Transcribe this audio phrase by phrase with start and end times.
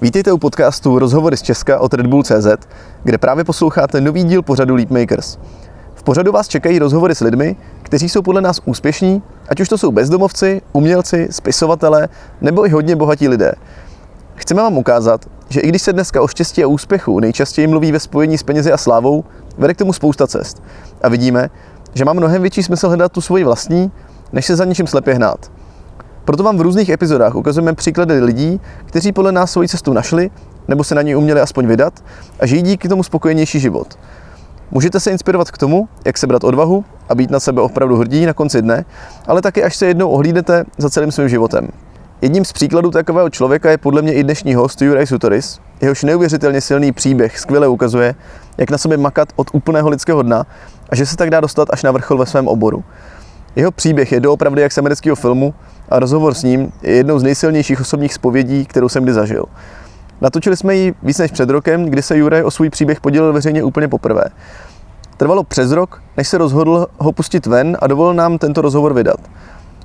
[0.00, 2.46] Vítejte u podcastu Rozhovory z Česka od Red Bull CZ,
[3.04, 5.38] kde právě posloucháte nový díl pořadu Leapmakers.
[5.94, 9.78] V pořadu vás čekají rozhovory s lidmi, kteří jsou podle nás úspěšní, ať už to
[9.78, 12.08] jsou bezdomovci, umělci, spisovatelé
[12.40, 13.52] nebo i hodně bohatí lidé.
[14.34, 18.00] Chceme vám ukázat, že i když se dneska o štěstí a úspěchu nejčastěji mluví ve
[18.00, 19.24] spojení s penězi a slávou,
[19.58, 20.62] vede k tomu spousta cest.
[21.02, 21.50] A vidíme,
[21.94, 23.92] že má mnohem větší smysl hledat tu svoji vlastní,
[24.32, 25.50] než se za něčím slepě hnát.
[26.28, 30.30] Proto vám v různých epizodách ukazujeme příklady lidí, kteří podle nás svoji cestu našli,
[30.68, 32.04] nebo se na ní uměli aspoň vydat
[32.40, 33.98] a žijí díky tomu spokojenější život.
[34.70, 38.32] Můžete se inspirovat k tomu, jak sebrat odvahu a být na sebe opravdu hrdí na
[38.32, 38.84] konci dne,
[39.26, 41.68] ale taky až se jednou ohlídnete za celým svým životem.
[42.22, 45.60] Jedním z příkladů takového člověka je podle mě i dnešní host Juraj Sutoris.
[45.80, 48.14] Jehož neuvěřitelně silný příběh skvěle ukazuje,
[48.58, 50.46] jak na sobě makat od úplného lidského dna
[50.90, 52.84] a že se tak dá dostat až na vrchol ve svém oboru.
[53.56, 55.54] Jeho příběh je doopravdy jak z amerického filmu
[55.90, 59.44] a rozhovor s ním je jednou z nejsilnějších osobních zpovědí, kterou jsem kdy zažil.
[60.20, 63.62] Natočili jsme ji víc než před rokem, kdy se Juraj o svůj příběh podělil veřejně
[63.62, 64.24] úplně poprvé.
[65.16, 69.20] Trvalo přes rok, než se rozhodl ho pustit ven a dovolil nám tento rozhovor vydat.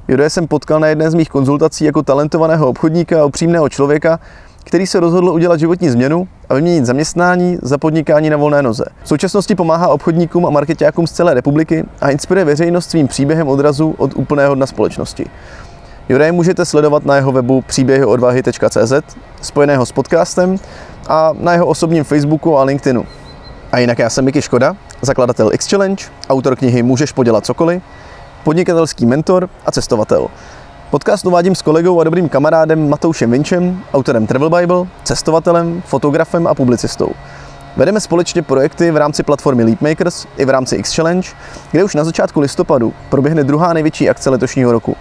[0.07, 4.19] Juraj jsem potkal na jedné z mých konzultací jako talentovaného obchodníka a upřímného člověka,
[4.63, 8.85] který se rozhodl udělat životní změnu a vyměnit zaměstnání za podnikání na volné noze.
[9.03, 13.95] V současnosti pomáhá obchodníkům a marketákům z celé republiky a inspiruje veřejnost svým příběhem odrazu
[13.97, 15.25] od úplného dna společnosti.
[16.09, 18.93] Juraj můžete sledovat na jeho webu příběhyodvahy.cz,
[19.41, 20.57] spojeného s podcastem
[21.07, 23.05] a na jeho osobním Facebooku a LinkedInu.
[23.71, 27.83] A jinak já jsem Miky Škoda, zakladatel X-Challenge, autor knihy Můžeš podělat cokoliv,
[28.43, 30.27] podnikatelský mentor a cestovatel.
[30.89, 36.53] Podcast uvádím s kolegou a dobrým kamarádem Matoušem Vinčem, autorem Travel Bible, cestovatelem, fotografem a
[36.53, 37.09] publicistou.
[37.77, 41.29] Vedeme společně projekty v rámci platformy Leapmakers i v rámci X-Challenge,
[41.71, 44.97] kde už na začátku listopadu proběhne druhá největší akce letošního roku.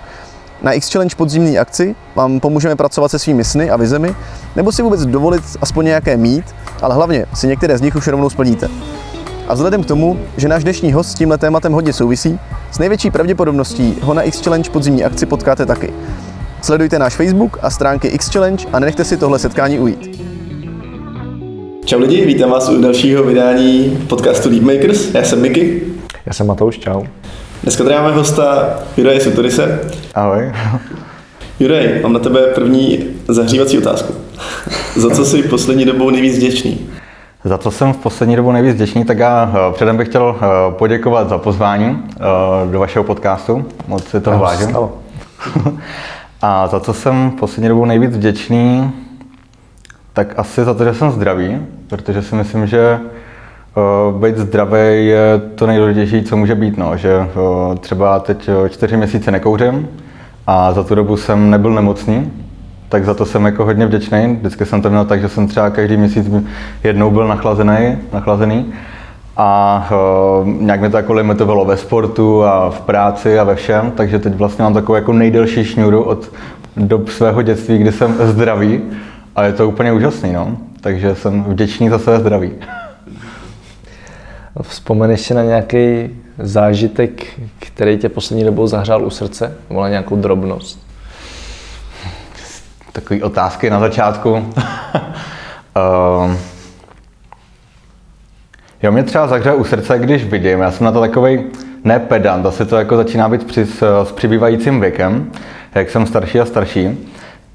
[0.62, 4.14] Na X-Challenge podzimní akci vám pomůžeme pracovat se svými sny a vizemi,
[4.56, 6.44] nebo si vůbec dovolit aspoň nějaké mít,
[6.82, 8.68] ale hlavně si některé z nich už rovnou splníte.
[9.48, 12.38] A vzhledem k tomu, že náš dnešní host s tímhle tématem hodně souvisí,
[12.70, 15.92] s největší pravděpodobností ho na X-Challenge podzimní akci potkáte taky.
[16.62, 20.20] Sledujte náš Facebook a stránky X-Challenge a nenechte si tohle setkání ujít.
[21.84, 25.14] Čau lidi, vítám vás u dalšího vydání podcastu Leapmakers.
[25.14, 25.82] Já jsem Miky.
[26.26, 27.02] Já jsem Matouš, čau.
[27.62, 29.80] Dneska tady máme hosta Juraje Sutorise.
[30.14, 30.52] Ahoj.
[31.60, 34.14] Juraj, mám na tebe první zahřívací otázku.
[34.96, 36.90] Za co jsi poslední dobou nejvíc vděčný?
[37.44, 40.46] Za co jsem v poslední dobou nejvíc vděčný, tak já eh, předem bych chtěl eh,
[40.72, 42.20] poděkovat za pozvání eh,
[42.72, 43.64] do vašeho podcastu.
[43.88, 44.76] Moc si toho vážím.
[46.42, 48.92] A za co jsem v poslední dobou nejvíc vděčný,
[50.12, 53.00] tak asi za to, že jsem zdravý, protože si myslím, že
[54.20, 56.78] být zdravý je to nejdůležitější, co může být.
[56.78, 56.96] No.
[56.96, 57.28] Že
[57.80, 59.88] třeba teď čtyři měsíce nekouřím
[60.46, 62.32] a za tu dobu jsem nebyl nemocný,
[62.88, 64.36] tak za to jsem jako hodně vděčný.
[64.40, 66.30] Vždycky jsem to měl tak, že jsem třeba každý měsíc
[66.84, 68.72] jednou byl nachlazený, nachlazený
[69.36, 69.88] a
[70.42, 74.18] uh, nějak mi to jako limitovalo ve sportu a v práci a ve všem, takže
[74.18, 76.32] teď vlastně mám takovou jako nejdelší šňůru od
[76.76, 78.80] dob svého dětství, kdy jsem zdravý
[79.36, 80.56] a je to úplně úžasný, no.
[80.80, 82.50] Takže jsem vděčný za své zdraví.
[84.60, 87.24] Vzpomeneš si na nějaký zážitek,
[87.58, 89.56] který tě poslední dobou zahřál u srdce?
[89.68, 90.86] Nebo na nějakou drobnost?
[92.92, 94.30] Takové otázky na začátku.
[94.32, 94.42] uh,
[98.82, 101.44] jo, mě třeba zahřeje u srdce, když vidím, já jsem na to takový
[101.84, 105.32] ne pedant, asi to jako začíná být při, s přibývajícím věkem,
[105.74, 107.08] jak jsem starší a starší,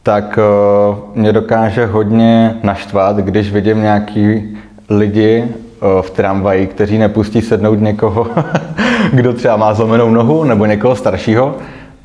[0.04, 4.58] tak uh, mě dokáže hodně naštvat, když vidím nějaký
[4.90, 5.48] lidi
[6.02, 8.28] v tramvaji, kteří nepustí sednout někoho,
[9.14, 11.56] kdo třeba má zlomenou nohu, nebo někoho staršího,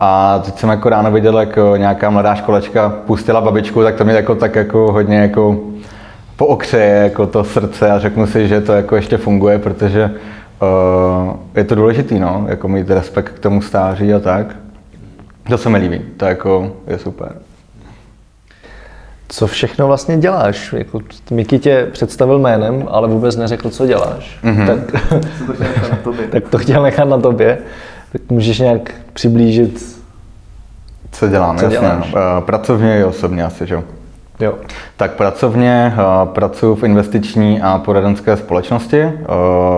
[0.04, 4.04] a teď jsem jako ráno viděl, jak eh, nějaká mladá školečka pustila babičku, tak to
[4.04, 5.60] mě jako tak jako hodně jako
[6.36, 10.10] pookřeje jako to srdce a řeknu si, že to jako ještě funguje, protože
[10.62, 14.56] uh, je to důležitý, no, jako mít respekt k tomu stáří a tak.
[15.48, 17.32] To se mi líbí, to jako je super.
[19.32, 20.72] Co všechno vlastně děláš?
[20.72, 21.00] Jako,
[21.30, 24.38] Miky tě představil jménem, ale vůbec neřekl, co děláš.
[24.44, 24.66] Mm-hmm.
[24.66, 25.02] Tak,
[26.04, 27.58] to tak to chtěl nechat na tobě.
[28.12, 30.02] Tak můžeš nějak přiblížit,
[31.12, 31.78] co dělám, co jasně.
[31.80, 32.14] Děláš?
[32.16, 34.54] Eh, pracovně i osobně asi, že jo?
[34.96, 39.04] Tak pracovně uh, pracuji v investiční a poradenské společnosti.
[39.04, 39.12] Uh,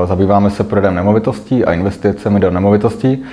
[0.06, 3.24] zabýváme se prodejem nemovitostí a investicemi do nemovitostí.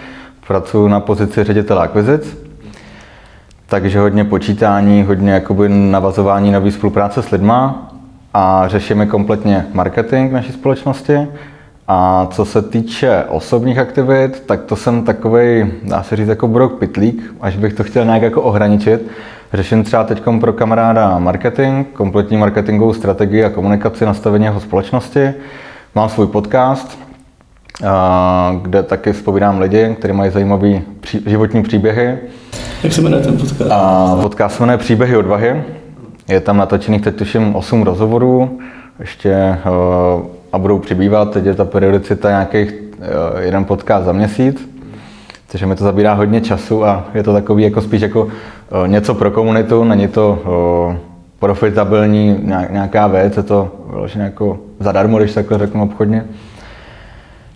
[0.47, 2.38] Pracuji na pozici ředitele akvizic,
[3.71, 7.91] takže hodně počítání, hodně jakoby navazování nový spolupráce s lidma
[8.33, 11.27] a řešíme kompletně marketing naší společnosti
[11.88, 16.79] a co se týče osobních aktivit, tak to jsem takový, dá se říct, jako brok
[16.79, 19.07] pitlík, až bych to chtěl nějak jako ohraničit,
[19.53, 25.33] Řeším třeba teď pro kamaráda marketing, kompletní marketingovou strategii a komunikaci nastavení jeho společnosti.
[25.95, 27.00] Mám svůj podcast,
[28.62, 30.81] kde taky spovídám lidi, kteří mají zajímavé
[31.25, 32.17] životní příběhy.
[32.83, 33.72] Jak se jmenuje ten podcast?
[33.72, 35.63] A podcast se jmenuje Příběhy odvahy.
[36.30, 38.60] Je tam natočených teď tuším 8 rozhovorů,
[39.00, 39.57] ještě
[40.54, 41.31] a budou přibývat.
[41.31, 42.74] Teď je ta periodicita nějakých
[43.39, 44.69] jeden podcast za měsíc.
[45.51, 48.28] Takže mi to zabírá hodně času a je to takový jako spíš jako
[48.88, 50.39] něco pro komunitu, není to
[51.39, 52.39] profitabilní
[52.69, 56.25] nějaká věc, je to vlastně jako zadarmo, když takhle řeknu obchodně.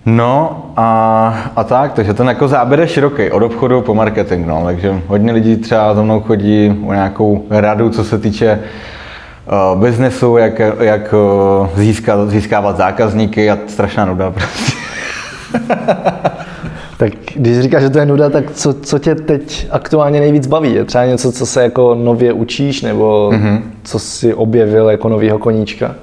[0.05, 4.61] No a, a tak, takže ten jako záběr je široký, od obchodu po marketing, no,
[4.65, 8.59] takže hodně lidí třeba za mnou chodí o nějakou radu, co se týče
[9.73, 14.71] uh, biznesu, jak, jak uh, získat, získávat zákazníky a strašná nuda prostě.
[16.97, 20.73] tak když říkáš, že to je nuda, tak co, co tě teď aktuálně nejvíc baví?
[20.73, 23.61] Je třeba něco, co se jako nově učíš, nebo mm-hmm.
[23.83, 25.95] co jsi objevil jako novýho koníčka?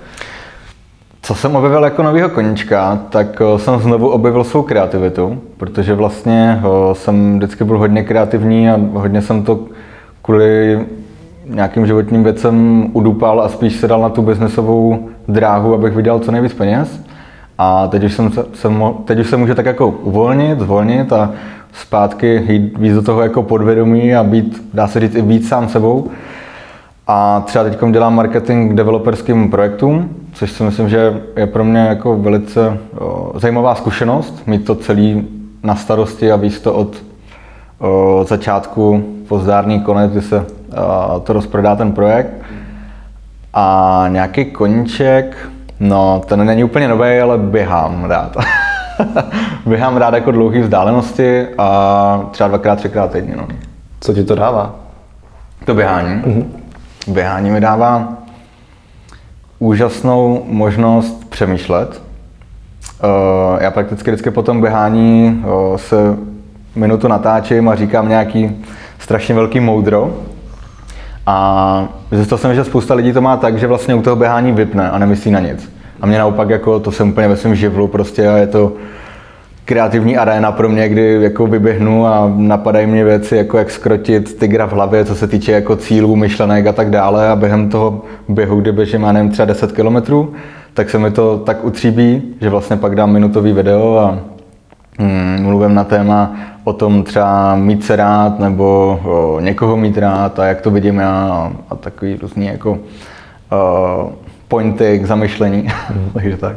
[1.25, 6.61] Co jsem objevil jako novýho koníčka, tak eh, jsem znovu objevil svou kreativitu, protože vlastně
[6.61, 9.61] eh, jsem vždycky byl hodně kreativní a hodně jsem to
[10.23, 10.81] kvůli
[11.47, 16.33] nějakým životním věcem udupal a spíš se dal na tu biznesovou dráhu, abych vydělal co
[16.33, 17.01] nejvíc peněz.
[17.59, 21.31] A teď už, jsem, jsem, teď už se může tak jako uvolnit, zvolnit a
[21.73, 25.69] zpátky jít víc do toho jako podvědomí a být, dá se říct, i víc sám
[25.69, 26.11] sebou.
[27.07, 32.17] A třeba teď dělám marketing developerským projektům, což si myslím, že je pro mě jako
[32.17, 35.29] velice o, zajímavá zkušenost, mít to celý
[35.63, 36.97] na starosti a víc to od
[37.79, 40.47] o, začátku po zdárný konec, kdy se
[41.17, 42.33] o, to rozprodá ten projekt.
[43.55, 45.37] A nějaký koníček,
[45.81, 48.37] no ten není úplně nový, ale běhám rád.
[49.67, 53.37] běhám rád jako dlouhé vzdálenosti a třeba dvakrát, třikrát týdně.
[53.37, 53.49] No.
[54.01, 54.75] Co ti to dává?
[55.65, 56.23] To běhání?
[56.23, 56.45] Mm-hmm.
[57.09, 58.22] Běhání mi dává
[59.63, 62.03] úžasnou možnost přemýšlet.
[63.03, 65.97] Eh, já prakticky vždycky po tom běhání eh, se
[66.77, 68.65] minutu natáčím a říkám nějaký
[68.99, 70.15] strašně velký moudro.
[71.27, 74.91] A zjistil jsem, že spousta lidí to má tak, že vlastně u toho běhání vypne
[74.91, 75.73] a nemyslí na nic.
[76.01, 78.73] A mě naopak jako to jsem úplně ve svém živlu prostě a je to
[79.73, 84.67] kreativní aréna pro mě, kdy jako vyběhnu a napadají mě věci, jako jak skrotit tygra
[84.67, 88.61] v hlavě, co se týče jako cílů, myšlenek a tak dále a během toho běhu,
[88.61, 90.33] kdy běžím, já nevím, třeba 10 kilometrů,
[90.75, 94.19] tak se mi to tak utříbí, že vlastně pak dám minutový video a
[94.99, 100.39] mm, mluvím na téma o tom třeba mít se rád nebo o, někoho mít rád
[100.39, 102.79] a jak to vidím já a, a takový různý jako
[103.51, 104.13] o,
[104.49, 105.69] pointy k zamyšlení.
[105.95, 106.11] Mm.
[106.15, 106.57] Takže tak.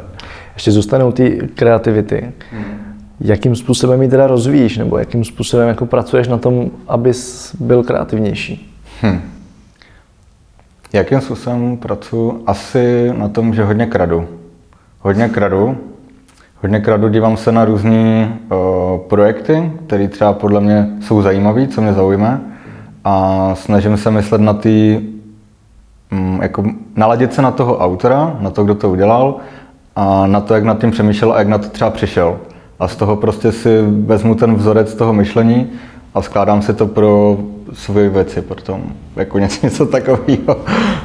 [0.54, 2.32] Ještě zůstanou ty kreativity.
[2.52, 2.75] Mm
[3.20, 8.74] jakým způsobem ji teda rozvíjíš, nebo jakým způsobem jako pracuješ na tom, abys byl kreativnější?
[9.00, 9.20] Hmm.
[10.92, 12.42] Jakým způsobem pracuji?
[12.46, 14.28] Asi na tom, že hodně kradu.
[15.00, 15.76] Hodně kradu.
[16.62, 18.58] Hodně kradu dívám se na různé uh,
[19.08, 22.40] projekty, které třeba podle mě jsou zajímavé, co mě zaujme.
[23.04, 25.02] A snažím se myslet na ty,
[26.12, 26.64] um, jako
[26.96, 29.36] naladit se na toho autora, na to, kdo to udělal,
[29.96, 32.38] a na to, jak nad tím přemýšlel a jak na to třeba přišel
[32.78, 35.70] a z toho prostě si vezmu ten vzorec toho myšlení
[36.14, 37.36] a skládám si to pro
[37.72, 38.82] svoje věci potom,
[39.16, 40.56] jako něco, něco takového.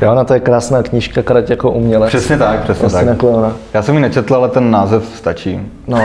[0.01, 2.09] Jo, na to je krásná knížka, Karať jako umělec.
[2.09, 3.05] Přesně tak, přesně tak.
[3.05, 3.51] Jako ona.
[3.73, 5.59] Já jsem ji nečetl, ale ten název stačí.
[5.87, 5.97] No,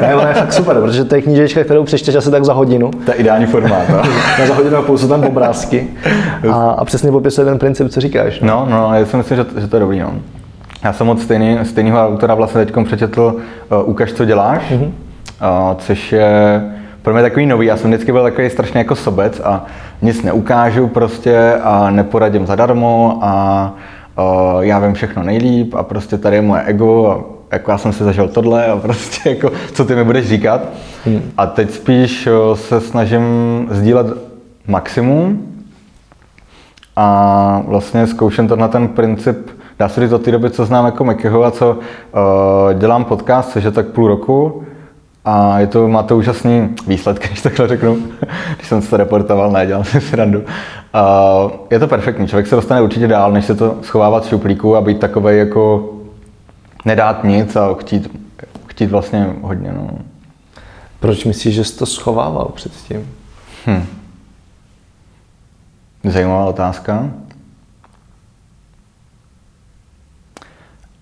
[0.00, 2.90] ne, ona je fakt super, protože to je knížečka, kterou přečteš asi tak za hodinu.
[2.90, 3.88] To je ideální formát.
[3.88, 3.96] No?
[4.38, 5.88] na za hodinu a půl jsou tam obrázky
[6.52, 8.40] a, a přesně popisuje ten princip, co říkáš.
[8.40, 10.00] No, no, no já si myslím, že, že to je dobrý.
[10.00, 10.14] No.
[10.84, 13.36] Já jsem od stejný, stejného autora vlastně teď přečetl
[13.72, 14.84] uh, Ukaž, co děláš, mm-hmm.
[14.84, 16.62] uh, což je
[17.02, 17.66] pro mě takový nový.
[17.66, 19.64] Já jsem vždycky byl takový strašně jako sobec a
[20.02, 23.74] nic neukážu prostě a neporadím zadarmo a
[24.18, 27.92] uh, já vím všechno nejlíp a prostě tady je moje ego a jako já jsem
[27.92, 30.68] si zažil tohle a prostě jako, co ty mi budeš říkat.
[31.04, 31.22] Hmm.
[31.36, 33.22] A teď spíš uh, se snažím
[33.70, 34.06] sdílet
[34.66, 35.46] maximum
[36.96, 40.84] a vlastně zkouším to na ten princip dá se říct od té doby, co znám
[40.84, 44.64] jako Mekyho a co uh, dělám podcast, což je tak půl roku.
[45.24, 47.98] A je to, má to úžasný výsledky, když takhle řeknu,
[48.56, 50.38] když jsem se to reportoval, ne, dělám si srandu.
[50.38, 54.76] Uh, je to perfektní, člověk se dostane určitě dál, než se to schovávat v šuplíku
[54.76, 55.90] a být takový jako
[56.84, 58.10] nedát nic a chtít,
[58.66, 59.72] chtít vlastně hodně.
[59.72, 59.88] No.
[61.00, 63.08] Proč myslíš, že jsi to schovával předtím?
[63.66, 63.86] Hm.
[66.04, 67.10] Zajímavá otázka.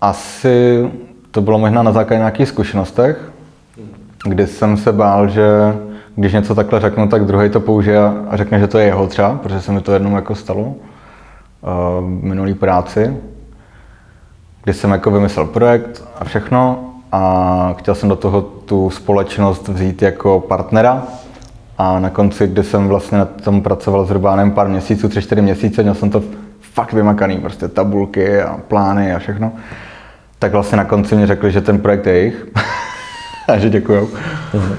[0.02, 0.90] Asi
[1.30, 3.32] to bylo možná na základě nějakých zkušenostech,
[4.24, 5.48] kdy jsem se bál, že
[6.16, 7.98] když něco takhle řeknu, tak druhý to použije
[8.30, 10.74] a řekne, že to je jeho třeba, protože se mi to jednou jako stalo uh,
[12.04, 13.16] minulý práci,
[14.64, 20.02] kdy jsem jako vymyslel projekt a všechno a chtěl jsem do toho tu společnost vzít
[20.02, 21.02] jako partnera
[21.78, 25.42] a na konci, kdy jsem vlastně na tom pracoval zhruba nevím, pár měsíců, tři, čtyři
[25.42, 26.22] měsíce, měl jsem to
[26.60, 29.52] fakt vymakaný, prostě tabulky a plány a všechno,
[30.42, 32.46] tak vlastně na konci mi řekli, že ten projekt je jejich
[33.48, 34.08] a že děkujou.
[34.54, 34.76] Mm-hmm.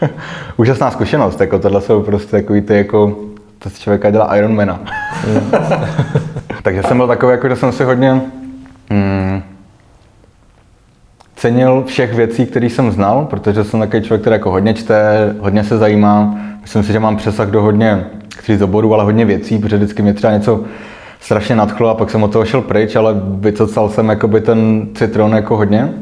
[0.56, 3.16] Úžasná zkušenost, jako tohle jsou prostě takový ty jako,
[3.58, 4.80] to z člověka dělá Ironmana.
[5.26, 5.50] Mm.
[6.62, 8.12] Takže jsem byl takový, jako, že jsem si hodně
[8.90, 9.42] mm,
[11.36, 15.64] cenil všech věcí, které jsem znal, protože jsem takový člověk, který jako hodně čte, hodně
[15.64, 16.38] se zajímá.
[16.60, 18.06] Myslím si, že mám přesah do hodně,
[18.38, 20.64] chci z oboru, ale hodně věcí, protože vždycky mě třeba něco
[21.20, 25.32] strašně nadchlo a pak jsem od toho šel pryč, ale vycocal jsem jakoby ten citron
[25.32, 25.92] jako hodně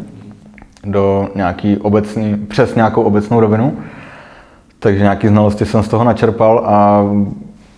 [0.85, 3.77] do nějaký obecný, přes nějakou obecnou rovinu.
[4.79, 7.05] Takže nějaké znalosti jsem z toho načerpal a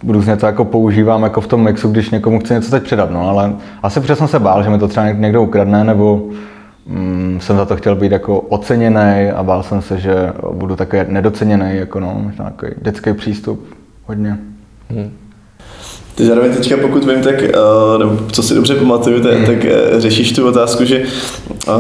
[0.09, 3.29] různě to jako používám jako v tom mixu, když někomu chci něco teď předat, no,
[3.29, 3.53] ale
[3.83, 6.29] asi protože jsem se bál, že mi to třeba někdo ukradne, nebo
[6.87, 11.07] mm, jsem za to chtěl být jako oceněný a bál jsem se, že budu také
[11.09, 12.53] nedoceněný, jako no, možná
[12.83, 13.67] dětský přístup
[14.07, 14.39] hodně.
[14.91, 15.11] Hmm.
[16.19, 19.47] Ty zároveň teďka, pokud vím, tak, uh, nebo co si dobře pamatuju, tak, mm.
[19.47, 21.03] tak uh, řešíš tu otázku, že
[21.69, 21.75] uh,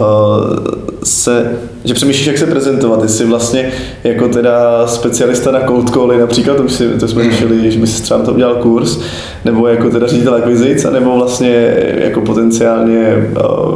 [1.04, 3.10] se, že přemýšlíš, jak se prezentovat.
[3.10, 3.72] Jsi vlastně
[4.04, 8.20] jako teda specialista na cold cally, například, to, si, to jsme řešili, že bys třeba
[8.20, 8.98] to udělal kurz,
[9.44, 13.28] nebo jako teda ředitel akvizic, nebo vlastně jako potenciálně,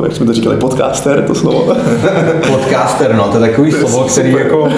[0.02, 1.76] jak jsme to říkali, podcaster, to slovo.
[2.46, 4.46] podcaster, no, to je takový to slovo, který super.
[4.46, 4.68] jako,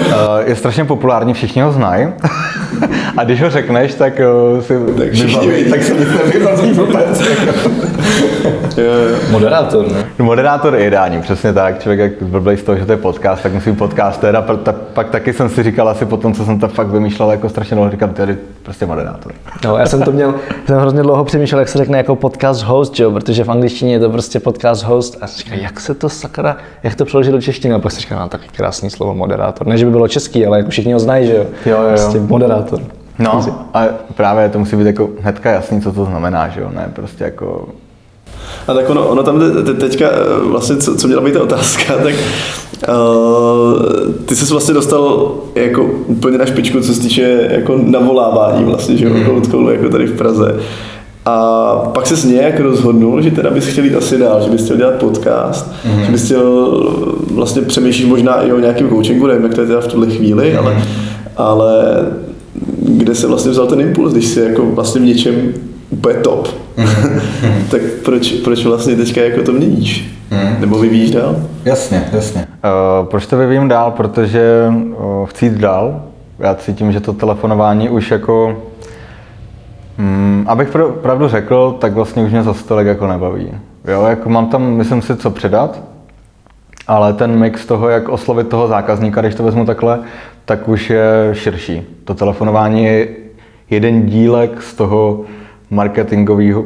[0.45, 2.07] je strašně populární, všichni ho znají.
[3.17, 4.21] A když ho řekneš, tak
[4.61, 4.73] si
[5.69, 7.21] tak tak se nic nevybaví vůbec.
[9.31, 10.05] Moderátor, ne?
[10.19, 11.79] Moderátor je ideální, přesně tak.
[11.79, 14.41] Člověk jak blbej z toho, že to je podcast, tak musím podcaster a
[14.93, 17.75] pak taky jsem si říkal asi po tom, co jsem to fakt vymýšlel jako strašně
[17.75, 19.31] dlouho, říkám, tady prostě moderátor.
[19.65, 22.99] No, já jsem to měl, jsem hrozně dlouho přemýšlel, jak se řekne jako podcast host,
[22.99, 26.57] jo, protože v angličtině je to prostě podcast host a říkám, jak se to sakra,
[26.83, 29.67] jak to přeložit do češtiny a pak si říkám, no, takový krásný slovo moderátor.
[29.67, 31.45] Ne, že by bylo český, ale jako všichni ho znají, že jo.
[31.65, 32.81] Jo, jo, Prostě moderátor.
[33.19, 36.91] No, a právě to musí být jako hnedka jasný, co to znamená, že jo, ne
[36.95, 37.67] prostě jako
[38.67, 39.41] a tak ono, ono tam
[39.79, 42.13] teďka, eh, vlastně, co, co měla být ta otázka, tak
[42.89, 48.97] uh, ty jsi vlastně dostal jako úplně na špičku, co se týče jako navolávání vlastně,
[48.97, 49.69] že jo, mm.
[49.69, 50.55] jako tady v Praze.
[51.25, 54.77] A pak se nějak rozhodnul, že teda bys chtěl jít asi dál, že bys chtěl
[54.77, 56.05] dělat podcast, mm.
[56.05, 56.79] že bys chtěl
[57.31, 60.51] vlastně přemýšlet možná i o nějakém coachingu, nevím, jak to je teda v tuhle chvíli,
[60.51, 60.57] mm.
[60.57, 60.83] ale,
[61.37, 61.95] ale
[62.87, 65.53] kde se vlastně vzal ten impuls, když jsi jako vlastně v něčem
[65.89, 66.47] úplně top,
[66.77, 66.87] mm.
[67.71, 70.11] tak proč, proč vlastně teďka jako to měníš?
[70.31, 70.61] Mm.
[70.61, 71.35] Nebo vyvíjíš dál?
[71.65, 72.47] Jasně, jasně.
[72.63, 73.91] Uh, proč to vyvím dál?
[73.91, 76.01] Protože uh, chci jít dál.
[76.39, 78.57] Já cítím, že to telefonování už jako
[79.97, 80.69] Hmm, abych
[81.01, 83.51] pravdu řekl, tak vlastně už mě za stolek jako nebaví.
[83.87, 85.81] Jo, jako mám tam, myslím si, co předat,
[86.87, 89.99] ale ten mix toho, jak oslovit toho zákazníka, když to vezmu takhle,
[90.45, 91.81] tak už je širší.
[92.03, 93.07] To telefonování je
[93.69, 95.21] jeden dílek z toho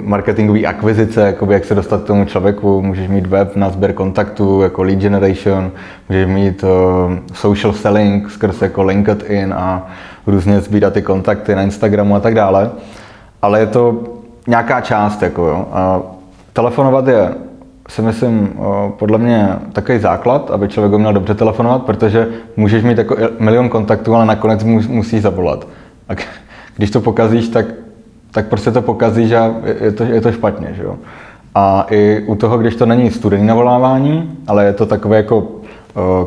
[0.04, 2.82] marketingový akvizice, jakoby jak se dostat k tomu člověku.
[2.82, 5.72] Můžeš mít web na sběr kontaktů, jako lead generation,
[6.10, 6.70] můžeš mít uh,
[7.34, 9.88] social selling skrz jako LinkedIn a
[10.28, 12.72] různě sbírat ty kontakty na Instagramu a tak dále
[13.42, 14.04] ale je to
[14.48, 15.22] nějaká část.
[15.22, 15.68] Jako jo.
[15.72, 16.02] A
[16.54, 17.36] telefonovat je,
[17.89, 22.27] si myslím, podle mě takový základ, aby člověk měl dobře telefonovat, protože
[22.58, 25.67] můžeš mít jako milion kontaktů, ale nakonec musíš zavolat.
[26.10, 26.13] A
[26.75, 27.65] když to pokazíš, tak,
[28.31, 30.74] tak prostě to pokazíš a je to, je to špatně.
[30.74, 30.96] Že jo?
[31.55, 35.48] A i u toho, když to není studený navolávání, ale je to takový jako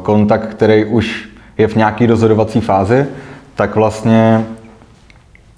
[0.02, 1.28] kontakt, který už
[1.58, 3.06] je v nějaký rozhodovací fázi,
[3.54, 4.44] tak vlastně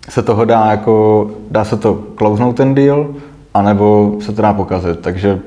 [0.09, 3.07] se toho dá jako, dá se to klouznout ten deal,
[3.55, 5.01] anebo se to dá pokazit.
[5.01, 5.41] Takže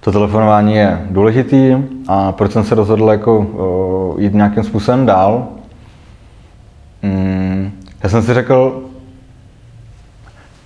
[0.00, 1.76] to telefonování je důležitý
[2.08, 5.46] a proč jsem se rozhodl jako uh, jít nějakým způsobem dál.
[7.02, 8.82] Mm, já jsem si řekl,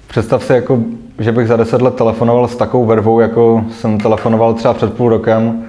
[0.08, 0.78] představ si, jako,
[1.18, 5.08] že bych za deset let telefonoval s takovou vervou, jako jsem telefonoval třeba před půl
[5.08, 5.64] rokem,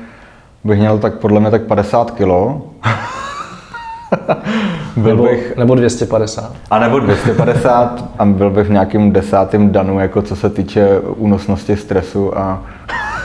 [0.64, 2.62] bych měl tak podle mě tak 50 kilo.
[4.96, 6.54] byl nebo, bych, nebo 250.
[6.72, 11.78] A nebo 250 a byl bych v nějakým desátém danu, jako co se týče únosnosti
[11.78, 12.64] stresu a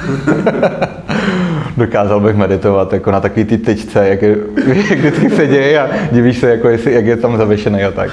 [1.76, 4.37] dokázal bych meditovat jako na takový ty tyčce, jak, je,
[4.90, 8.11] jak vždycky se děje a divíš se, jako jestli, jak je tam zavěšený a tak.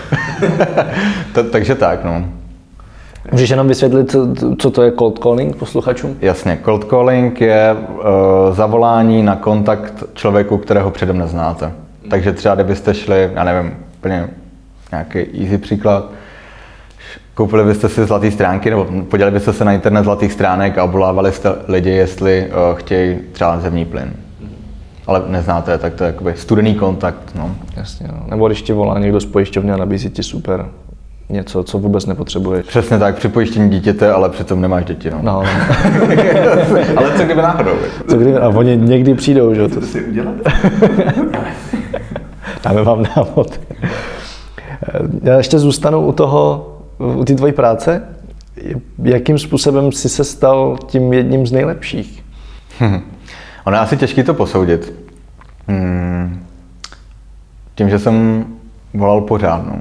[1.33, 2.25] to, takže tak, no.
[3.31, 4.15] Můžeš jenom vysvětlit,
[4.59, 6.17] co to je cold calling posluchačům?
[6.21, 8.05] Jasně, cold calling je uh,
[8.51, 11.71] zavolání na kontakt člověku, kterého předem neznáte.
[12.09, 14.29] Takže třeba kdybyste šli, já nevím, úplně
[14.91, 16.11] nějaký easy příklad,
[17.35, 21.31] koupili byste si zlaté stránky, nebo podělili byste se na internet zlatých stránek a obvolávali
[21.31, 24.13] jste lidi, jestli uh, chtějí třeba zemní plyn.
[25.07, 27.35] Ale neznáte, tak to je jakoby studený kontakt.
[27.35, 27.55] No.
[27.77, 28.25] Jasně, no.
[28.29, 30.65] Nebo když ti volá někdo z pojišťovny a nabízí ti super
[31.29, 32.65] něco, co vůbec nepotřebuješ.
[32.65, 35.09] Přesně tak, při pojištění dítěte, ale přitom nemáš děti.
[35.09, 35.19] No.
[35.21, 35.39] No,
[36.95, 37.71] ale co kdyby náhodou?
[38.07, 39.69] Co kdy, a oni někdy přijdou, že jo?
[39.69, 40.35] To si udělat?
[42.63, 43.59] dáme vám návod.
[45.23, 48.03] Já ještě zůstanu u toho, u té tvojí práce.
[49.03, 52.23] Jakým způsobem jsi se stal tím jedním z nejlepších?
[53.65, 54.93] Ono je asi těžké to posoudit.
[55.67, 56.45] Hmm.
[57.75, 58.45] Tím, že jsem
[58.93, 59.65] volal pořád.
[59.67, 59.79] No.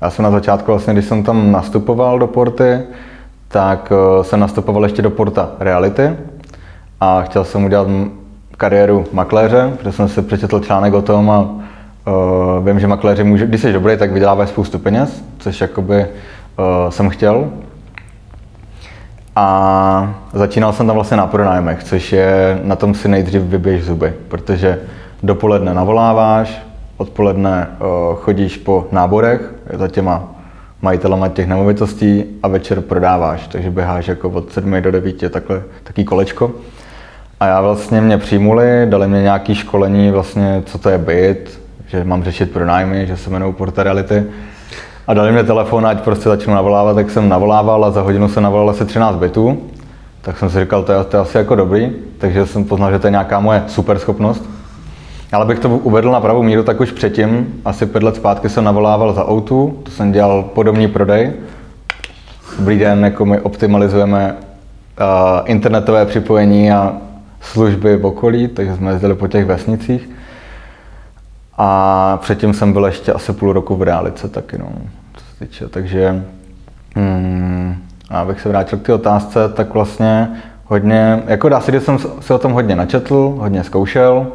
[0.00, 2.78] Já jsem na začátku, vlastně, když jsem tam nastupoval do porty,
[3.48, 6.16] tak uh, jsem nastupoval ještě do porta reality
[7.00, 7.88] a chtěl jsem udělat
[8.56, 13.46] kariéru makléře, protože jsem si přečetl článek o tom a uh, vím, že makléři může,
[13.46, 16.06] když jsi dobrý, tak vydělávají spoustu peněz, což jakoby
[16.88, 17.50] jsem chtěl.
[19.36, 24.14] A začínal jsem tam vlastně na pronájmech, což je, na tom si nejdřív vybiješ zuby,
[24.28, 24.80] protože
[25.22, 26.62] dopoledne navoláváš,
[26.96, 30.24] odpoledne uh, chodíš po náborech za těma
[30.82, 36.04] majitelama těch nemovitostí a večer prodáváš, takže běháš jako od 7 do 9, takhle, taký
[36.04, 36.50] kolečko.
[37.40, 42.04] A já vlastně mě přijmuli, dali mě nějaké školení, vlastně, co to je byt, že
[42.04, 44.24] mám řešit pronájmy, že se jmenují Porta Reality.
[45.08, 48.40] A dali mě telefon, ať prostě začnu navolávat, tak jsem navolával a za hodinu se
[48.40, 49.58] navolalo asi 13 bytů.
[50.22, 52.98] Tak jsem si říkal, to je, to je asi jako dobrý, takže jsem poznal, že
[52.98, 54.44] to je nějaká moje super schopnost.
[55.32, 58.64] Ale bych to uvedl na pravou míru, tak už předtím, asi pět let zpátky jsem
[58.64, 61.32] navolával za Outu, to jsem dělal podobný prodej.
[62.58, 65.06] Dobrý den, jako my optimalizujeme uh,
[65.44, 66.92] internetové připojení a
[67.40, 70.10] služby v okolí, takže jsme jezdili po těch vesnicích.
[71.58, 74.68] A předtím jsem byl ještě asi půl roku v realice taky, no,
[75.38, 75.68] týče.
[75.68, 76.24] Takže
[76.96, 77.76] hmm,
[78.10, 80.28] abych se vrátil k té otázce, tak vlastně
[80.64, 84.26] hodně, jako dá se, že jsem si o tom hodně načetl, hodně zkoušel,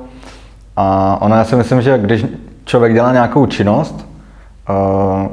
[0.76, 2.26] a ono, já si myslím, že když
[2.66, 4.08] člověk dělá nějakou činnost,
[4.70, 5.28] uh,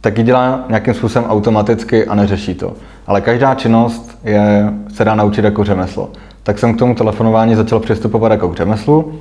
[0.00, 2.72] tak ji dělá nějakým způsobem automaticky a neřeší to.
[3.06, 6.10] Ale každá činnost je, se dá naučit jako řemeslo.
[6.42, 9.12] Tak jsem k tomu telefonování začal přistupovat jako k řemeslu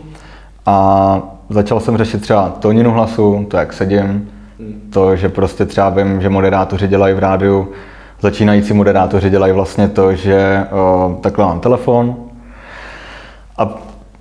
[0.66, 4.30] a začal jsem řešit třeba tóninu hlasu, to jak sedím,
[4.90, 7.68] to, že prostě třeba vím, že moderátoři dělají v rádiu,
[8.22, 10.64] začínající moderátoři dělají vlastně to, že
[11.06, 12.16] uh, takhle mám telefon
[13.58, 13.70] a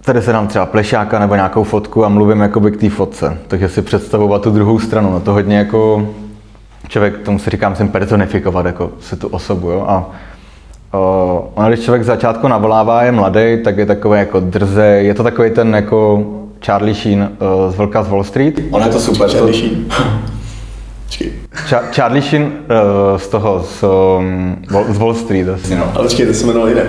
[0.04, 3.38] tady se dám třeba plešáka nebo nějakou fotku a mluvím jakoby k té fotce.
[3.48, 5.10] Takže si představovat tu druhou stranu.
[5.10, 6.08] No to hodně jako
[6.88, 9.70] člověk, tomu si říkám, musím personifikovat jako si tu osobu.
[9.70, 9.84] Jo?
[9.88, 10.10] A
[10.94, 15.22] uh, ono, když člověk začátku navolává, je mladý, tak je takový jako drze, je to
[15.22, 16.24] takový ten jako
[16.66, 18.60] Charlie Sheen uh, z Vlka z Wall Street.
[18.70, 19.86] On je to super, Charlie Sheen.
[21.50, 24.56] Cha- Charlie Sheen uh, z toho, z, um,
[24.88, 25.76] z Wall Street asi.
[25.76, 25.84] No.
[25.94, 26.84] Ale počkej, to se jmenoval jinak.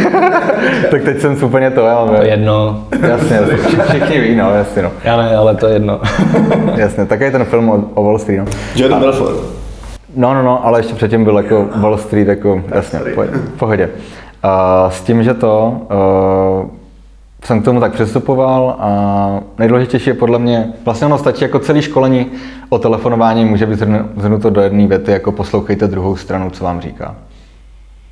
[0.90, 2.18] tak teď jsem úplně to, ale...
[2.18, 2.84] To jedno.
[3.08, 3.56] Jasně, jasně.
[3.88, 4.92] všichni ví, no, jasně, no.
[5.04, 6.00] Já ne, ale to je jedno.
[6.76, 8.46] jasně, je ten film o, o Wall Street, no.
[8.74, 9.36] Jordan Belfort.
[10.16, 13.90] No, no, no, ale ještě předtím byl jako Wall Street, jako, jasně, v pohodě.
[14.44, 15.80] Uh, s tím, že to,
[16.64, 16.79] uh,
[17.44, 21.82] jsem k tomu tak přistupoval a nejdůležitější je podle mě, vlastně ono stačí jako celý
[21.82, 22.26] školení
[22.68, 23.78] o telefonování může být
[24.16, 27.14] zhrnuto do jedné věty, jako poslouchejte druhou stranu, co vám říká.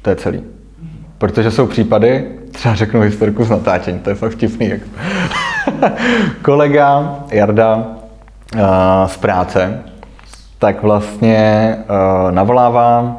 [0.02, 0.42] To je celý.
[1.18, 4.68] Protože jsou případy, třeba řeknu historku z natáčení, to je fakt vtipný.
[4.68, 4.84] Jako.
[6.42, 8.60] Kolega Jarda uh,
[9.06, 9.82] z práce,
[10.58, 13.16] tak vlastně uh, navolává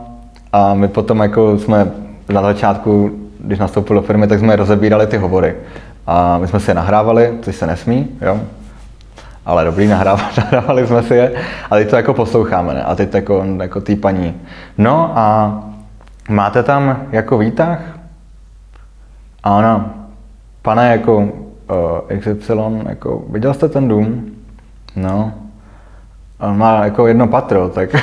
[0.54, 1.92] a my potom jako jsme
[2.30, 5.56] na začátku, když nastoupil do firmy, tak jsme rozebírali ty hovory.
[6.12, 8.40] A my jsme si je nahrávali, což se nesmí, jo.
[9.46, 11.32] Ale dobrý, nahrávali, nahrávali jsme si je.
[11.72, 12.84] A teď to jako posloucháme, ne?
[12.84, 14.42] A teď jako, jako tý paní.
[14.78, 15.60] No a
[16.30, 17.80] máte tam jako výtah?
[19.44, 19.94] A ona,
[20.62, 21.28] pane, jako uh,
[22.10, 22.54] eh, XY,
[22.90, 24.32] jako, viděl jste ten dům?
[24.96, 25.34] No.
[26.40, 27.90] On má jako jedno patro, tak...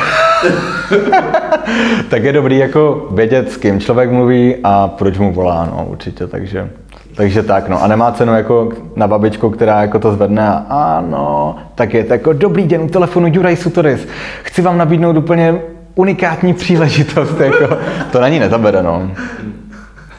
[2.11, 6.27] tak je dobrý jako vědět, s kým člověk mluví a proč mu volá, no, určitě,
[6.27, 6.71] takže...
[7.16, 11.57] Takže tak, no a nemá cenu jako na babičku, která jako to zvedne a ano,
[11.74, 14.09] tak je to jako dobrý den u telefonu Juraj Sutoris.
[14.42, 15.61] Chci vám nabídnout úplně
[15.94, 17.76] unikátní příležitost, jako,
[18.12, 19.11] to není nezabere, no.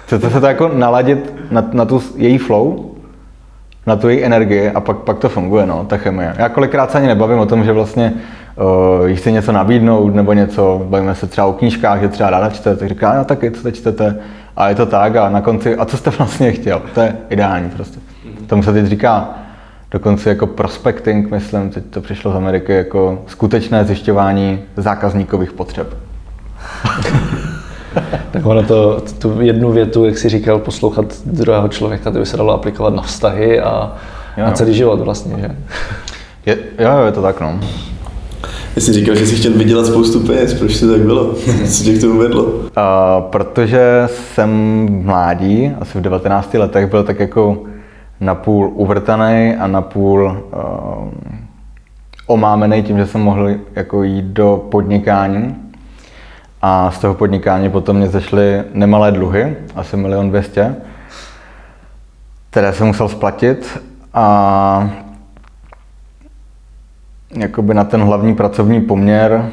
[0.05, 2.91] Chcete se to jako naladit na, na tu její flow,
[3.87, 6.33] na tu její energii a pak, pak to funguje, no, ta chemie.
[6.37, 8.13] Já kolikrát se ani nebavím o tom, že vlastně
[8.99, 12.75] uh, jí něco nabídnout nebo něco, bavíme se třeba o knížkách, že třeba ráda čte,
[12.75, 14.19] tak říká, no taky, co teď čtete,
[14.57, 17.69] a je to tak a na konci, a co jste vlastně chtěl, to je ideální
[17.69, 17.99] prostě.
[18.47, 19.29] Tomu se teď říká
[19.91, 25.97] dokonce jako prospecting, myslím, teď to přišlo z Ameriky, jako skutečné zjišťování zákazníkových potřeb.
[28.31, 32.37] tak ono to, tu jednu větu, jak jsi říkal, poslouchat druhého člověka, to by se
[32.37, 33.95] dalo aplikovat na vztahy a
[34.37, 34.45] jo.
[34.45, 35.55] na celý život vlastně, že?
[36.45, 37.59] Je, jo, je to tak, no.
[38.77, 41.33] Já jsi říkal, že jsi chtěl vydělat spoustu peněz, proč to tak bylo?
[41.69, 42.43] Co tě k tomu vedlo?
[42.43, 42.63] Uh,
[43.29, 44.49] protože jsem
[45.05, 47.63] mládí, asi v 19 letech, byl tak jako
[48.19, 51.09] napůl uvrtaný a napůl uh,
[52.27, 55.55] omámený tím, že jsem mohl jako jít do podnikání.
[56.61, 60.75] A z toho podnikání potom mě zašly nemalé dluhy, asi milion dvěstě,
[62.49, 63.79] které jsem musel splatit.
[64.13, 64.89] A
[67.41, 69.49] jakoby na ten hlavní pracovní poměr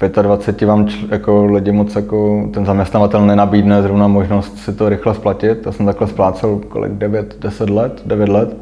[0.00, 4.88] v 25 vám čl, jako lidi moc jako ten zaměstnavatel nenabídne zrovna možnost si to
[4.88, 5.66] rychle splatit.
[5.66, 8.56] Já jsem takhle splácel kolik 9, 10 let, 9 let.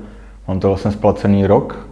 [0.49, 1.87] Mám to vlastně splacený rok.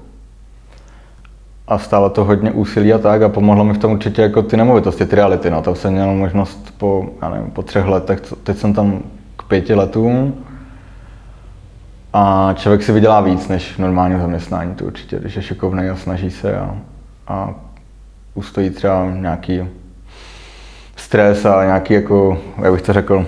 [1.68, 4.56] A stálo to hodně úsilí a tak a pomohlo mi v tom určitě jako ty
[4.56, 5.50] nemovitosti, ty reality.
[5.50, 5.62] No.
[5.62, 9.02] Tam jsem měl možnost po, já nevím, po třech letech, teď jsem tam
[9.36, 10.34] k pěti letům,
[12.16, 15.96] a člověk si vydělá víc než v normálním zaměstnání, to určitě, když je šikovný a
[15.96, 16.76] snaží se a,
[17.28, 17.54] a
[18.34, 19.64] ustojí třeba nějaký
[20.96, 23.26] stres a nějaký, jako, jak bych to řekl,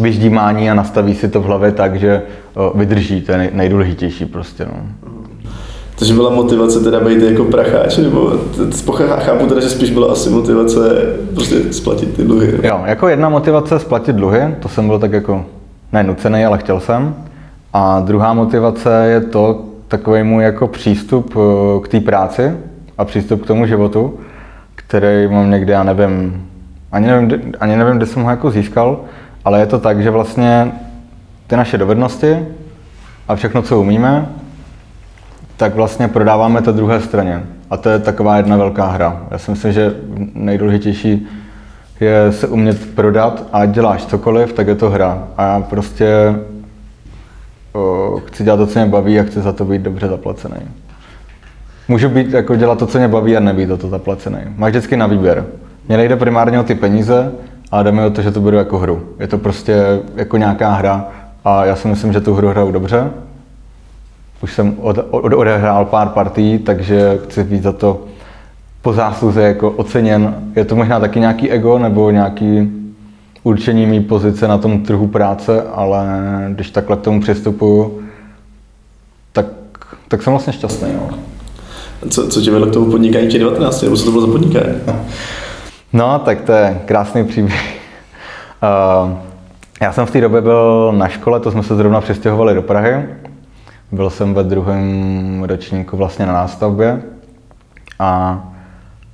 [0.00, 2.22] vyždímání a nastaví si to v hlavě tak, že
[2.74, 4.64] vydrží, to je nejdůležitější prostě.
[4.64, 4.72] No.
[5.98, 8.32] Takže byla motivace teda být jako pracháč, nebo
[9.18, 10.78] chápu teda, že spíš byla asi motivace
[11.34, 12.60] prostě splatit ty dluhy.
[12.62, 15.44] Jo, jako jedna motivace splatit dluhy, to jsem byl tak jako
[15.92, 17.27] nenucený, ale chtěl jsem.
[17.72, 22.52] A druhá motivace je to takový můj jako přístup eh, k té práci
[22.98, 24.18] a přístup k tomu životu,
[24.74, 26.46] který mám někde, já nevím,
[26.92, 29.00] ani nevím, ani nevím, kde jsem ho jako získal,
[29.44, 30.72] ale je to tak, že vlastně
[31.46, 32.46] ty naše dovednosti
[33.28, 34.28] a všechno, co umíme,
[35.56, 37.42] tak vlastně prodáváme to druhé straně.
[37.70, 39.22] A to je taková jedna velká hra.
[39.30, 39.94] Já si myslím, že
[40.34, 41.28] nejdůležitější
[42.00, 45.28] je se umět prodat a děláš cokoliv, tak je to hra.
[45.36, 46.34] A já prostě
[48.26, 50.56] chci dělat to, co mě baví a chci za to být dobře zaplacený.
[51.88, 54.38] Můžu být, jako dělat to, co mě baví a nebýt to zaplacený.
[54.56, 55.44] Máš vždycky na výběr.
[55.88, 57.32] Mně nejde primárně o ty peníze,
[57.70, 59.02] ale jde mi o to, že to beru jako hru.
[59.20, 61.08] Je to prostě jako nějaká hra
[61.44, 63.10] a já si myslím, že tu hru hraju dobře.
[64.42, 68.04] Už jsem od, od, odehrál pár partí, takže chci být za to
[68.82, 70.34] po zásluze jako oceněn.
[70.56, 72.77] Je to možná taky nějaký ego nebo nějaký
[73.48, 76.06] určení mý pozice na tom trhu práce, ale
[76.48, 78.02] když takhle k tomu přistupuju,
[79.32, 79.46] tak,
[80.08, 80.88] tak jsem vlastně šťastný.
[80.92, 81.10] Jo.
[82.10, 84.74] Co, co tě vedlo k tomu podnikání těch 19, nebo co to bylo za podnikání?
[85.92, 87.80] No, tak to je krásný příběh.
[88.62, 89.10] Uh,
[89.80, 93.06] já jsem v té době byl na škole, to jsme se zrovna přestěhovali do Prahy.
[93.92, 97.02] Byl jsem ve druhém ročníku vlastně na nástavbě
[97.98, 98.42] a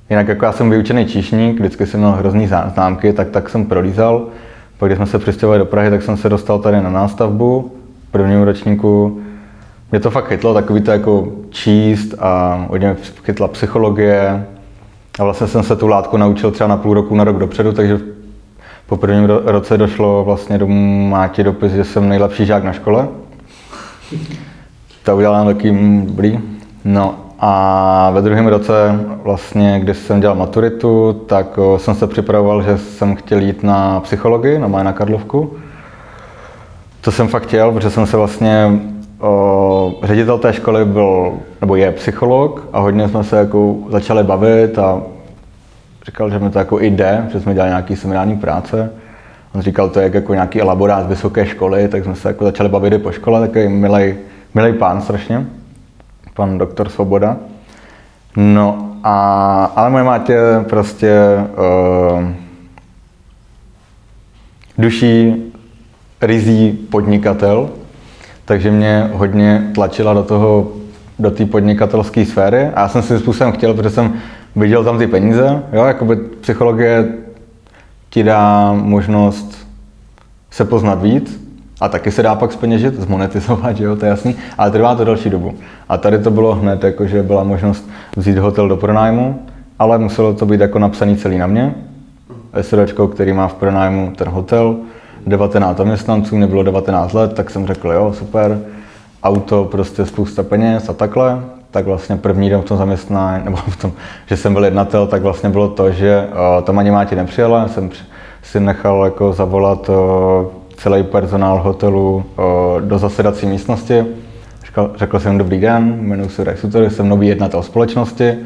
[0.09, 4.27] Jinak jako já jsem vyučený číšník, vždycky jsem měl hrozný známky, tak, tak jsem prolízal.
[4.77, 7.71] Pak když jsme se přistěhovali do Prahy, tak jsem se dostal tady na nástavbu
[8.07, 9.21] v prvním ročníku.
[9.91, 14.45] Mě to fakt chytlo, takový to jako číst a hodně chytla psychologie.
[15.19, 17.99] A vlastně jsem se tu látku naučil třeba na půl roku, na rok dopředu, takže
[18.87, 20.67] po prvním roce došlo vlastně do
[21.09, 23.07] máti dopis, že jsem nejlepší žák na škole.
[25.03, 26.39] To udělal taky dobrý.
[26.85, 32.77] No a ve druhém roce, vlastně, když jsem dělal maturitu, tak jsem se připravoval, že
[32.77, 35.53] jsem chtěl jít na psychologii, na na Karlovku.
[37.01, 38.79] To jsem fakt chtěl, protože jsem se vlastně
[39.19, 44.79] o, ředitel té školy byl, nebo je psycholog a hodně jsme se jako začali bavit
[44.79, 45.01] a
[46.05, 48.91] říkal, že mi to jako jde, že jsme dělali nějaký seminární práce.
[49.55, 52.93] On říkal, to je jako nějaký elaborát vysoké školy, tak jsme se jako začali bavit
[52.93, 54.15] i po škole, takový milý,
[54.53, 55.45] milý pán strašně
[56.35, 57.37] pan doktor Svoboda.
[58.35, 61.13] No a, ale moje mátě prostě
[62.17, 62.23] uh,
[64.77, 65.35] duší
[66.21, 67.69] rizí podnikatel,
[68.45, 70.71] takže mě hodně tlačila do toho,
[71.19, 74.13] do té podnikatelské sféry a já jsem si způsobem chtěl, protože jsem
[74.55, 77.13] viděl tam ty peníze, jo, jakoby psychologie
[78.09, 79.67] ti dá možnost
[80.51, 81.44] se poznat víc,
[81.81, 85.03] a taky se dá pak zpeněžit, zmonetizovat, že jo, to je jasný, ale trvá to
[85.03, 85.53] další dobu.
[85.89, 89.39] A tady to bylo hned, jako že byla možnost vzít hotel do pronájmu,
[89.79, 91.75] ale muselo to být jako napsaný celý na mě.
[92.61, 94.75] SROčko, který má v pronájmu ten hotel,
[95.27, 98.59] 19 zaměstnanců, nebylo 19 let, tak jsem řekl, jo, super,
[99.23, 101.41] auto, prostě spousta peněz a takhle.
[101.71, 103.91] Tak vlastně první den v tom zaměstnání, nebo v tom,
[104.25, 107.89] že jsem byl jednatel, tak vlastně bylo to, že uh, tam ani máti nepřijela, jsem
[108.43, 109.95] si nechal jako zavolat uh,
[110.77, 112.25] celý personál hotelu
[112.79, 114.05] do zasedací místnosti.
[114.65, 118.37] Řekl, řekl jsem dobrý den, jmenuji se Rex Suter, jsem nový jednatel společnosti.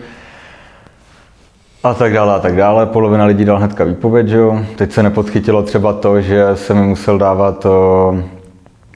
[1.84, 2.86] A tak dále, a tak dále.
[2.86, 4.40] Polovina lidí dal hnedka výpověď, že.
[4.76, 8.16] Teď se nepodchytilo třeba to, že jsem mi musel dávat o,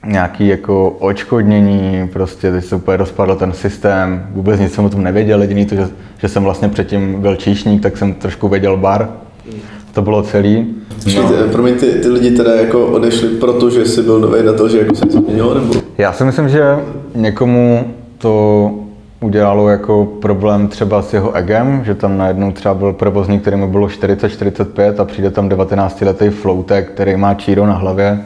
[0.06, 5.02] nějaký jako očkodnění, prostě teď se úplně rozpadl ten systém, vůbec nic jsem o tom
[5.02, 9.08] nevěděl, jediný to, že, že jsem vlastně předtím byl číšník, tak jsem trošku věděl bar,
[9.94, 10.74] to bylo celý.
[11.16, 11.30] No.
[11.52, 14.78] Pro mě ty, ty lidi teda jako odešli, protože jsi byl nový na to, že
[14.78, 15.74] jako se to změnilo, nebo?
[15.98, 16.76] Já si myslím, že
[17.14, 18.70] někomu to
[19.20, 23.70] udělalo jako problém třeba s jeho egem, že tam najednou třeba byl provozník, který mu
[23.70, 28.24] bylo 40-45 a přijde tam 19-letý floutek, který má číro na hlavě.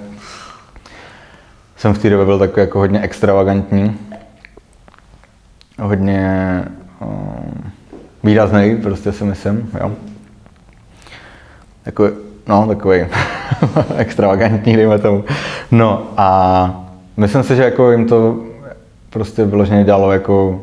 [1.76, 3.98] Jsem v té době byl takový jako hodně extravagantní.
[5.80, 6.62] Hodně
[7.00, 7.72] um,
[8.24, 9.92] výrazný, prostě si myslím, jo.
[11.88, 12.10] Jako,
[12.48, 13.00] no, takový
[13.96, 15.24] extravagantní, dejme tomu.
[15.70, 18.36] No a myslím si, že jako jim to
[19.10, 20.60] prostě vyloženě dělalo jako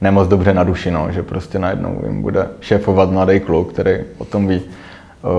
[0.00, 4.24] nemoc dobře na duši, no, že prostě najednou jim bude šéfovat mladý kluk, který o
[4.24, 5.30] tom ví uh,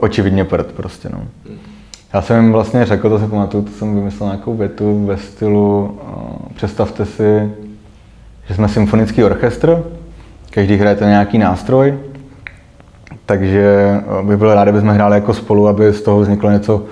[0.00, 1.20] očividně prd prostě, no.
[2.14, 5.98] Já jsem jim vlastně řekl, to si pamatuju, to jsem vymyslel nějakou větu ve stylu,
[6.02, 7.52] uh, představte si,
[8.48, 9.84] že jsme symfonický orchestr,
[10.50, 11.98] každý hrajete nějaký nástroj,
[13.26, 16.84] takže bych byl rád, kdybychom hráli jako spolu, aby z toho vzniklo něco,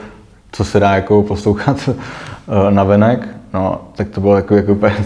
[0.52, 1.90] co se dá jako poslouchat
[2.70, 3.28] na venek.
[3.54, 4.94] No, tak to bylo jako, jako úplně,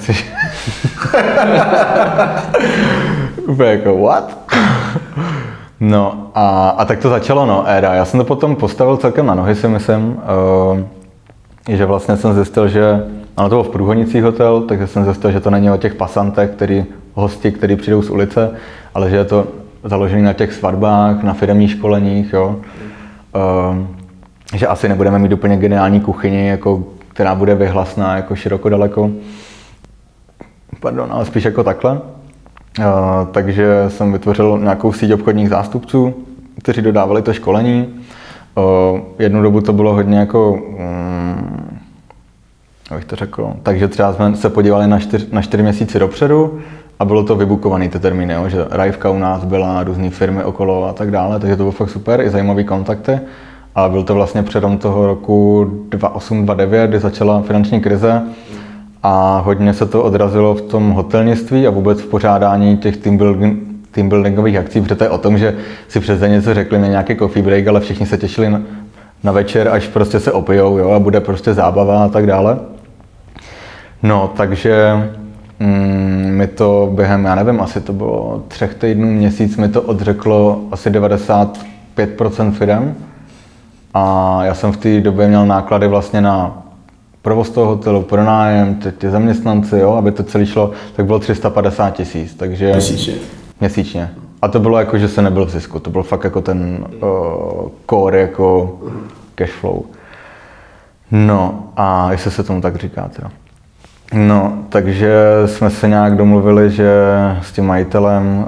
[3.47, 4.39] úplně jako what?
[5.81, 7.95] No a, a tak to začalo, no, éra.
[7.95, 10.17] Já jsem to potom postavil celkem na nohy, si myslím,
[10.73, 10.81] uh,
[11.69, 13.05] že vlastně jsem zjistil, že
[13.37, 16.51] ano, to bylo v Průhonicích hotel, takže jsem zjistil, že to není o těch pasantech,
[16.51, 16.85] který,
[17.15, 18.51] hosti, kteří přijdou z ulice,
[18.95, 19.47] ale že je to
[19.85, 22.57] založený na těch svatbách, na firmních školeních, jo.
[23.35, 23.87] Uh,
[24.55, 29.11] že asi nebudeme mít úplně geniální kuchyni, jako, která bude vyhlasná jako široko daleko.
[30.81, 31.93] Pardon, ale spíš jako takhle.
[31.93, 32.85] Uh,
[33.33, 36.15] takže jsem vytvořil nějakou síť obchodních zástupců,
[36.59, 37.89] kteří dodávali to školení.
[38.55, 41.79] Uh, jednu dobu to bylo hodně jako, um,
[42.91, 46.61] abych to řekl, takže třeba jsme se podívali na čtyři, na čtyři měsíce dopředu,
[47.05, 50.89] a bylo to vybukovaný ty termíny, jo, že Rajvka u nás byla, různé firmy okolo
[50.89, 53.21] a tak dále, takže to bylo fakt super, i zajímavý kontakty.
[53.75, 58.23] A byl to vlastně předom toho roku 2008-2009, kdy začala finanční krize
[59.03, 63.59] a hodně se to odrazilo v tom hotelnictví a vůbec v pořádání těch team, building,
[63.91, 65.55] team buildingových akcí, protože to je o tom, že
[65.89, 68.63] si přes den něco řekli na nějaký coffee break, ale všichni se těšili na,
[69.25, 72.59] na večer, až prostě se opijou jo, a bude prostě zábava a tak dále.
[74.03, 75.05] No, takže
[75.61, 80.61] Mm, mi to během, já nevím, asi to bylo třech týdnů, měsíc, mi to odřeklo
[80.71, 82.95] asi 95% firm.
[83.95, 86.63] A já jsem v té době měl náklady vlastně na
[87.23, 91.91] provoz toho hotelu, pronájem, ty, ty zaměstnanci, jo, aby to celé šlo, tak bylo 350
[91.91, 92.35] tisíc.
[92.35, 93.15] Takže měsíčně.
[93.61, 94.11] Měsíčně.
[94.43, 97.69] A to bylo jako, že se nebyl v zisku, to byl fakt jako ten uh,
[97.91, 98.79] core, jako
[99.35, 99.83] cash flow.
[101.11, 103.31] No a jestli se tomu tak říká teda.
[104.13, 105.15] No, takže
[105.47, 106.93] jsme se nějak domluvili, že
[107.43, 108.47] s tím majitelem,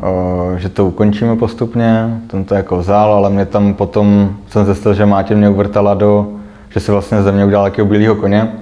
[0.55, 4.95] eh, že to ukončíme postupně, ten to jako vzal, ale mě tam potom jsem zjistil,
[4.95, 6.27] že Mátě mě uvrtala do,
[6.71, 8.53] že si vlastně ze mě udělal takového bílého koně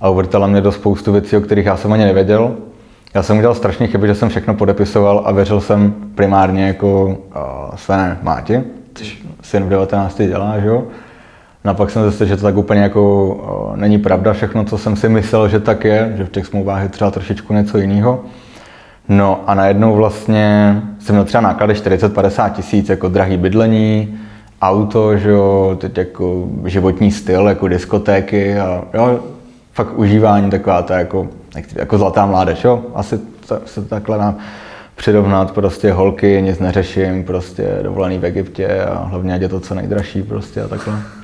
[0.00, 2.54] a uvrtala mě do spoustu věcí, o kterých já jsem ani nevěděl.
[3.14, 7.76] Já jsem udělal strašně chyby, že jsem všechno podepisoval a věřil jsem primárně jako uh,
[7.76, 8.62] své Máti,
[8.94, 10.22] což syn v 19.
[10.22, 10.84] dělá, že jo.
[11.64, 14.96] No a pak jsem zjistil, že to tak úplně jako není pravda všechno, co jsem
[14.96, 18.20] si myslel, že tak je, že v těch smlouvách je třeba trošičku něco jiného.
[19.08, 24.18] No a najednou vlastně jsem měl třeba náklady 40-50 tisíc, jako drahý bydlení,
[24.62, 29.20] auto, že jo, teď jako životní styl, jako diskotéky a jo,
[29.72, 31.28] fakt užívání taková ta jako,
[31.76, 33.18] jako zlatá mládež, jo, asi
[33.48, 34.34] to, se takhle dá
[34.96, 39.74] přirovnat, prostě holky, nic neřeším, prostě dovolený v Egyptě a hlavně ať je to co
[39.74, 41.19] nejdražší prostě a takhle.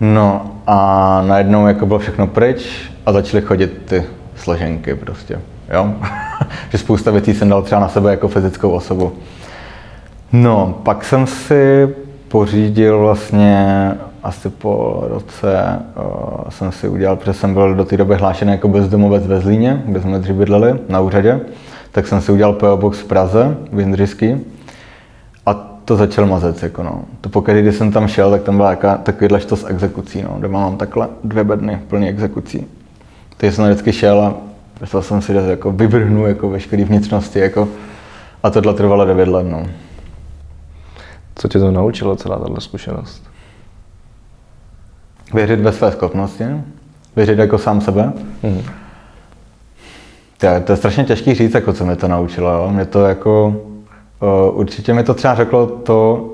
[0.00, 4.04] No a najednou jako bylo všechno pryč a začaly chodit ty
[4.36, 5.40] složenky prostě,
[5.74, 5.94] jo.
[6.70, 9.12] že spousta věcí jsem dal třeba na sebe jako fyzickou osobu.
[10.32, 11.88] No, pak jsem si
[12.28, 18.14] pořídil vlastně asi po roce uh, jsem si udělal, protože jsem byl do té doby
[18.14, 21.40] hlášený jako bezdomovec ve Zlíně, kde jsme dřív bydleli na úřadě,
[21.92, 24.36] tak jsem si udělal PO Box v Praze, v Jindřišský
[25.90, 26.62] to začal mazec.
[26.62, 27.04] Jako no.
[27.20, 30.22] To pokud, když jsem tam šel, tak tam byla jaká, takovýhle s exekucí.
[30.22, 30.36] No.
[30.40, 32.66] Doma mám takhle dvě bedny plný exekucí.
[33.36, 34.34] Takže jsem vždycky šel a
[34.80, 37.38] myslel jsem si, že jako vyvrhnu jako veškeré vnitřnosti.
[37.38, 37.68] Jako,
[38.42, 39.46] a tohle trvalo devět let.
[39.46, 39.66] No.
[41.34, 43.22] Co tě to naučilo, celá tato zkušenost?
[45.34, 46.44] Věřit ve své schopnosti,
[47.16, 48.12] věřit jako sám sebe.
[48.42, 48.62] Mm.
[50.38, 52.50] To je, to je strašně těžký říct, jako co mě to naučilo.
[52.50, 52.70] Jo?
[52.70, 53.62] Mě to jako,
[54.52, 56.30] určitě mi to třeba řeklo to,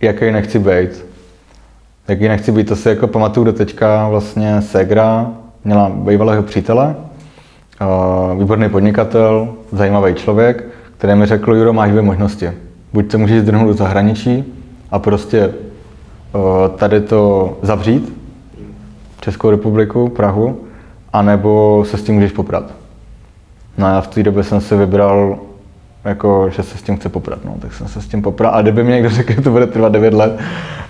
[0.00, 1.06] jaký nechci být.
[2.08, 5.30] Jaký nechci být, to si jako pamatuju do teďka vlastně Segra,
[5.64, 6.96] měla bývalého přítele,
[7.80, 10.64] uh, výborný podnikatel, zajímavý člověk,
[10.98, 12.52] který mi řekl, Juro, máš dvě možnosti.
[12.92, 14.44] Buď se můžeš zdrhnout do zahraničí
[14.90, 18.20] a prostě uh, tady to zavřít,
[19.20, 20.60] Českou republiku, Prahu,
[21.12, 22.64] anebo se s tím můžeš poprat.
[23.78, 25.38] No a já v té době jsem si vybral,
[26.04, 28.54] jako, že se s tím chce poprat, no, tak jsem se s tím popral.
[28.54, 30.38] A kdyby mi někdo řekl, že to bude trvat 9 let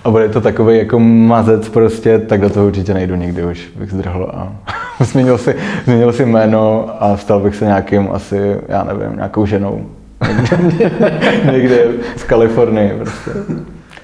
[0.03, 3.91] a bude to takový jako mazec prostě, tak do toho určitě nejdu nikdy už, bych
[3.91, 4.51] zdrhl a
[5.03, 9.85] změnil si, změnil si jméno a stal bych se nějakým asi, já nevím, nějakou ženou.
[11.51, 13.31] Někde z Kalifornie prostě.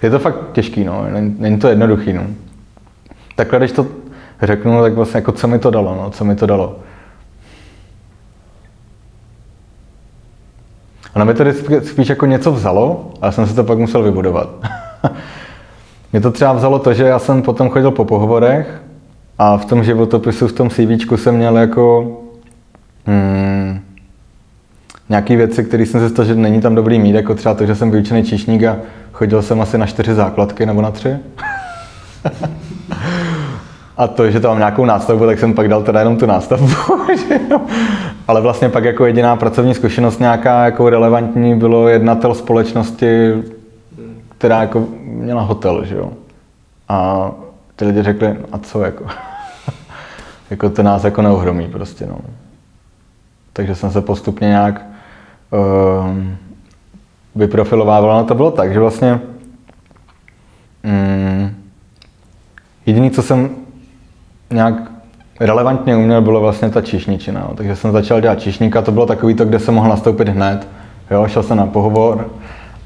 [0.02, 1.06] Je to fakt těžký, no,
[1.38, 2.22] není, to jednoduchý, no.
[3.36, 3.88] Takhle, když to
[4.42, 6.80] řeknu, tak vlastně jako co mi to dalo, no, co mi to dalo.
[11.18, 11.44] Ono mi to
[11.84, 14.50] spíš jako něco vzalo, a já jsem si to pak musel vybudovat.
[16.12, 18.82] Mě to třeba vzalo to, že já jsem potom chodil po pohovorech
[19.38, 22.18] a v tom životopisu, v tom CV jsem měl jako
[23.06, 23.80] hmm,
[25.10, 27.92] nějaké věci, které jsem si že není tam dobrý mít, jako třeba to, že jsem
[27.92, 28.78] vyučený číšník a
[29.12, 31.10] chodil jsem asi na čtyři základky nebo na tři.
[33.98, 36.68] A to, že tam mám nějakou nástavbu, tak jsem pak dal teda jenom tu nástavbu.
[38.28, 43.34] Ale vlastně pak jako jediná pracovní zkušenost nějaká jako relevantní bylo jednatel společnosti,
[44.38, 46.12] která jako měla hotel, že jo.
[46.90, 47.32] A
[47.76, 49.06] ty lidi řekli, a co jako?
[50.50, 52.18] jako to nás jako neohromí prostě, no.
[53.54, 54.86] Takže jsem se postupně nějak
[55.52, 56.16] uh,
[57.36, 58.18] vyprofilovával.
[58.18, 59.20] No to bylo tak, že vlastně
[60.84, 61.56] um,
[62.86, 63.50] jediný, co jsem
[64.52, 64.74] nějak
[65.40, 67.40] relevantně uměl, bylo vlastně ta čišničina.
[67.40, 67.56] Jo.
[67.56, 70.68] Takže jsem začal dělat čišníka, to bylo takový to, kde jsem mohl nastoupit hned.
[71.12, 72.30] Jo, šel jsem na pohovor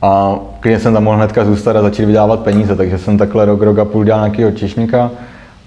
[0.02, 3.62] a když jsem tam mohl hnedka zůstat a začít vydávat peníze, takže jsem takhle rok,
[3.62, 5.12] rok a půl dělal nějakého čišníka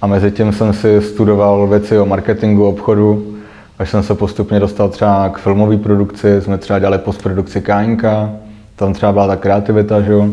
[0.03, 3.35] a mezi tím jsem si studoval věci o marketingu, obchodu,
[3.79, 8.31] až jsem se postupně dostal třeba k filmové produkci, jsme třeba dělali postprodukci Káňka,
[8.77, 10.29] tam třeba byla ta kreativita, že jo.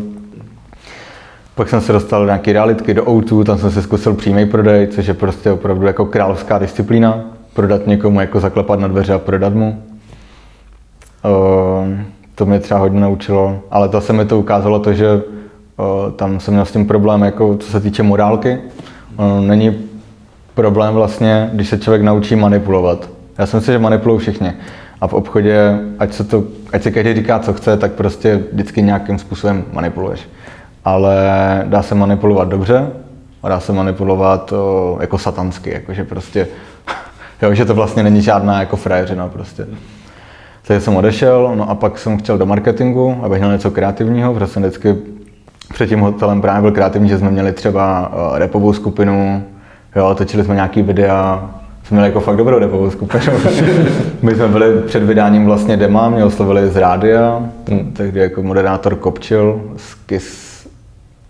[1.54, 4.86] Pak jsem se dostal do nějaké realitky, do O2, tam jsem si zkusil přímý prodej,
[4.86, 7.20] což je prostě opravdu jako královská disciplína.
[7.54, 9.82] Prodat někomu, jako zaklepat na dveře a prodat mu.
[11.24, 11.88] Uh,
[12.34, 16.40] to mě třeba hodně naučilo, ale to se mi to ukázalo to, že uh, tam
[16.40, 18.58] jsem měl s tím problém, jako co se týče morálky.
[19.18, 19.76] Uh, není
[20.54, 23.10] problém vlastně, když se člověk naučí manipulovat.
[23.38, 24.52] Já si myslím, že manipulují všichni.
[25.00, 28.82] A v obchodě, ať se, to, ať se každý říká, co chce, tak prostě vždycky
[28.82, 30.28] nějakým způsobem manipuluješ
[30.84, 31.16] ale
[31.66, 32.90] dá se manipulovat dobře
[33.42, 36.48] a dá se manipulovat o, jako satansky, jakože prostě,
[37.42, 39.66] jo, že to vlastně není žádná jako frajeřina prostě.
[40.66, 44.46] Takže jsem odešel, no a pak jsem chtěl do marketingu, abych měl něco kreativního, protože
[44.46, 44.96] jsem vždycky
[45.74, 49.42] před tím hotelem právě byl kreativní, že jsme měli třeba repovou skupinu,
[49.96, 51.50] jo, točili jsme nějaký videa,
[51.84, 53.32] jsme měli jako fakt dobrou repovou skupinu.
[54.22, 57.42] My jsme byli před vydáním vlastně dema, mě oslovili z rádia,
[57.92, 60.51] tehdy jako moderátor Kopčil z KISS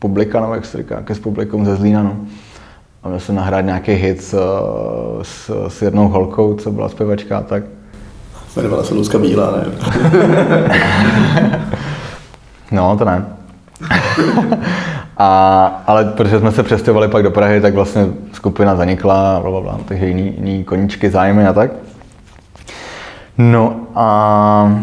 [0.03, 2.17] publika, nebo jak se říká, ke s publikum ze Zlína, no.
[3.03, 4.35] A měl jsem nahrát nějaký hit s,
[5.23, 7.63] s, s jednou holkou, co byla zpěvačka tak.
[8.57, 9.65] Jmenovala se Luzka Bílá, ne?
[12.71, 13.27] no, to ne.
[15.17, 19.61] a, ale protože jsme se přestěhovali pak do Prahy, tak vlastně skupina zanikla, bla, bla,
[19.61, 21.71] bla, takže jiný, jiný koníčky, zájmy a tak.
[23.39, 24.79] No a...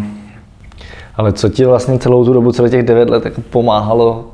[1.16, 4.26] Ale co ti vlastně celou tu dobu, celých těch devět let jako pomáhalo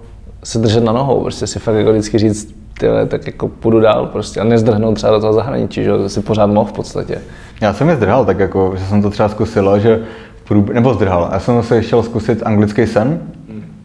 [0.45, 4.05] se držet na nohou, prostě si fakt jako vždycky říct, tyhle, tak jako půjdu dál
[4.05, 7.21] prostě a nezdrhnout třeba do toho zahraničí, že si pořád mohl v podstatě.
[7.61, 9.99] Já jsem je zdrhal, tak jako, že jsem to třeba zkusil, že
[10.47, 10.69] průb...
[10.69, 11.29] nebo zdrhal.
[11.31, 13.19] Já jsem se chtěl zkusit anglický sen,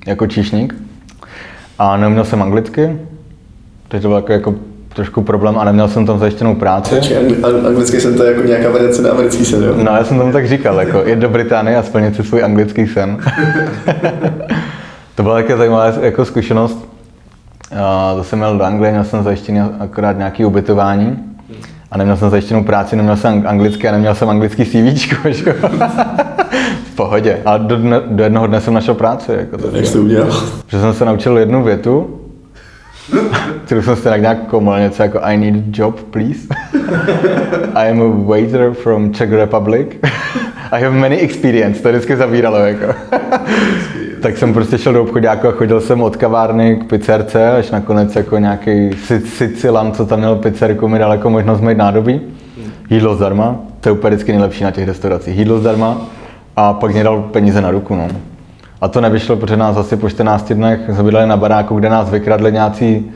[0.07, 0.75] jako číšník
[1.79, 2.99] a neuměl jsem anglicky,
[3.89, 4.55] takže to byl jako, jako
[4.95, 7.01] trošku problém a neměl jsem tam zajištěnou práci.
[7.67, 9.75] anglický sen to je jako nějaká variace na americký sen, jo?
[9.77, 12.87] No, já jsem tomu tak říkal, jako jít do Británie a splnit si svůj anglický
[12.87, 13.19] sen.
[15.21, 16.89] To byla také zajímavá jako zkušenost.
[18.17, 21.19] To jsem měl do Anglie, měl jsem zajištěný akorát nějaké ubytování
[21.91, 24.75] a neměl jsem zajištěnou práci, neměl jsem anglicky a neměl jsem anglický CV.
[26.93, 27.39] v pohodě.
[27.45, 29.33] A do, dne, do jednoho dne jsem našel práci.
[29.33, 30.31] Jako to Jak jsi udělal?
[30.69, 32.21] Že jsem se naučil jednu větu,
[33.65, 36.41] kterou jsem se tak nějak komol, něco jako I need a job, please.
[37.75, 39.89] I am a waiter from Czech Republic.
[40.73, 42.95] I have many experience, to vždycky zabíralo jako
[44.23, 48.17] tak jsem prostě šel do obchodáku a chodil jsem od kavárny k pizzerce, až nakonec
[48.17, 48.91] jako nějaký
[49.25, 52.21] Sicilan, co tam měl pizzerku, mi dal jako možnost mít nádobí,
[52.91, 55.39] jídlo zdarma, To je úplně vždycky nejlepší na těch restauracích.
[55.39, 55.97] Jídlo zdarma
[56.57, 57.95] a pak mě dal peníze na ruku.
[57.95, 58.09] No.
[58.81, 62.53] A to nevyšlo, protože nás asi po 14 dnech bydleli na baráku, kde nás vykradli
[62.53, 63.11] nějací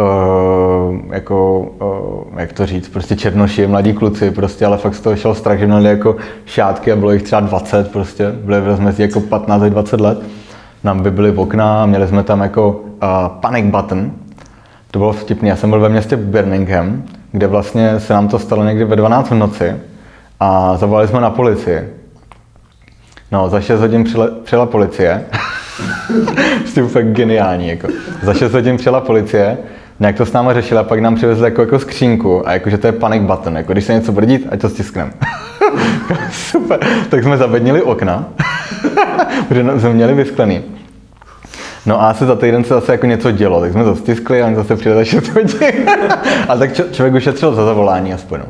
[0.00, 5.16] Uh, jako, uh, jak to říct, prostě černoši, mladí kluci, prostě, ale fakt z toho
[5.16, 9.02] šel strach, že měli jako šátky a bylo jich třeba 20 prostě, byli v rozmezí
[9.02, 10.18] jako 15 až 20 let.
[10.86, 13.08] Nám by byly v okna a měli jsme tam jako uh,
[13.40, 14.10] panic button.
[14.90, 18.64] To bylo vtipný, já jsem byl ve městě Birmingham, kde vlastně se nám to stalo
[18.64, 19.76] někdy ve 12 v noci
[20.40, 21.88] a zavolali jsme na policii.
[23.32, 25.24] No, za 6 hodin přijela, přijela policie.
[26.66, 27.88] Jste úplně geniální, jako.
[28.22, 29.58] Za 6 hodin přijela policie,
[30.00, 32.86] nějak to s náma řešila, pak nám přivezli jako, jako skřínku a jako, že to
[32.86, 35.12] je panic button, jako když se něco bude dít, ať to stiskneme.
[36.30, 36.78] Super,
[37.08, 38.24] tak jsme zabednili okna,
[39.48, 40.75] protože jsme měli vysklený.
[41.86, 44.46] No a asi za týden se zase jako něco dělo, tak jsme to stiskli a
[44.46, 45.88] oni zase přijeli za 6 hodin.
[46.48, 48.40] a tak člověk ušetřil za zavolání aspoň.
[48.40, 48.46] No.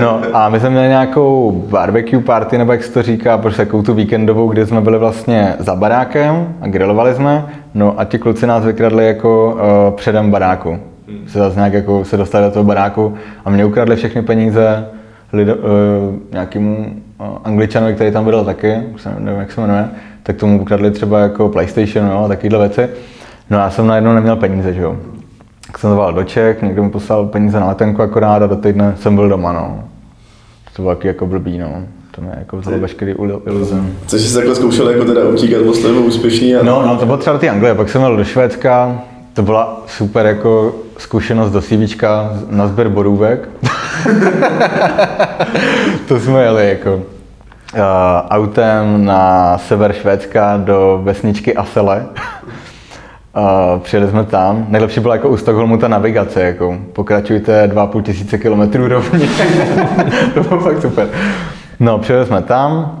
[0.00, 3.82] No a my jsme měli nějakou barbecue party, nebo jak se to říká, prostě takovou
[3.82, 7.46] tu víkendovou, kde jsme byli vlastně za barákem a grilovali jsme.
[7.74, 10.78] No a ti kluci nás vykradli jako uh, předem baráku.
[11.26, 13.14] Se zase nějak jako se dostali do toho baráku
[13.44, 14.86] a mě ukradli všechny peníze
[15.32, 15.60] lido, uh,
[16.32, 16.86] nějakému
[17.20, 19.88] uh, angličanovi, který tam byl taky, už nevím, jak se jmenuje,
[20.26, 22.88] tak tomu ukradli třeba jako PlayStation a takovéhle věci.
[23.50, 24.96] No já jsem najednou neměl peníze, že jo.
[25.66, 28.94] Tak jsem zavolal do Čech, někdo mi poslal peníze na letenku akorát a do týdne
[29.00, 29.84] jsem byl doma, no.
[30.76, 31.70] To bylo taky jako blbý, no.
[32.10, 33.14] To mě jako vzalo veškerý
[33.46, 33.76] iluze.
[34.06, 36.56] Což jsi takhle zkoušel jako teda utíkat, byl jste úspěšný?
[36.56, 36.62] A...
[36.62, 39.02] No, no, to bylo třeba do té Anglie, pak jsem jel do Švédska,
[39.34, 43.48] to byla super jako zkušenost do CVčka na sběr borůvek.
[46.08, 47.02] to jsme jeli jako
[48.30, 52.06] autem na sever Švédska do vesničky Asele.
[53.36, 54.66] Uh, přijeli jsme tam.
[54.68, 59.28] Nejlepší byla jako u Stockholmu ta navigace, jako pokračujte 2,5 tisíce kilometrů rovně.
[60.34, 61.08] to bylo fakt super.
[61.80, 62.98] No, přijeli jsme tam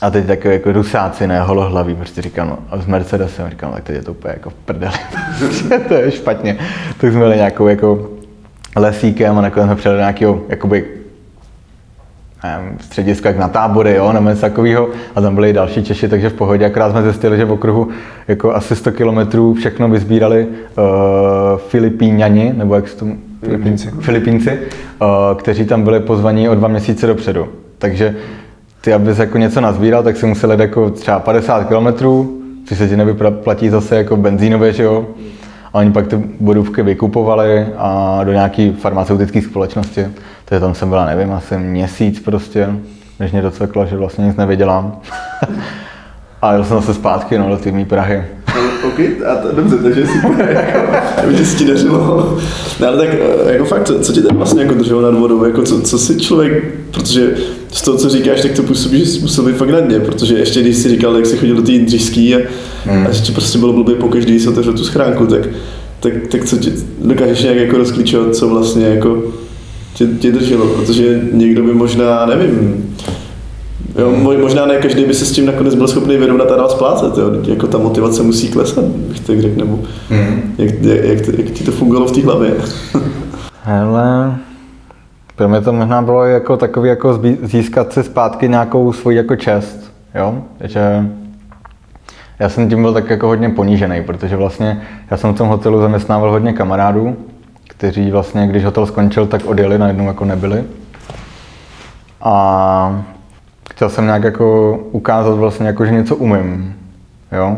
[0.00, 3.84] a teď takové jako rusáci, ne, holohlaví, prostě říkám, no, a s Mercedesem, říkám, tak
[3.84, 4.94] teď je to úplně jako v prdeli,
[5.88, 6.56] to je špatně.
[7.00, 8.08] Tak jsme měli nějakou jako
[8.76, 10.84] lesíkem a nakonec jsme přijeli do nějakého, jakoby
[12.44, 14.88] nevím, středisko jak na tábory, jo, nebo něco takového.
[15.14, 16.66] A tam byli i další Češi, takže v pohodě.
[16.66, 17.88] Akorát jsme zjistili, že v okruhu
[18.28, 20.84] jako asi 100 kilometrů všechno vyzbírali uh,
[21.68, 23.16] Filipíňani, nebo jak se tomu...
[23.44, 23.90] Filipínci.
[24.00, 27.48] Filipínci, uh, kteří tam byli pozvaní o dva měsíce dopředu.
[27.78, 28.16] Takže
[28.80, 32.88] ty, abys jako něco nazbíral, tak si musel jít jako třeba 50 kilometrů, což se
[32.88, 35.06] ti nevyplatí zase jako benzínově, že jo.
[35.72, 40.06] A oni pak ty bodůvky vykupovali a do nějaké farmaceutické společnosti.
[40.44, 42.68] Takže tam jsem byla, nevím, asi měsíc prostě,
[43.20, 45.00] než mě docveklo, že vlastně nic nevědělám.
[46.42, 48.24] a jel jsem zase zpátky no, do té Prahy.
[48.86, 50.66] OK, a to, dobře, takže super,
[51.16, 52.38] jako, že si ti dařilo.
[52.80, 55.44] No, ale tak eh, jako fakt, co, co tě tam vlastně jako drželo nad vodou,
[55.44, 57.34] jako co, co si člověk, protože
[57.72, 60.34] z toho, co říkáš, tak to působí, že jsi musel být fakt na dně, protože
[60.34, 62.38] ještě když jsi říkal, jak jsi chodil do té Jindřišský a,
[62.84, 63.06] hmm.
[63.06, 65.48] a že ti prostě bylo blbý po každý, se otevřel tu schránku, tak,
[66.00, 66.72] tak, tak co ti,
[67.04, 69.22] dokážeš nějak jako rozklíčovat, co vlastně jako
[69.94, 72.84] tě, tě drželo, protože někdo by možná, nevím,
[73.98, 77.18] Jo, možná ne každý by se s tím nakonec byl schopný vyrovnat a dál splácet,
[77.18, 77.30] jo.
[77.46, 79.78] Jako ta motivace musí klesat, bych tak řekl, nebo
[80.10, 80.54] mm.
[80.58, 82.54] jak, jak, jak, jak, ti to fungovalo v té hlavě?
[83.62, 84.36] Hele,
[85.36, 89.92] pro mě to možná bylo jako takový jako získat si zpátky nějakou svoji jako čest,
[90.14, 91.06] jo, že
[92.38, 95.80] já jsem tím byl tak jako hodně ponížený, protože vlastně já jsem v tom hotelu
[95.80, 97.16] zaměstnával hodně kamarádů,
[97.68, 100.64] kteří vlastně, když hotel skončil, tak odjeli, najednou jako nebyli.
[102.20, 103.04] A
[103.70, 106.74] chtěl jsem nějak jako ukázat vlastně jako, že něco umím,
[107.32, 107.56] jo.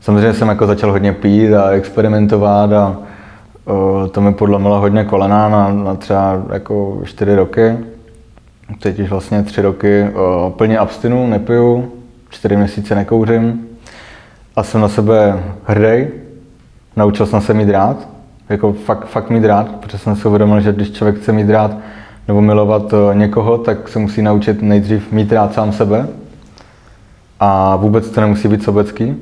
[0.00, 2.96] Samozřejmě jsem jako začal hodně pít a experimentovat a
[3.64, 7.78] uh, to mi podlomilo hodně kolena na, na třeba jako čtyři roky.
[8.80, 11.92] Teď už vlastně tři roky uh, plně abstinu, nepiju,
[12.30, 13.66] čtyři měsíce nekouřím
[14.56, 16.06] a jsem na sebe hrdý.
[16.96, 18.08] Naučil jsem se mít rád,
[18.48, 21.76] jako fakt, fakt mít rád, protože jsem si uvědomil, že když člověk chce mít rád
[22.28, 26.08] nebo milovat eh, někoho, tak se musí naučit nejdřív mít rád sám sebe.
[27.40, 29.14] A vůbec to nemusí být sobecký.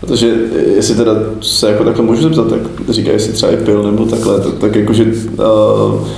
[0.00, 3.82] Protože eh, jestli teda se jako takhle můžu zeptat, tak říká, jestli třeba i pil
[3.82, 6.08] nebo takhle, tak, tak jakože, uh,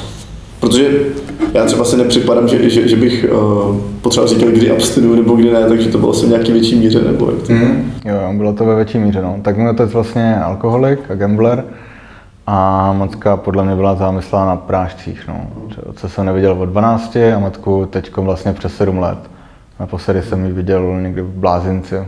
[0.61, 0.91] protože
[1.55, 5.53] já třeba si nepřipadám, že, že, že bych uh, potřeboval říkat, kdy abstinu nebo kdy
[5.53, 7.93] ne, takže to bylo asi v nějaký větší míře, nebo jak to mm.
[8.05, 9.39] Jo, bylo to ve větší míře, no.
[9.43, 11.65] Tak můj otec vlastně alkoholik a gambler,
[12.51, 15.47] a matka podle mě byla závislá na prášcích, no.
[15.95, 19.19] Co jsem neviděl od 12 a matku teď vlastně přes 7 let.
[19.81, 21.99] Naposledy jsem ji viděl někdy v Blázinci.
[21.99, 22.05] Uh,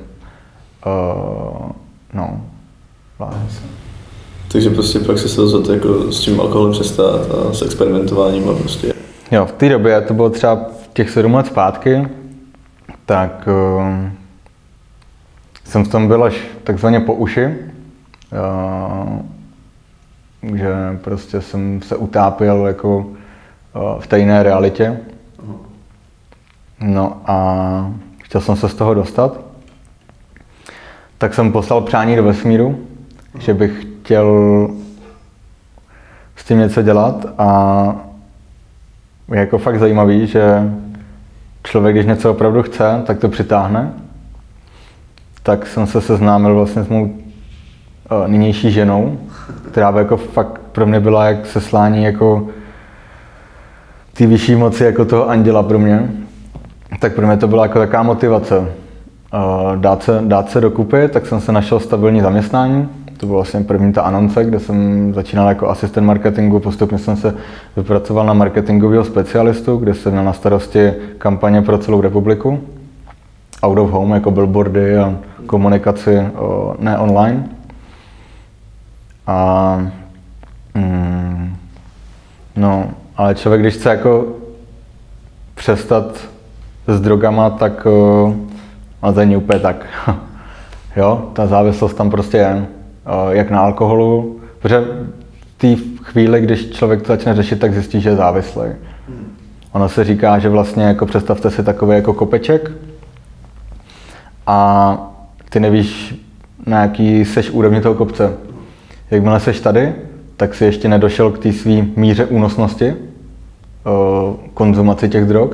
[2.12, 2.40] no,
[3.18, 3.60] Blázinci.
[4.52, 8.92] Takže prostě pak se rozhodl jako s tím alkoholem přestat a s experimentováním a prostě.
[9.30, 10.60] Jo, v té době, to bylo třeba
[10.92, 12.08] těch sedm let zpátky,
[13.06, 13.88] tak uh,
[15.64, 16.34] jsem v tom byl až
[16.64, 17.46] takzvaně po uši.
[17.46, 19.39] Uh,
[20.54, 25.00] že prostě jsem se utápěl jako uh, v té jiné realitě.
[26.80, 29.40] No a chtěl jsem se z toho dostat.
[31.18, 32.78] Tak jsem poslal přání do vesmíru,
[33.38, 34.28] že bych chtěl
[36.36, 37.96] s tím něco dělat a
[39.32, 40.72] je jako fakt zajímavý, že
[41.64, 43.92] člověk, když něco opravdu chce, tak to přitáhne.
[45.42, 47.14] Tak jsem se seznámil vlastně s mou
[48.26, 49.18] nynější ženou,
[49.70, 52.48] která by jako fakt pro mě byla jak seslání jako
[54.14, 56.10] ty vyšší moci jako toho anděla pro mě.
[57.00, 58.58] Tak pro mě to byla jako taková motivace.
[58.58, 63.60] Uh, dát se, dát se dokupy, tak jsem se našel stabilní zaměstnání, to byla vlastně
[63.60, 67.34] první ta anonce, kde jsem začínal jako asistent marketingu, postupně jsem se
[67.76, 72.60] vypracoval na marketingového specialistu, kde jsem měl na starosti kampaně pro celou republiku.
[73.62, 75.14] Out of home, jako billboardy a
[75.46, 76.22] komunikaci
[76.78, 77.44] ne online.
[79.30, 79.92] A,
[80.74, 81.56] mm,
[82.56, 84.26] no, ale člověk, když chce jako
[85.54, 86.28] přestat
[86.86, 87.86] s drogama, tak
[89.02, 89.86] a to není úplně tak.
[90.96, 92.66] jo, ta závislost tam prostě je.
[93.06, 98.00] Eh, jak na alkoholu, protože v té chvíli, když člověk to začne řešit, tak zjistí,
[98.00, 98.62] že je závislý.
[99.72, 102.70] Ono se říká, že vlastně jako představte si takový jako kopeček
[104.46, 104.98] a
[105.50, 106.14] ty nevíš,
[106.66, 108.49] na jaký seš úrovni toho kopce.
[109.10, 109.92] Jakmile seš tady,
[110.36, 112.94] tak si ještě nedošel k té své míře únosnosti, eh,
[114.54, 115.50] konzumaci těch drog,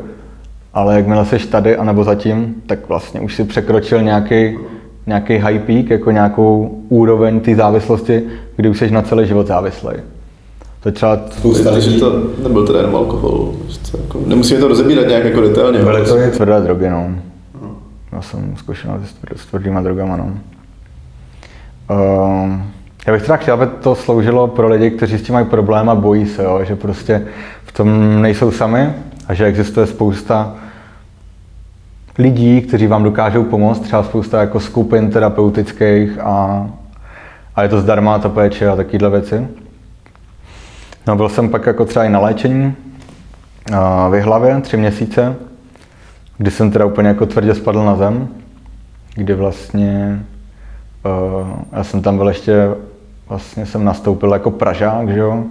[0.74, 4.57] ale jakmile seš tady anebo zatím, tak vlastně už si překročil nějaký
[5.07, 8.22] nějaký high peak, jako nějakou úroveň té závislosti,
[8.57, 9.92] kdy už jsi na celý život závislý.
[10.80, 11.92] To třeba spousta lidí...
[11.92, 13.54] že to nebyl teda jenom alkohol.
[13.98, 15.78] Jako, nemusíme to rozebírat nějak jako detailně.
[15.78, 17.11] Byly to i tvrdé drogy, no.
[18.12, 18.94] Já jsem zkušený
[19.36, 20.32] s tvrdýma drogama, no.
[21.90, 22.52] Uh,
[23.07, 25.94] já bych teda chtěl, aby to sloužilo pro lidi, kteří s tím mají problém a
[25.94, 27.26] bojí se, jo, že prostě
[27.64, 28.92] v tom nejsou sami
[29.28, 30.54] a že existuje spousta
[32.18, 36.66] lidí, kteří vám dokážou pomoct, třeba spousta jako skupin terapeutických a,
[37.57, 39.48] a je to zdarma ta péče a takovéhle věci.
[41.07, 42.74] No, byl jsem pak jako třeba i na léčení
[44.11, 45.36] v hlavě tři měsíce,
[46.38, 48.28] kdy jsem teda úplně jako tvrdě spadl na zem,
[49.14, 50.22] kdy vlastně
[51.04, 52.68] uh, já jsem tam byl ještě,
[53.29, 55.45] vlastně jsem nastoupil jako Pražák, že jo,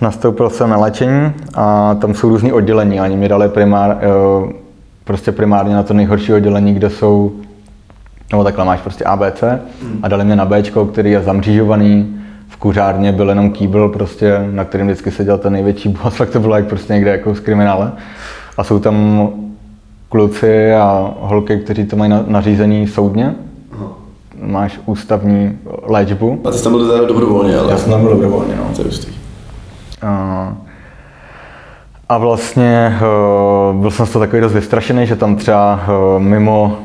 [0.00, 3.00] nastoupil jsem na léčení a tam jsou různý oddělení.
[3.00, 4.52] Oni mi dali primár, eh,
[5.04, 7.32] prostě primárně na to nejhorší oddělení, kde jsou,
[8.30, 9.42] nebo takhle máš prostě ABC
[10.02, 12.14] a dali mě na B, který je zamřížovaný,
[12.48, 16.40] v kuřárně byl jenom kýbl, prostě, na kterým vždycky seděl ten největší boss, tak to
[16.40, 17.92] bylo jak prostě někde jako z kriminále.
[18.56, 19.28] A jsou tam
[20.08, 23.34] kluci a holky, kteří to mají nařízení soudně.
[24.42, 26.40] Máš ústavní léčbu.
[26.44, 27.72] A ty jsi tam byl dobrovolně, ale...
[27.72, 28.64] Já jsem tam byl dobrovolně, no.
[28.76, 29.18] To je
[30.02, 30.56] a,
[32.08, 36.78] a vlastně uh, byl jsem z toho takový dost vystrašený, že tam třeba uh, mimo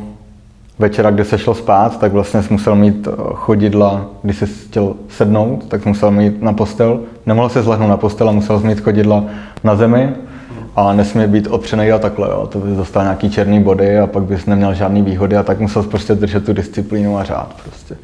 [0.80, 5.66] večera, kde se šlo spát, tak vlastně jsi musel mít chodidla, když jsi chtěl sednout,
[5.68, 7.00] tak jsi musel mít na postel.
[7.26, 9.24] Nemohl se zlehnout na postel a musel jsi mít chodidla
[9.64, 10.14] na zemi
[10.76, 12.48] a nesmí být otřený a takhle, jo.
[12.48, 15.84] to bys dostal nějaký černý body a pak bys neměl žádný výhody a tak musel
[15.84, 17.96] prostě držet tu disciplínu a řád prostě.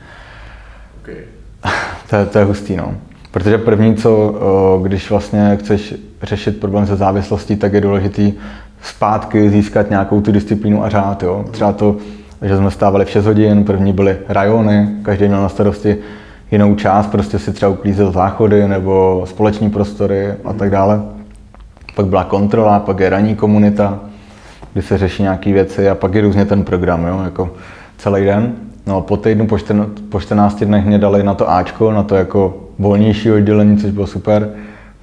[1.02, 1.16] Okay.
[2.10, 2.94] to, je, to je hustý, no.
[3.32, 4.40] Protože první, co,
[4.84, 8.34] když vlastně chceš řešit problém se závislostí, tak je důležitý
[8.82, 11.24] zpátky získat nějakou tu disciplínu a řád.
[11.24, 11.46] Jo.
[11.52, 11.96] Třeba to,
[12.42, 15.98] že jsme stávali v 6 hodin, první byly rajony, každý měl na starosti
[16.52, 21.02] jinou část, prostě si třeba uklízel záchody nebo společní prostory a tak dále.
[22.00, 24.00] Pak byla kontrola, pak je ranní komunita,
[24.74, 27.50] kdy se řeší nějaké věci a pak je různě ten program, jo, jako
[27.98, 28.54] celý den.
[28.88, 32.16] No po týdnu, po, 14, po 14 dnech mě dali na to Ačko, na to
[32.16, 34.50] jako volnější oddělení, což bylo super.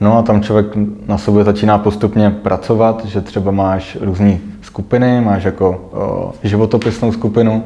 [0.00, 0.66] No a tam člověk
[1.06, 7.64] na sobě začíná postupně pracovat, že třeba máš různé skupiny, máš jako o, životopisnou skupinu,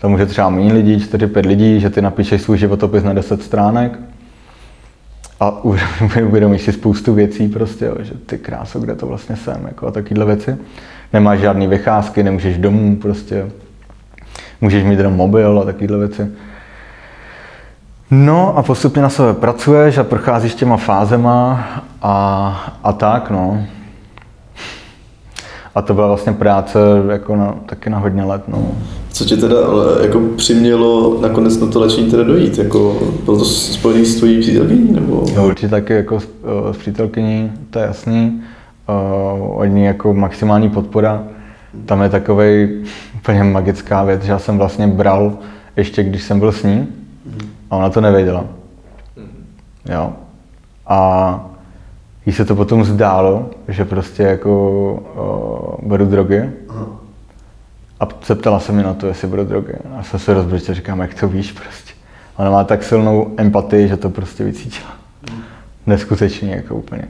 [0.00, 3.98] tam může třeba méně lidí, 4-5 lidí, že ty napíšeš svůj životopis na 10 stránek
[5.42, 5.64] a
[6.26, 9.90] uvědomíš si spoustu věcí prostě, jo, že ty kráso, kde to vlastně jsem, jako a
[9.90, 10.56] takovéhle věci.
[11.12, 13.50] Nemáš žádné vycházky, nemůžeš domů prostě,
[14.60, 16.30] můžeš mít jenom mobil a takovéhle věci.
[18.10, 21.66] No a postupně na sebe pracuješ a procházíš těma fázema
[22.02, 23.66] a, a tak, no.
[25.74, 26.78] A to byla vlastně práce
[27.10, 28.68] jako na, taky na hodně let, no.
[29.12, 29.56] Co tě teda
[30.02, 32.58] jako přimělo nakonec na to léčení teda dojít?
[32.58, 34.92] Jako, bylo to spojený s tvojí přítelkyní?
[34.92, 35.24] Nebo?
[35.34, 36.28] Jo, určitě taky jako s,
[36.72, 38.42] s přítelkyní, to je jasný.
[39.38, 41.24] Uh, od ní jako maximální podpora.
[41.86, 42.68] Tam je takový
[43.16, 45.38] úplně magická věc, že já jsem vlastně bral
[45.76, 46.88] ještě když jsem byl s ní
[47.70, 48.44] a ona to nevěděla.
[49.92, 50.12] Jo.
[50.86, 51.51] A
[52.26, 54.92] jí se to potom zdálo, že prostě jako
[55.82, 56.50] uh, beru drogy.
[58.00, 59.72] A zeptala se mi na to, jestli beru drogy.
[59.98, 61.92] A jsem se rozbrčil, říkám, jak to víš prostě.
[62.36, 64.90] Ona má tak silnou empatii, že to prostě vycítila.
[65.86, 67.04] Neskutečně, jako úplně.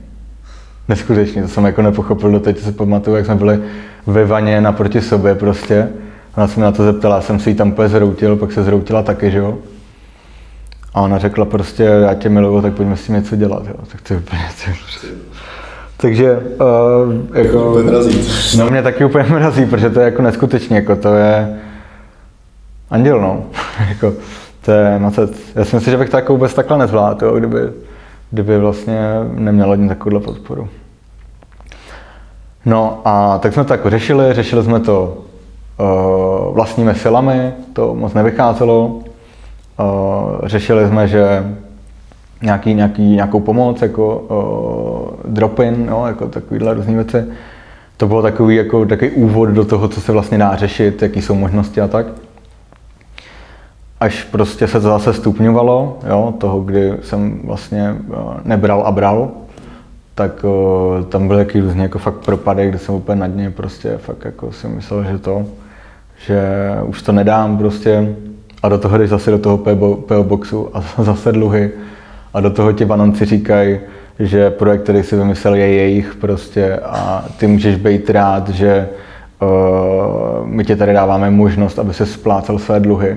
[0.88, 3.62] Neskutečně, to jsem jako nepochopil, doteď si pamatuju, jak jsme byli
[4.06, 5.88] ve vaně naproti sobě prostě.
[6.36, 9.02] Ona se mi na to zeptala, jsem si ji tam úplně zroutil, pak se zroutila
[9.02, 9.58] taky, že jo.
[10.94, 13.74] A ona řekla prostě, já tě miluju, tak pojďme s tím něco dělat, jo.
[13.92, 14.42] Tak to je úplně,
[15.96, 17.78] takže uh, jako,
[18.58, 21.60] no mě taky úplně mrazí, protože to je jako neskutečně, jako to je
[22.90, 23.44] anděl, no.
[23.88, 24.12] jako,
[24.64, 25.30] to je macet.
[25.54, 27.60] Já si myslím, že bych to jako vůbec takhle nezvládl, jo, kdyby,
[28.30, 29.00] kdyby vlastně
[29.32, 30.68] neměl ní takovouhle podporu.
[32.64, 35.18] No a tak jsme to jako řešili, řešili jsme to
[35.80, 39.01] uh, vlastními silami, to moc nevycházelo.
[39.80, 41.54] Uh, řešili jsme, že
[42.42, 47.24] nějaký, nějaký, nějakou pomoc, jako uh, drop-in, no, jako takovýhle různé věci.
[47.96, 51.34] To bylo takový, jako, takový úvod do toho, co se vlastně dá řešit, jaký jsou
[51.34, 52.06] možnosti a tak.
[54.00, 57.96] Až prostě se to zase stupňovalo, jo, toho, kdy jsem vlastně
[58.44, 59.28] nebral a bral,
[60.14, 63.98] tak uh, tam byly jaký různě jako fakt propady, kde jsem úplně na dně prostě
[63.98, 65.46] fakt jako si myslel, že to,
[66.26, 66.42] že
[66.84, 68.16] už to nedám prostě
[68.62, 69.58] a do toho jdeš zase do toho
[70.06, 71.70] PO boxu a zase dluhy
[72.34, 73.78] a do toho ti banonci říkají,
[74.18, 78.88] že projekt, který si vymyslel, je jejich prostě a ty můžeš být rád, že
[79.42, 83.16] uh, my ti tady dáváme možnost, aby se splácel své dluhy.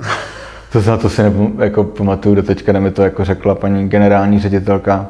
[0.72, 4.40] To za to si nebo, jako pamatuju do teďka, mi to jako řekla paní generální
[4.40, 5.06] ředitelka.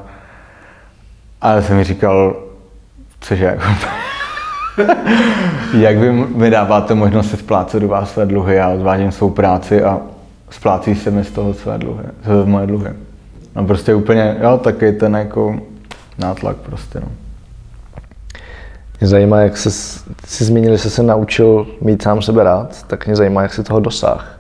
[1.41, 2.37] A já jsem mi říkal,
[3.21, 3.63] cože jako,
[5.79, 9.85] jak vy mi dáváte možnost se splácet do vás své dluhy, já odvážím svou práci
[9.85, 10.01] a
[10.51, 12.91] splácí se mi z toho své dluhy, z moje dluhy.
[13.57, 15.61] No prostě úplně, jo, taky ten jako
[16.19, 17.09] nátlak prostě, no.
[19.01, 19.71] Mě zajímá, jak se,
[20.27, 23.63] si zmínil, že jsi se naučil mít sám sebe rád, tak mě zajímá, jak jsi
[23.63, 24.39] toho dosáh.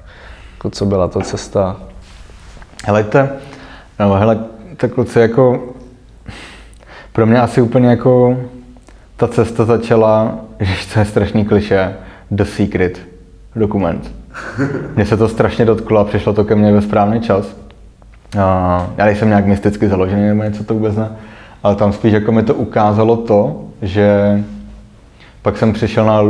[0.54, 1.76] Jako co byla ta cesta?
[2.84, 3.30] Helejte,
[4.00, 4.38] no, hele,
[4.76, 5.62] tak kluci, jako
[7.12, 8.36] pro mě asi úplně jako
[9.22, 11.94] ta cesta začala, že to je strašný kliše,
[12.30, 12.98] The Secret
[13.56, 14.10] dokument.
[14.96, 17.56] Mně se to strašně dotklo a přišlo to ke mně ve správný čas.
[18.40, 21.08] A já nejsem nějak mysticky založený nebo něco to vůbec ne,
[21.62, 24.40] ale tam spíš jako mi to ukázalo to, že
[25.42, 26.20] pak jsem přišel na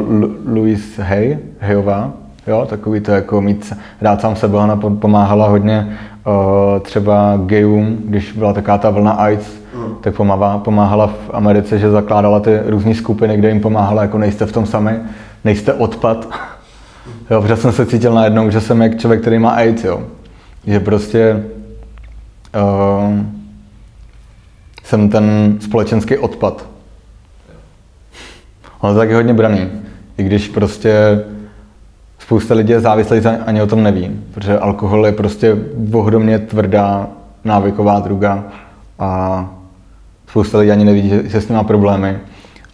[0.53, 2.13] Louise Hay, Hayová,
[2.47, 8.33] jo, takový to jako mít rád sám sebe, ona pomáhala hodně uh, třeba gayům, když
[8.33, 9.62] byla taková ta vlna AIDS,
[10.01, 14.47] tak pomáhala, pomáhala v Americe, že zakládala ty různé skupiny, kde jim pomáhala, jako nejste
[14.47, 14.99] v tom sami,
[15.45, 16.29] nejste odpad.
[17.31, 20.03] Jo, protože jsem se cítil najednou, že jsem jak člověk, který má AIDS, jo.
[20.67, 21.45] Že prostě
[22.55, 23.21] uh,
[24.85, 26.67] jsem ten společenský odpad.
[28.81, 29.69] On je taky hodně braný.
[30.19, 31.25] I když prostě
[32.19, 35.57] spousta lidí je závislých ani o tom neví, protože alkohol je prostě
[35.93, 37.09] ohromně tvrdá
[37.45, 38.45] návyková droga
[38.99, 39.51] a
[40.33, 42.19] spousta lidí ani neví, že s tím má problémy.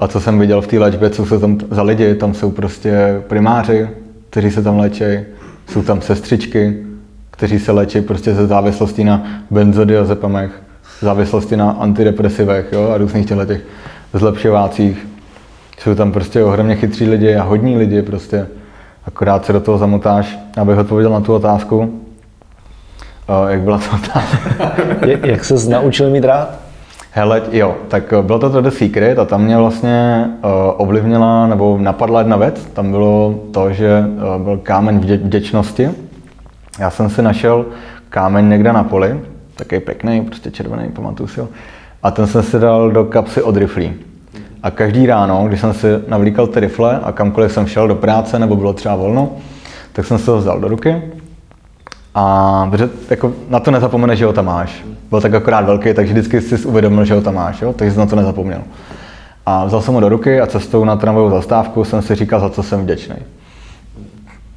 [0.00, 3.22] A co jsem viděl v té léčbě, co jsou tam za lidi, tam jsou prostě
[3.26, 3.88] primáři,
[4.30, 5.04] kteří se tam léčí,
[5.72, 6.76] jsou tam sestřičky,
[7.30, 10.50] kteří se léčí prostě ze závislosti na benzodiazepamech,
[11.00, 13.60] závislosti na antidepresivech jo, a různých těchto těch
[14.12, 15.06] zlepšovácích.
[15.78, 18.46] Jsou tam prostě ohromně chytří lidi a hodní lidi prostě.
[19.04, 22.02] Akorát se do toho zamotáš, abych odpověděl na tu otázku.
[23.26, 24.76] O, jak byla to otázka?
[25.26, 26.67] jak se naučil mít rád?
[27.10, 32.20] Hele, jo, tak bylo to The Secret a tam mě vlastně uh, ovlivnila nebo napadla
[32.20, 32.66] jedna věc.
[32.72, 34.04] Tam bylo to, že
[34.36, 35.90] uh, byl kámen vděčnosti
[36.78, 37.66] já jsem si našel
[38.08, 39.20] kámeň někde na poli,
[39.56, 41.48] taky pěkný, prostě červený, pamatuju si ho.
[42.02, 43.94] A ten jsem si dal do kapsy od riflí.
[44.62, 48.38] A každý ráno, když jsem si navlíkal ty rifle a kamkoliv jsem šel do práce
[48.38, 49.30] nebo bylo třeba volno,
[49.92, 51.02] tak jsem si ho vzal do ruky.
[52.14, 54.84] A protože jako na to nezapomene, že ho tam máš.
[55.10, 57.72] Byl tak akorát velký, takže vždycky jsi uvědomil, že ho tam máš, jo?
[57.72, 58.60] takže jsem na to nezapomněl.
[59.46, 62.50] A vzal jsem ho do ruky a cestou na tramvajovou zastávku jsem si říkal, za
[62.50, 63.16] co jsem vděčný.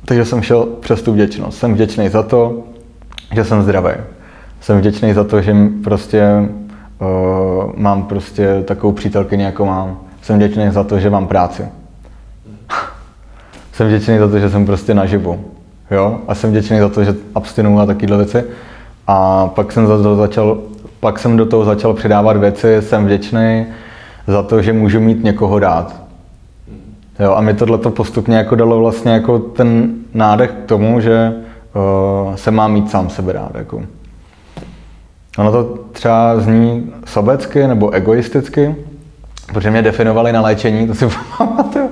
[0.05, 1.57] Takže jsem šel přes tu vděčnost.
[1.57, 2.63] Jsem vděčný za to,
[3.35, 3.91] že jsem zdravý.
[4.61, 6.49] Jsem vděčný za to, že prostě
[6.99, 9.99] uh, mám prostě takovou přítelkyni, jako mám.
[10.21, 11.65] Jsem vděčný za to, že mám práci.
[13.73, 15.45] jsem vděčný za to, že jsem prostě naživu.
[15.91, 16.19] Jo?
[16.27, 18.43] A jsem vděčný za to, že abstinuju a takovéhle věci.
[19.07, 20.57] A pak jsem, za to začal,
[20.99, 23.65] pak jsem do toho začal přidávat věci, jsem vděčný
[24.27, 26.01] za to, že můžu mít někoho dát.
[27.19, 31.33] Jo, a mi tohle to postupně jako dalo vlastně jako ten nádech k tomu, že
[32.25, 33.55] uh, se má mít sám sebe rád.
[33.55, 33.81] Jako.
[35.37, 38.75] Ono to třeba zní sobecky nebo egoisticky,
[39.53, 41.05] protože mě definovali na léčení, to si
[41.37, 41.89] pamatuju,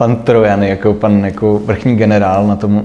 [0.00, 2.82] pan Trojan, jako pan jako vrchní generál na tom uh,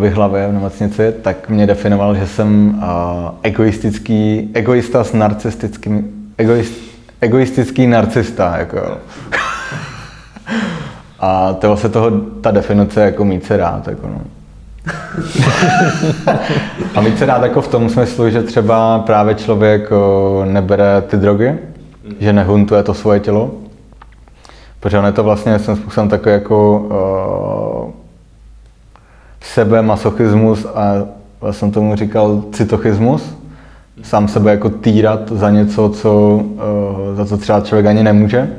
[0.00, 2.82] vyhlavě v nemocnici, tak mě definoval, že jsem uh,
[3.42, 6.04] egoistický, egoista s narcistickým,
[6.38, 6.72] egoist,
[7.20, 8.78] egoistický narcista, jako
[11.20, 12.10] A to vlastně toho,
[12.40, 14.20] ta definice jako mít se rád, jako no.
[16.94, 19.90] a mít se rád jako v tom smyslu, že třeba právě člověk
[20.44, 21.58] nebere ty drogy,
[22.20, 23.50] že nehuntuje to svoje tělo,
[24.86, 27.90] protože on je to vlastně svým způsobem takový jako uh,
[29.40, 30.94] sebe masochismus a
[31.40, 33.36] vlastně jsem tomu říkal citochismus,
[34.02, 38.50] sám sebe jako týrat za něco, co, uh, za co třeba člověk ani nemůže.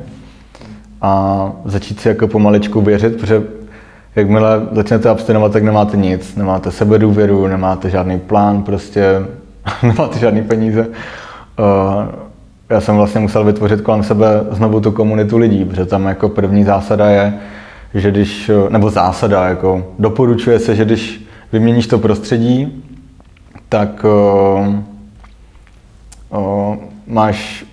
[1.02, 3.42] A začít si jako pomaličku věřit, protože
[4.16, 9.22] jakmile začnete abstinovat, tak nemáte nic, nemáte sebedůvěru, nemáte žádný plán, prostě
[9.82, 10.86] nemáte žádný peníze.
[11.58, 12.27] Uh,
[12.70, 16.64] já jsem vlastně musel vytvořit kolem sebe znovu tu komunitu lidí, protože tam jako první
[16.64, 17.34] zásada je,
[17.94, 22.84] že když, nebo zásada, jako doporučuje se, že když vyměníš to prostředí,
[23.68, 24.74] tak uh,
[26.38, 27.64] uh, máš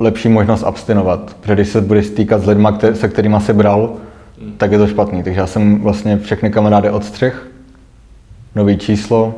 [0.00, 1.36] lepší možnost abstinovat.
[1.40, 3.92] Protože když se budeš stýkat s lidmi, se kterými jsi bral,
[4.40, 4.52] hmm.
[4.56, 5.22] tak je to špatný.
[5.22, 7.50] Takže já jsem vlastně všechny kamarády odstřih,
[8.54, 9.34] nový číslo,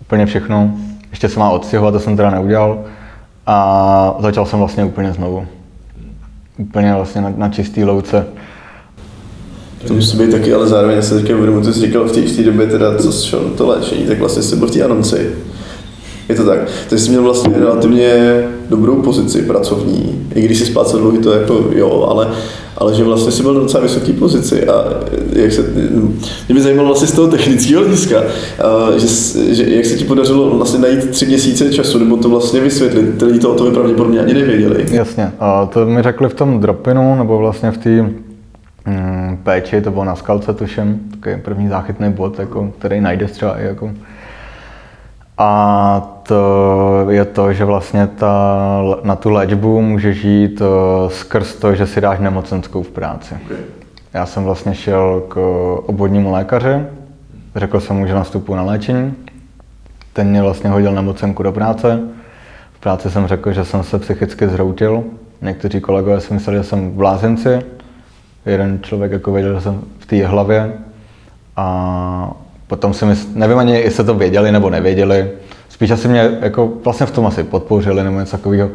[0.00, 0.70] úplně všechno.
[1.10, 2.84] Ještě se má odstěhovat, to jsem teda neudělal.
[3.46, 5.46] A začal jsem vlastně úplně znovu.
[6.58, 8.26] Úplně vlastně na, na čistý louce.
[9.86, 12.66] To musí být taky, ale zároveň se teďka uvědomuji, co jsi říkal v té době,
[12.66, 15.30] teda, co šel to léčení, tak vlastně jsi byl v té anonci.
[16.28, 16.58] Je to tak.
[16.88, 21.64] Ty jsi měl vlastně relativně dobrou pozici pracovní, i když si splácel dluhy, to jako
[21.74, 22.28] jo, ale,
[22.76, 24.84] ale že vlastně jsi byl na docela vysoké pozici a
[25.32, 25.62] jak se,
[26.48, 28.22] mě by zajímalo vlastně z toho technického hlediska,
[28.96, 29.06] že,
[29.54, 33.24] že, jak se ti podařilo vlastně najít tři měsíce času, nebo to vlastně vysvětlit, ty
[33.24, 34.86] lidi to o tobě pravděpodobně ani nevěděli.
[34.90, 38.02] Jasně, a to mi řekli v tom dropinu, nebo vlastně v té
[38.86, 43.60] mm, péči, to bylo na skalce tuším, takový první záchytný bod, jako, který najdeš třeba
[43.60, 43.90] i jako
[45.38, 50.66] a to je to, že vlastně ta, na tu léčbu může žít uh,
[51.10, 53.34] skrz to, že si dáš nemocenskou v práci.
[53.44, 53.56] Okay.
[54.14, 55.36] Já jsem vlastně šel k
[55.86, 56.86] obvodnímu lékaři,
[57.56, 59.14] řekl jsem mu, že nastupuji na léčení.
[60.12, 62.00] Ten mě vlastně hodil nemocenku do práce.
[62.72, 65.04] V práci jsem řekl, že jsem se psychicky zhroutil.
[65.42, 67.58] Někteří kolegové si mysleli, že jsem v blázinci.
[68.46, 70.72] Jeden člověk jako věděl, že jsem v té hlavě.
[71.56, 72.30] A
[72.66, 75.30] Potom si mysl, nevím ani, jestli to věděli nebo nevěděli.
[75.76, 78.70] Spíš asi mě jako vlastně v tom asi podpořili nebo něco takového.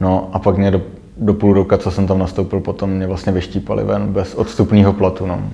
[0.00, 0.82] No a pak mě do,
[1.16, 5.26] do půl roka, co jsem tam nastoupil, potom mě vlastně vyštípali ven bez odstupního platu.
[5.26, 5.42] No.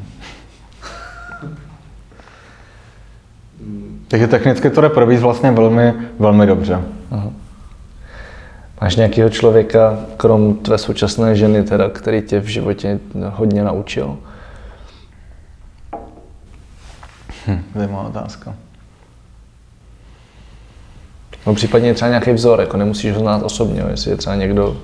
[4.09, 6.81] Takže technicky to jde províz vlastně velmi, velmi dobře.
[7.11, 7.31] Aha.
[8.81, 12.99] Máš nějakého člověka, krom tvé současné ženy, teda, který tě v životě
[13.31, 14.19] hodně naučil?
[17.47, 18.55] Hm, zajímavá otázka.
[21.47, 24.77] No případně třeba nějaký vzor, jako nemusíš ho znát osobně, jestli je třeba někdo,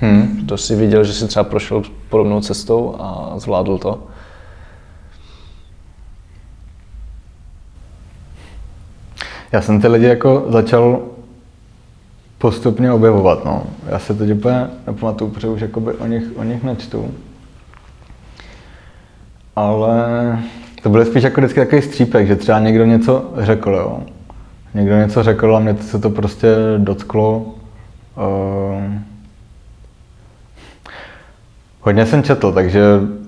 [0.00, 0.40] hmm.
[0.42, 4.02] kdo si viděl, že si třeba prošel podobnou cestou a zvládl to.
[9.52, 11.02] Já jsem ty lidi jako začal
[12.38, 13.62] postupně objevovat, no.
[13.86, 17.14] Já se teď úplně nepamatuju, protože už jakoby o nich, o nich nečtu.
[19.56, 20.04] Ale
[20.82, 24.00] to bylo spíš jako vždycky takový střípek, že třeba někdo něco řekl, jo.
[24.74, 26.48] Někdo něco řekl a mě se to prostě
[26.78, 27.54] dotklo.
[28.16, 28.92] Uh,
[31.80, 32.82] hodně jsem četl, takže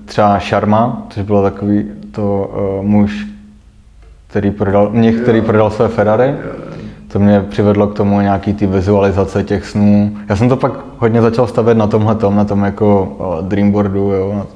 [0.05, 3.27] třeba Sharma, což bylo takový to uh, muž,
[4.27, 6.35] který prodal, mě, který prodal své Ferrari.
[7.13, 10.17] To mě přivedlo k tomu nějaký ty vizualizace těch snů.
[10.29, 14.13] Já jsem to pak hodně začal stavět na tomhle tom, na tom jako uh, dreamboardu,
[14.13, 14.47] jo,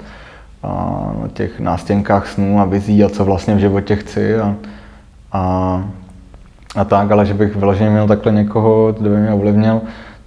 [0.63, 4.55] na těch nástěnkách snů a vizí a co vlastně v životě chci a,
[5.33, 5.85] a,
[6.77, 9.81] a tak, ale že bych vyloženě měl takhle někoho, kdo by mě ovlivnil,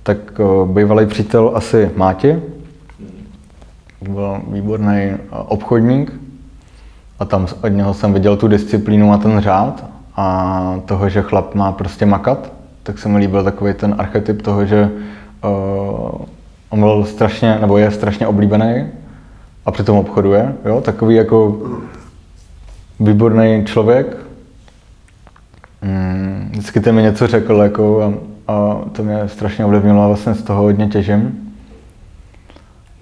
[0.04, 0.18] tak
[0.66, 2.42] bývalý přítel asi Máti,
[4.02, 6.14] byl výborný obchodník
[7.20, 9.86] a tam od něho jsem viděl tu disciplínu a ten řád
[10.16, 12.52] a toho, že chlap má prostě makat,
[12.84, 14.90] tak se mi líbil takový ten archetyp toho, že
[15.44, 16.22] uh,
[16.70, 18.88] on byl strašně, nebo je strašně oblíbený
[19.66, 21.62] a přitom obchoduje, jo, takový jako
[23.00, 24.18] výborný člověk.
[25.84, 28.14] Mm, vždycky ten mi něco řekl jako, a,
[28.54, 31.54] a to mě strašně ovlivnilo a vlastně z toho hodně těžím.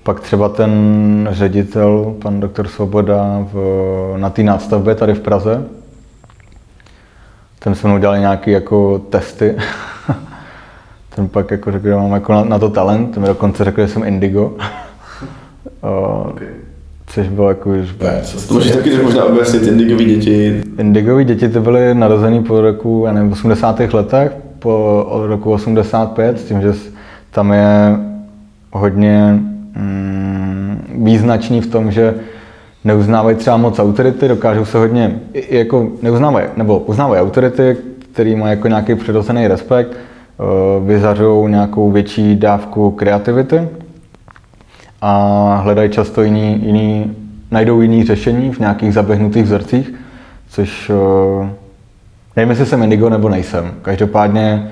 [0.03, 5.67] Pak třeba ten ředitel, pan doktor Svoboda, v, na té nástavbě tady v Praze,
[7.59, 9.57] ten se mnou udělal nějaké jako testy.
[11.15, 13.81] ten pak jako řekl, že mám jako na, na to talent, ten mi dokonce řekl,
[13.81, 14.53] že jsem indigo.
[16.29, 16.70] okay.
[17.13, 17.95] Což bylo jako už...
[18.47, 20.63] To můžeš taky možná objasnit indigový děti.
[20.77, 23.79] Indigový děti ty byly narozený po roku, já nevím, 80.
[23.93, 26.73] letech, po roku 85, s tím, že
[27.31, 27.97] tam je
[28.71, 29.39] hodně
[29.75, 32.13] mm, význačný v tom, že
[32.83, 37.77] neuznávají třeba moc autority, dokážou se hodně, jako neuznávají, nebo uznávají autority,
[38.13, 40.43] který mají jako nějaký přirozený respekt, eh,
[40.85, 43.67] vyzařují nějakou větší dávku kreativity
[45.01, 47.15] a hledají často jiný, jiný,
[47.51, 49.93] najdou jiný řešení v nějakých zaběhnutých vzorcích,
[50.49, 51.49] což eh,
[52.35, 53.73] nevím, jestli jsem indigo nebo nejsem.
[53.81, 54.71] Každopádně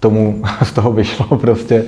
[0.00, 1.84] tomu z toho vyšlo prostě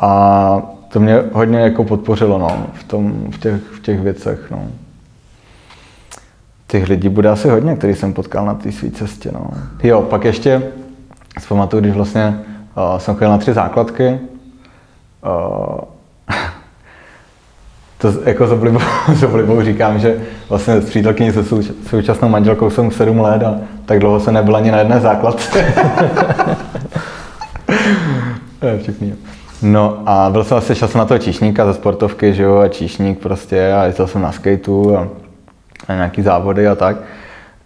[0.00, 4.50] a to mě hodně jako podpořilo no, v, tom, v, těch, v těch věcech.
[4.50, 4.68] No.
[6.66, 9.30] Těch lidí bude asi hodně, který jsem potkal na té své cestě.
[9.32, 9.50] No.
[9.82, 10.62] Jo, pak ještě
[11.40, 12.40] zpamatuju, když vlastně
[12.76, 14.20] uh, jsem chodil na tři základky.
[15.24, 15.80] Uh,
[17.98, 18.78] to jako s oblibou,
[19.14, 20.16] s oblibou říkám, že
[20.48, 21.44] vlastně s přítelkyní se
[21.86, 23.54] současnou manželkou jsem 7 let a
[23.86, 25.74] tak dlouho se nebyl ani na jedné základce.
[28.82, 29.14] Všichni.
[29.62, 33.18] No a byl jsem asi čas na toho číšníka ze sportovky, že jo, a číšník
[33.18, 35.08] prostě a jezdil jsem na skateu a,
[35.88, 36.96] a nějaký závody a tak.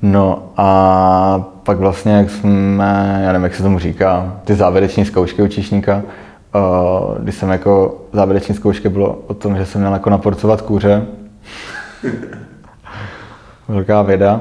[0.03, 5.43] No a pak vlastně, jak jsme, já nevím, jak se tomu říká, ty závěreční zkoušky
[5.43, 6.03] u číšníka,
[6.55, 11.07] uh, když jsem jako závěreční zkoušky bylo o tom, že jsem měl jako naporcovat kůře.
[13.69, 14.41] Velká věda.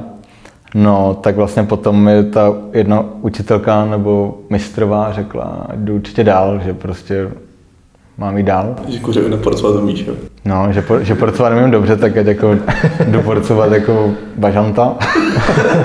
[0.76, 6.74] No, tak vlastně potom mi ta jedna učitelka nebo mistrová řekla, jdu určitě dál, že
[6.74, 7.32] prostě
[8.18, 8.76] mám jít dál.
[8.88, 10.14] Že kuře neporcovat umíš, jo?
[10.46, 12.56] No, že, por, že porcovat nemím dobře, tak jako
[13.08, 14.96] jdu porcovat jako bažanta.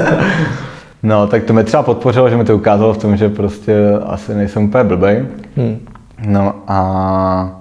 [1.03, 4.35] no, tak to mi třeba podpořilo, že mi to ukázalo v tom, že prostě asi
[4.35, 5.27] nejsem úplně blbej.
[5.57, 5.79] Hmm.
[6.25, 7.61] No a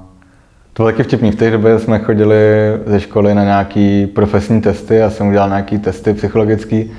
[0.73, 1.31] to bylo taky vtipný.
[1.31, 2.37] V té době jsme chodili
[2.85, 6.91] ze školy na nějaký profesní testy a jsem udělal nějaký testy psychologický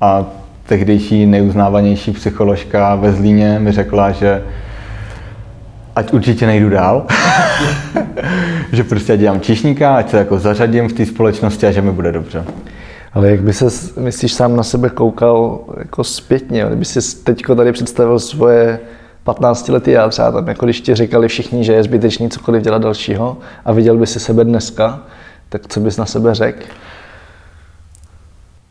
[0.00, 0.26] a
[0.66, 4.42] tehdejší nejuznávanější psycholožka ve Zlíně mi řekla, že
[5.96, 7.06] ať určitě nejdu dál,
[8.72, 12.12] že prostě dělám čišníka, ať se jako zařadím v té společnosti a že mi bude
[12.12, 12.44] dobře.
[13.12, 13.64] Ale jak by se,
[14.00, 18.78] myslíš, sám na sebe koukal jako zpětně, kdyby si teďko tady představil svoje
[19.26, 22.82] 15 lety já třeba tam, jako když ti říkali všichni, že je zbytečný cokoliv dělat
[22.82, 25.00] dalšího a viděl by si sebe dneska,
[25.48, 26.64] tak co bys na sebe řekl?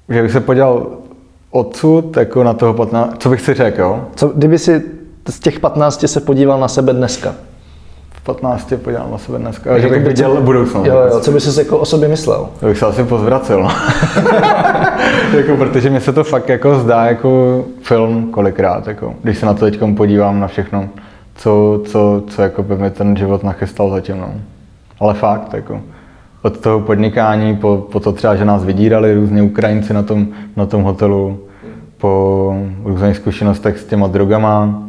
[0.10, 0.88] Že bych se podělal
[1.52, 4.08] odsud, jako na toho 15, co bych si řekl, jo?
[4.16, 4.84] Co, kdyby si
[5.30, 7.36] z těch 15 se podíval na sebe dneska?
[8.26, 10.88] V 15 podíval na sebe dneska, že bych viděl budoucnost.
[10.88, 12.50] Jo, jo, co bys si jako o sobě myslel?
[12.60, 13.68] To bych se asi pozvracel,
[15.38, 19.54] jako, protože mi se to fakt jako zdá jako film kolikrát, jako, když se na
[19.54, 20.90] to teď podívám na všechno,
[21.36, 24.18] co, co, co jako by mi ten život nachystal zatím.
[24.18, 24.34] No.
[25.00, 25.82] Ale fakt, jako,
[26.42, 30.66] od toho podnikání po, po to třeba, že nás vydírali různě Ukrajinci na tom, na
[30.66, 31.40] tom hotelu,
[31.98, 34.84] po různých zkušenostech s těma drogama,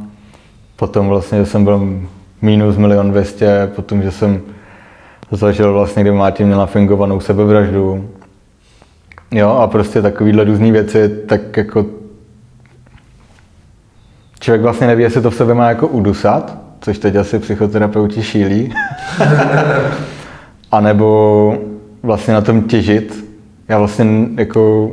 [0.76, 1.98] potom vlastně, že jsem byl
[2.42, 4.40] minus milion dvěstě, potom, že jsem
[5.30, 8.08] zažil vlastně, kdy Martin měla fingovanou sebevraždu.
[9.30, 11.86] Jo, a prostě takovýhle různé věci, tak jako
[14.40, 18.74] člověk vlastně neví, jestli to v sobě má jako udusat, což teď asi psychoterapeuti šílí,
[20.72, 21.58] a nebo
[22.02, 23.24] vlastně na tom těžit.
[23.68, 24.90] Já vlastně jako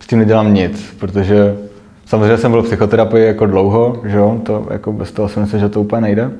[0.00, 1.56] s tím nedělám nic, protože
[2.06, 5.60] samozřejmě jsem byl v psychoterapii jako dlouho, že jo, to jako bez toho si myslím,
[5.60, 6.30] že to úplně nejde.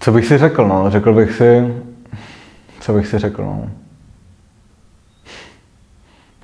[0.00, 0.90] Co bych si řekl, no?
[0.90, 1.74] Řekl bych si,
[2.80, 3.70] co bych si řekl, no?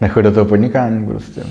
[0.00, 1.42] Nechoď do toho podnikání prostě.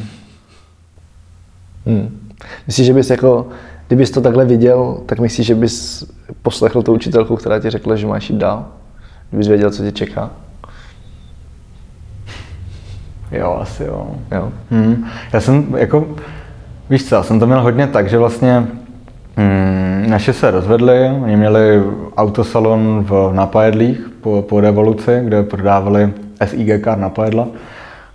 [1.85, 2.29] Hmm.
[2.67, 3.47] Myslíš, že bys jako,
[3.87, 6.05] kdybys to takhle viděl, tak myslíš, že bys
[6.41, 8.67] poslechl tu učitelku, která ti řekla, že máš jít dál?
[9.29, 10.29] Kdybys věděl, co tě čeká?
[13.31, 14.15] Jo, asi jo.
[14.31, 14.51] jo.
[14.71, 15.07] Hmm.
[15.33, 16.15] Já jsem jako,
[16.89, 18.67] víš co, já jsem to měl hodně tak, že vlastně
[19.37, 21.83] hmm, naše se rozvedli, oni měli
[22.17, 26.13] autosalon v Napajedlích po, po revoluci, kde prodávali
[26.45, 27.47] SIG car Napajedla,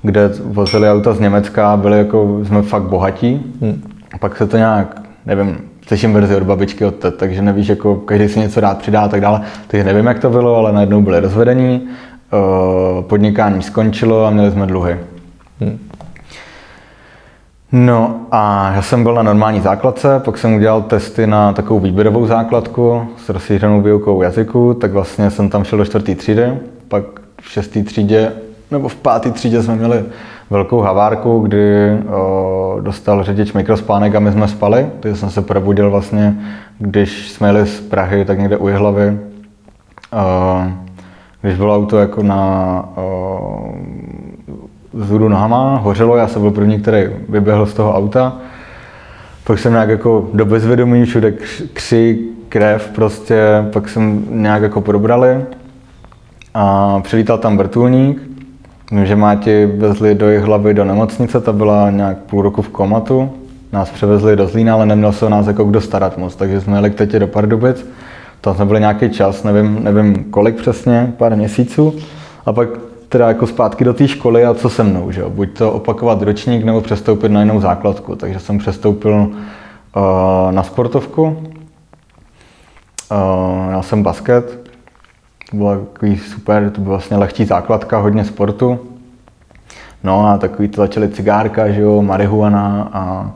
[0.02, 3.56] kde vozili auta z Německa, byli jako, jsme fakt bohatí.
[3.60, 3.82] Hmm.
[4.20, 8.28] Pak se to nějak, nevím, slyším verzi od babičky od teď, takže nevíš, jako každý
[8.28, 9.40] si něco rád přidá a tak dále.
[9.66, 14.66] Takže nevím, jak to bylo, ale najednou byli rozvedení, eh, podnikání skončilo a měli jsme
[14.66, 14.96] dluhy.
[15.60, 15.78] Hmm.
[17.72, 22.26] No a já jsem byl na normální základce, pak jsem udělal testy na takovou výběrovou
[22.26, 26.58] základku s rozšířenou výukou jazyku, tak vlastně jsem tam šel do čtvrtý třídy,
[26.88, 27.04] pak
[27.40, 28.32] v šestý třídě
[28.70, 30.04] nebo v páté třídě jsme měli
[30.50, 34.86] velkou havárku, kdy o, dostal řidič mikrospánek a my jsme spali.
[35.00, 36.36] Takže jsem se probudil vlastně,
[36.78, 39.18] když jsme jeli z Prahy, tak někde u Jihlavy.
[40.12, 40.62] O,
[41.42, 42.84] když bylo auto jako na
[44.94, 48.36] zůru nohama, hořelo, já jsem byl první, který vyběhl z toho auta.
[49.44, 51.32] Pak jsem nějak jako do bezvědomí, všude
[51.72, 52.18] kři,
[52.48, 55.44] krev prostě, pak jsem nějak jako probrali.
[56.54, 58.22] A přilítal tam vrtulník,
[59.02, 63.30] že Máti vezli do jejich hlavy do nemocnice, ta byla nějak půl roku v komatu.
[63.72, 66.76] Nás převezli do Zlína, ale neměl se o nás jako kdo starat moc, takže jsme
[66.76, 67.86] jeli k tetě do Pardubic.
[68.40, 71.94] Tam jsme byli nějaký čas, nevím, nevím kolik přesně, pár měsíců.
[72.46, 72.68] A pak
[73.10, 75.30] teda jako zpátky do té školy a co se mnou, že jo?
[75.30, 78.16] Buď to opakovat ročník nebo přestoupit na jinou základku.
[78.16, 79.32] Takže jsem přestoupil uh,
[80.52, 81.22] na sportovku.
[81.22, 81.36] Uh,
[83.70, 84.70] já jsem basket,
[85.50, 88.78] to bylo takový super, to byla vlastně lehčí základka, hodně sportu.
[90.04, 93.32] No a takový to začaly cigárka, že jo, marihuana a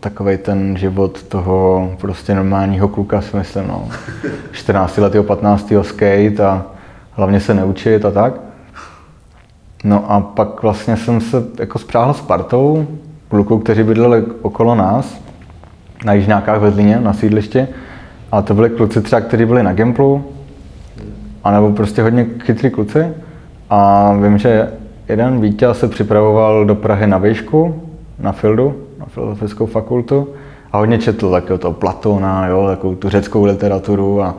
[0.00, 3.88] takový ten život toho prostě normálního kluka, si myslím, no.
[4.52, 5.72] 14 letého, 15.
[5.82, 6.66] skate a
[7.16, 8.34] hlavně se neučit a tak.
[9.84, 12.86] No a pak vlastně jsem se jako spřáhl s partou
[13.28, 15.20] kluků, kteří bydleli okolo nás,
[16.04, 17.66] na Jižňákách ve Zlíně, na sídlišti.
[18.32, 20.24] A to byli kluci třeba, kteří byli na Gimplu,
[21.44, 23.08] anebo prostě hodně chytrý kluci.
[23.70, 24.72] A vím, že
[25.08, 27.82] jeden vítěz se připravoval do Prahy na výšku,
[28.18, 30.28] na Fildu, na filozofickou fakultu
[30.72, 34.34] a hodně četl takového toho Platona, jo, takovou tu řeckou literaturu a,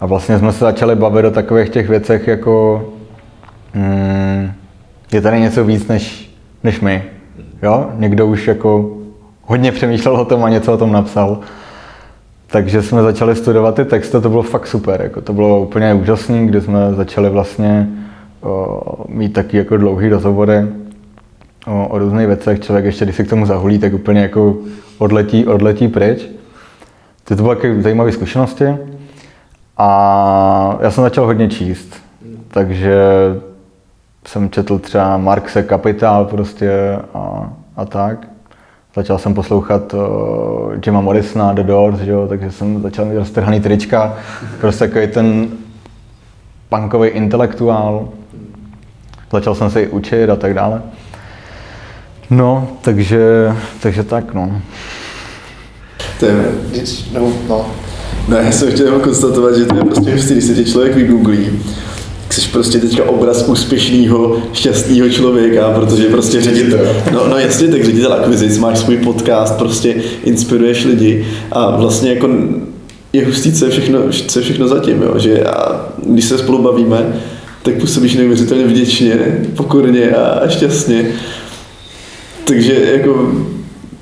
[0.00, 2.84] a vlastně jsme se začali bavit o takových těch věcech jako
[3.74, 4.52] hmm,
[5.12, 6.34] je tady něco víc než,
[6.64, 7.04] než my.
[7.62, 7.90] Jo?
[7.96, 8.96] Někdo už jako
[9.42, 11.38] hodně přemýšlel o tom a něco o tom napsal.
[12.46, 16.46] Takže jsme začali studovat ty texty, to bylo fakt super, jako to bylo úplně úžasné,
[16.46, 17.88] kdy jsme začali vlastně
[18.40, 20.66] o, mít taky jako dlouhý rozhovory
[21.66, 22.60] o, o různých věcech.
[22.60, 24.56] Člověk ještě, když se k tomu zahulí, tak úplně jako
[24.98, 26.28] odletí, odletí pryč.
[27.24, 28.64] To bylo taky zajímavé zkušenosti.
[29.78, 31.94] A já jsem začal hodně číst,
[32.48, 32.98] takže
[34.26, 38.26] jsem četl třeba Marxe Kapitál prostě a, a tak.
[38.94, 40.00] Začal jsem poslouchat uh,
[40.86, 44.14] Jima Morrisona, The Doors, že jo, takže jsem začal mít roztrhaný trička,
[44.60, 45.48] prostě takový ten
[46.68, 48.08] punkový intelektuál.
[49.32, 50.82] Začal jsem se i učit a tak dále.
[52.30, 54.62] No, takže, takže tak, no.
[56.20, 56.52] To je,
[57.12, 57.66] no, no.
[58.28, 61.48] No, já jsem chtěl konstatovat, že to je prostě hustý, když se tě člověk vygooglí,
[62.30, 68.12] jsi prostě teďka obraz úspěšného, šťastného člověka, protože prostě ředitel, no, no jasně, tak ředitel
[68.12, 69.94] akvizic, máš svůj podcast, prostě
[70.24, 72.28] inspiruješ lidi a vlastně jako
[73.12, 73.98] je hustý, co je všechno,
[74.28, 75.14] co je všechno zatím, jo?
[75.18, 77.20] že a když se spolu bavíme,
[77.62, 81.06] tak působíš neuvěřitelně vděčně, pokorně a šťastně.
[82.44, 83.32] Takže jako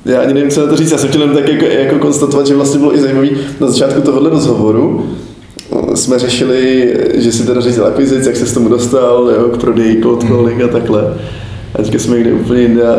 [0.07, 0.91] já ani nevím, co na to říct.
[0.91, 3.31] Já jsem chtěl jen tak jako, jako konstatovat, že vlastně bylo i zajímavý
[3.61, 5.07] na začátku tohohle rozhovoru,
[5.95, 10.03] jsme řešili, že si teda řešil akvizic, jak se s tomu dostal, jo, k prodeji
[10.03, 10.33] cold hmm.
[10.33, 11.15] calling a takhle.
[11.75, 12.97] A teďka jsme někde úplně jinde a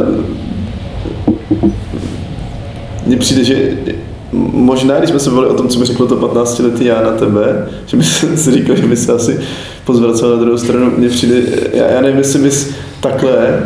[3.05, 3.78] mně přijde, že
[4.51, 7.12] možná, když jsme se bavili o tom, co mi řeklo to 15 letý já na
[7.12, 8.03] tebe, že by
[8.36, 9.39] si říkal, že by se asi
[9.86, 11.36] pozvracel na druhou stranu, mně přijde,
[11.74, 12.70] já, já nevím, jestli bys
[13.01, 13.64] takhle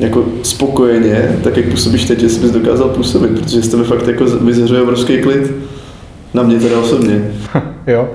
[0.00, 4.24] jako spokojeně, tak jak působíš teď, jestli bys dokázal působit, protože z tebe fakt jako
[4.24, 5.52] vyzařuje obrovský klid.
[6.34, 7.30] Na mě teda osobně.
[7.86, 8.08] jo.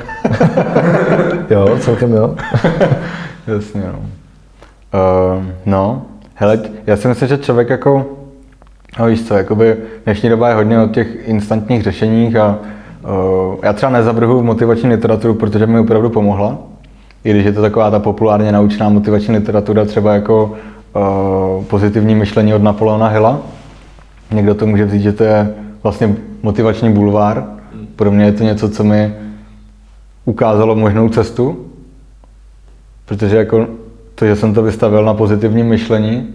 [1.49, 2.35] jo, celkem jo.
[3.47, 3.99] Jasně, no.
[3.99, 6.01] Uh, no,
[6.35, 8.05] hele, já si myslím, že člověk jako,
[8.99, 12.59] no víš co, jakoby dnešní doba je hodně o těch instantních řešeních a
[13.03, 16.57] uh, já třeba nezavrhu motivační literaturu, protože mi opravdu pomohla.
[17.23, 20.53] I když je to taková ta populárně naučná motivační literatura, třeba jako
[21.67, 23.41] pozitivní myšlení od Napoleona Hilla.
[24.31, 27.45] Někdo to může vzít, že to je vlastně motivační bulvár,
[27.95, 29.13] pro mě je to něco, co mi
[30.25, 31.65] ukázalo možnou cestu,
[33.05, 33.67] protože jako
[34.15, 36.27] to, že jsem to vystavil na pozitivní myšlení,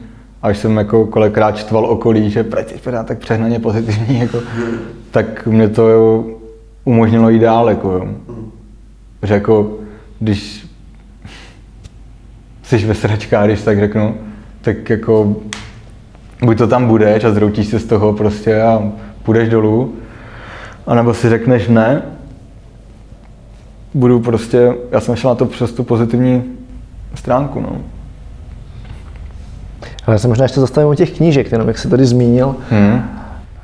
[0.42, 4.38] až jsem jako kolikrát čtval okolí, že proč jsi tak přehnaně pozitivní, jako,
[5.10, 6.24] tak mě to jo,
[6.84, 7.68] umožnilo jít dál.
[7.68, 8.08] Jako, jo.
[9.22, 9.78] Že jako,
[10.20, 10.66] když
[12.62, 14.14] jsi ve sračkách, když tak řeknu,
[14.74, 15.36] tak jako
[16.44, 18.82] buď to tam budeš a zroutíš se z toho prostě a
[19.22, 19.94] půjdeš dolů,
[20.86, 22.02] a nebo si řekneš ne,
[23.94, 26.44] budu prostě, já jsem šel na to přes tu pozitivní
[27.14, 27.76] stránku, no.
[30.08, 32.56] Já se možná ještě zastavím u těch knížek, jenom jak jsi tady zmínil.
[32.70, 33.17] Hmm.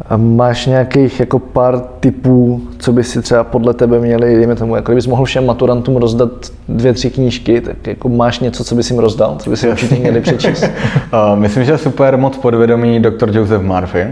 [0.08, 4.76] A máš nějakých jako pár typů, co by si třeba podle tebe měli, dejme tomu,
[4.76, 6.30] jako kdybys mohl všem maturantům rozdat
[6.68, 9.94] dvě, tři knížky, tak jako máš něco, co bys jim rozdal, co by si určitě
[9.94, 10.70] měli přečíst?
[11.34, 13.36] myslím, že je super moc podvědomý dr.
[13.36, 14.06] Joseph Murphy.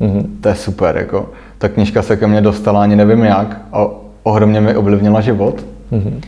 [0.00, 0.26] Mm-hmm.
[0.40, 1.28] To je super, jako.
[1.58, 3.86] Ta knížka se ke mně dostala ani nevím jak a
[4.22, 5.64] ohromně mi ovlivnila život.
[5.92, 6.20] Mm-hmm.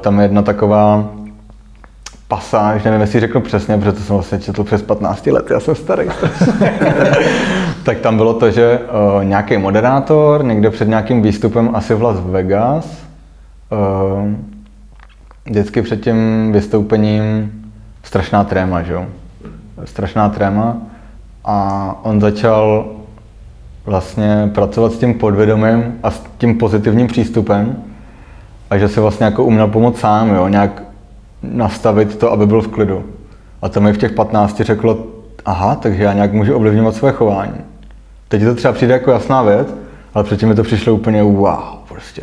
[0.00, 1.10] Tam je jedna taková
[2.28, 5.74] pasáž, nevím, jestli řeknu přesně, protože to jsem vlastně četl přes 15 let, já jsem
[5.74, 6.08] starý.
[7.84, 12.16] tak tam bylo to, že uh, nějaký moderátor někde před nějakým výstupem asi v Las
[12.20, 13.02] Vegas
[13.72, 14.30] uh,
[15.44, 17.52] vždycky před tím vystoupením
[18.02, 19.06] strašná tréma, že jo?
[19.84, 20.76] Strašná tréma
[21.44, 22.86] a on začal
[23.84, 27.76] vlastně pracovat s tím podvědomím a s tím pozitivním přístupem
[28.70, 30.48] a že si vlastně jako uměl pomoct sám, jo?
[30.48, 30.85] nějak
[31.42, 33.04] nastavit to, aby byl v klidu.
[33.62, 34.98] A to mi v těch 15 řeklo,
[35.44, 37.60] aha, takže já nějak můžu ovlivňovat své chování.
[38.28, 39.74] Teď to třeba přijde jako jasná věc,
[40.14, 42.22] ale předtím mi to přišlo úplně wow, prostě.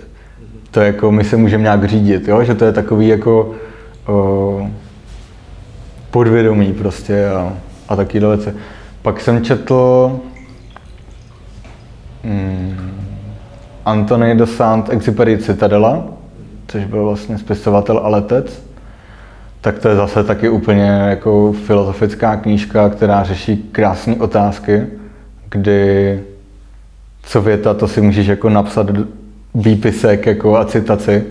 [0.71, 2.43] To je jako, my se můžeme nějak řídit, jo?
[2.43, 3.51] že to je takový jako
[4.07, 4.69] o,
[6.11, 7.53] podvědomí prostě a,
[7.89, 8.53] a takovýhle věci.
[9.01, 10.11] Pak jsem četl
[12.23, 13.03] hmm,
[13.85, 16.03] Anthony de Saint-Exupéry Citadela,
[16.67, 18.63] což byl vlastně spisovatel a letec
[19.63, 24.81] tak to je zase taky úplně jako filozofická knížka, která řeší krásné otázky,
[25.49, 26.19] kdy
[27.23, 28.87] co věta, to si můžeš jako napsat
[29.55, 31.23] výpisek jako a citaci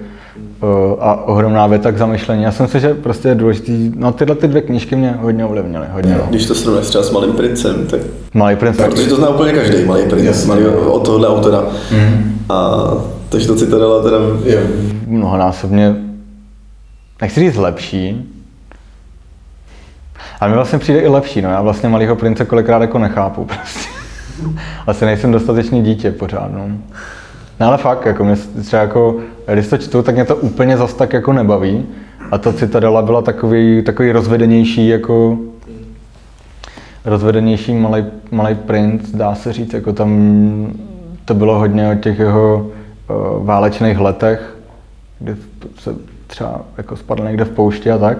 [1.00, 2.42] a ohromná věta k zamyšlení.
[2.42, 5.86] Já jsem si, že prostě je důležitý, no tyhle ty dvě knížky mě hodně ovlivnily.
[5.92, 6.26] Hodně, no.
[6.30, 8.00] Když to srovnáš třeba s Malým princem, tak...
[8.34, 8.76] Malý princ.
[8.76, 10.46] Protože to zná úplně každý, Malý princ, yes.
[10.46, 11.62] malý, od tohohle autora.
[11.92, 12.34] Mm.
[12.48, 12.88] A
[13.28, 14.16] takže to citadela teda...
[14.44, 14.66] Je.
[15.06, 16.11] Mnohonásobně
[17.22, 18.28] nechci říct lepší,
[20.40, 23.88] ale mi vlastně přijde i lepší, no já vlastně malého prince kolikrát jako nechápu prostě.
[24.86, 26.68] Asi nejsem dostatečný dítě pořád, no.
[27.60, 29.16] No ale fakt, jako mě třeba jako,
[29.52, 31.86] když to čtu, tak mě to úplně zas tak jako nebaví.
[32.30, 35.38] A ta Citadela byla takový, takový rozvedenější, jako
[37.04, 40.72] rozvedenější malý, malý princ, dá se říct, jako tam
[41.24, 42.70] to bylo hodně o těch jeho
[43.10, 44.56] uh, válečných letech,
[45.18, 45.36] kdy
[45.78, 45.94] se
[46.32, 48.18] třeba jako spadl někde v poušti a tak.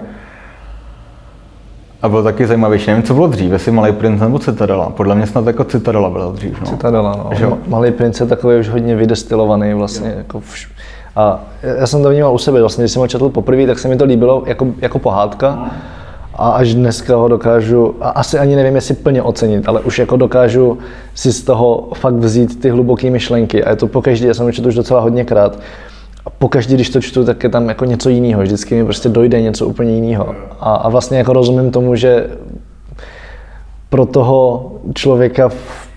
[2.01, 2.87] A bylo taky zajímavější.
[2.89, 4.89] Nevím, co bylo dřív, jestli Malý princ nebo Citadela.
[4.89, 6.61] Podle mě snad jako Citadela byla dřív.
[6.61, 6.67] No.
[6.67, 7.29] Citadela, no.
[7.37, 7.47] Že?
[7.67, 10.09] Malý princ je takový už hodně vydestilovaný vlastně.
[10.09, 10.17] Jo.
[10.17, 10.71] Jako vš...
[11.15, 13.87] A já jsem to vnímal u sebe, vlastně, když jsem ho četl poprvé, tak se
[13.87, 15.71] mi to líbilo jako, jako pohádka.
[16.35, 20.17] A až dneska ho dokážu, a asi ani nevím, jestli plně ocenit, ale už jako
[20.17, 20.77] dokážu
[21.15, 23.63] si z toho fakt vzít ty hluboké myšlenky.
[23.63, 25.59] A je to po každý, já jsem ho četl už docela hodněkrát
[26.25, 28.41] a pokaždé, když to čtu, tak je tam jako něco jiného.
[28.41, 30.35] Vždycky mi prostě dojde něco úplně jiného.
[30.59, 32.29] A, a vlastně jako rozumím tomu, že
[33.89, 35.89] pro toho člověka v,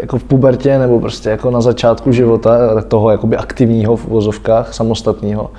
[0.00, 5.50] jako v pubertě nebo prostě jako na začátku života, toho jakoby aktivního v uvozovkách, samostatného,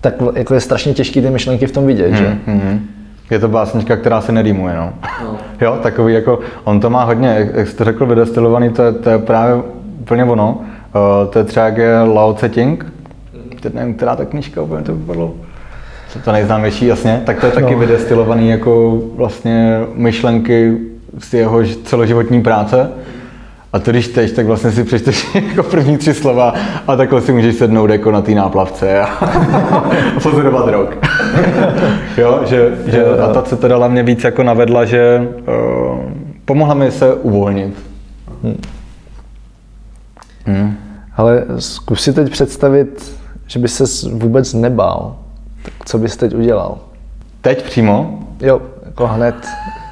[0.00, 2.38] tak jako je strašně těžký ty myšlenky v tom vidět, že?
[2.46, 2.78] Mm-hmm.
[3.30, 4.92] Je to básnička, která se nerýmuje, no.
[5.24, 5.36] no.
[5.60, 9.18] jo, takový jako, on to má hodně, jak jste řekl, vydestilovaný, to je, to je
[9.18, 9.62] právě
[10.00, 10.58] úplně ono.
[10.58, 12.86] Uh, to je třeba jak je Lao Tse Ting,
[13.60, 15.34] teď nevím, která ta knížka úplně to vypadlo.
[16.12, 17.78] To, to nejznámější, jasně, tak to je taky no.
[17.78, 20.78] vydestilovaný jako vlastně myšlenky
[21.18, 22.90] z jeho celoživotní práce.
[23.72, 26.54] A to když teď, tak vlastně si přečteš jako první tři slova
[26.86, 30.96] a takhle si můžeš sednout jako na té náplavce a, a pozorovat rok.
[32.16, 35.98] jo, že, že a ta se dala mě víc jako navedla, že uh,
[36.44, 37.74] pomohla mi se uvolnit.
[38.42, 38.60] Hmm.
[40.46, 40.76] Hmm.
[41.16, 43.20] Ale zkus si teď představit
[43.50, 45.16] že by se vůbec nebál,
[45.62, 46.78] tak co bys teď udělal?
[47.40, 48.18] Teď přímo?
[48.40, 49.34] Jo, jako hned.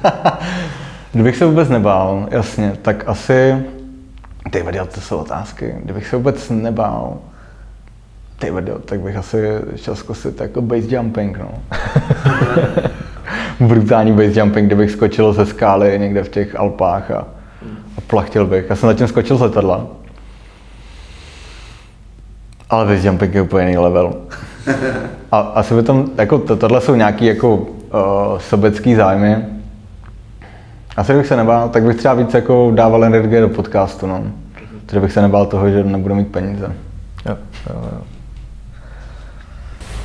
[1.13, 3.55] Kdybych se vůbec nebál, jasně, tak asi...
[4.51, 5.75] Ty vadil, to jsou otázky.
[5.83, 7.17] Kdybych se vůbec nebál,
[8.39, 11.51] ty vadil, tak bych asi šel zkusit jako base jumping, no.
[13.67, 17.27] Brutální base jumping, kdybych skočil ze skály někde v těch Alpách a,
[17.97, 18.65] a plachtil bych.
[18.69, 19.87] Já jsem zatím skočil z letadla,
[22.69, 24.13] ale base jumping je úplně jiný level.
[25.31, 27.61] A asi by tam, jako to, tohle jsou nějaký jako uh,
[28.39, 29.37] sobecký zájmy.
[30.97, 34.23] Asi bych se nebál, tak bych třeba víc jako dával energie do podcastu, no.
[34.85, 36.71] Takže bych se nebál toho, že nebudu mít peníze.
[37.25, 37.37] Jo,
[37.69, 38.01] jo, jo.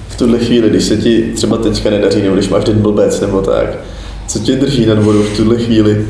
[0.08, 3.42] V tuhle chvíli, když se ti třeba teďka nedaří, nebo když máš den blbec nebo
[3.42, 3.68] tak,
[4.26, 6.06] co tě drží nad vodou v tuhle chvíli?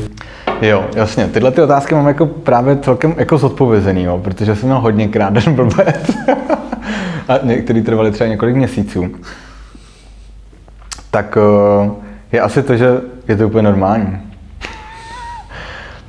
[0.61, 1.27] Jo, jasně.
[1.27, 5.33] Tyhle ty otázky mám jako právě celkem jako zodpovězený, jo, protože jsem měl hodně krát
[5.33, 6.09] den blbec.
[7.27, 9.05] a některý trvaly třeba několik měsíců.
[11.11, 11.89] Tak eh,
[12.31, 14.17] je asi to, že je to úplně normální.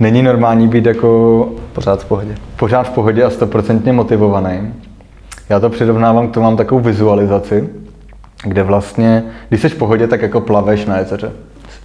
[0.01, 2.35] Není normální být jako Pořád v pohodě.
[2.57, 4.75] pořád v pohodě a stoprocentně motivovaný.
[5.49, 7.69] Já to přirovnávám k tomu, mám takovou vizualizaci,
[8.45, 11.33] kde vlastně, když jsi v pohodě, tak jako plaveš na jezeře.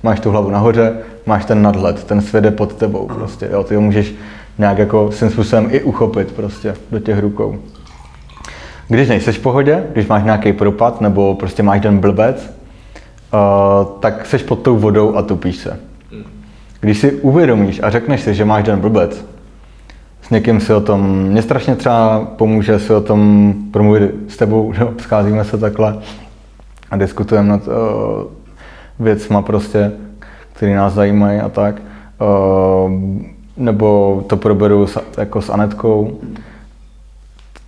[0.03, 3.75] Máš tu hlavu nahoře, máš ten nadhled, ten svět je pod tebou prostě, jo, ty
[3.75, 4.13] ho můžeš
[4.57, 7.55] nějak jako svým způsobem i uchopit prostě do těch rukou.
[8.87, 12.53] Když nejseš v pohodě, když máš nějaký propad nebo prostě máš den blbec,
[13.33, 15.79] uh, tak seš pod tou vodou a tupíš se.
[16.79, 19.25] Když si uvědomíš a řekneš si, že máš den blbec,
[20.21, 24.73] s někým si o tom, mě strašně třeba pomůže si o tom promluvit s tebou,
[24.73, 25.97] že scházíme se takhle
[26.91, 27.73] a diskutujeme nad uh,
[29.01, 29.91] věcma prostě,
[30.53, 31.81] které nás zajímají a tak.
[32.21, 32.91] Uh,
[33.57, 36.19] nebo to proberu s, jako s Anetkou,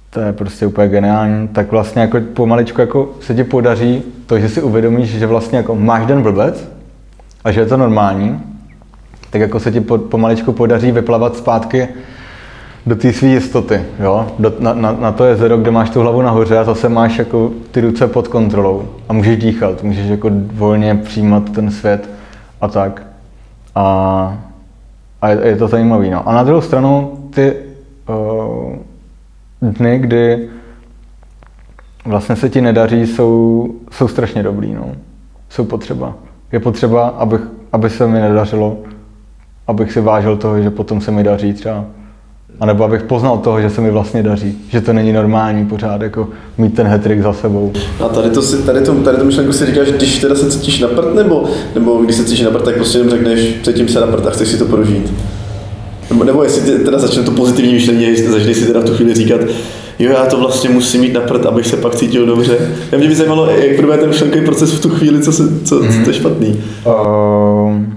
[0.09, 4.49] to je prostě úplně geniální, tak vlastně jako pomaličku jako se ti podaří to, že
[4.49, 6.71] si uvědomíš, že vlastně jako máš den blbec
[7.43, 8.41] a že je to normální,
[9.29, 11.87] tak jako se ti po, pomaličku podaří vyplavat zpátky
[12.85, 14.27] do té své jistoty, jo?
[14.39, 17.51] Do, na, na, na, to jezero, kde máš tu hlavu nahoře a zase máš jako
[17.71, 22.09] ty ruce pod kontrolou a můžeš dýchat, můžeš jako volně přijímat ten svět
[22.61, 23.07] a tak.
[23.75, 24.37] A,
[25.21, 26.09] a je, je to zajímavé.
[26.09, 26.29] No.
[26.29, 27.53] A na druhou stranu ty
[28.09, 28.75] uh,
[29.61, 30.49] dny, kdy
[32.05, 34.73] vlastně se ti nedaří, jsou, jsou strašně dobrý.
[34.73, 34.91] No.
[35.49, 36.13] Jsou potřeba.
[36.51, 37.41] Je potřeba, abych,
[37.71, 38.77] aby se mi nedařilo,
[39.67, 41.85] abych si vážil toho, že potom se mi daří třeba.
[42.59, 46.01] A nebo abych poznal toho, že se mi vlastně daří, že to není normální pořád
[46.01, 47.73] jako mít ten hetrik za sebou.
[48.05, 50.79] A tady to, si, tady to, tady to myšlenku si říkáš, když teda se cítíš
[50.79, 51.43] na prd, nebo,
[51.75, 54.29] nebo když se cítíš na prd, tak prostě jenom řekneš, cítím se na prd a
[54.29, 55.13] chceš si to prožít.
[56.09, 59.41] Nebo, nebo jestli teda začne to pozitivní myšlení, začneš si teda v tu chvíli říkat,
[59.99, 62.57] jo, já to vlastně musím mít na prd, abych se pak cítil dobře.
[62.91, 65.79] Já mě by zajímalo, jak probíhá ten myšlenkový proces v tu chvíli, co, se, co,
[65.79, 65.99] mm-hmm.
[65.99, 66.63] co to je špatný.
[66.85, 67.92] Uh,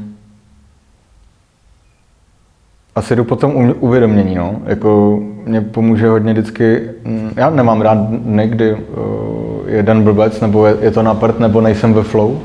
[2.96, 4.56] asi jdu potom uvědomění, no.
[4.64, 10.66] Jako mě pomůže hodně vždycky, mm, já nemám rád dny, kdy uh, je blbec, nebo
[10.66, 12.40] je, je to na prd, nebo nejsem ve flow.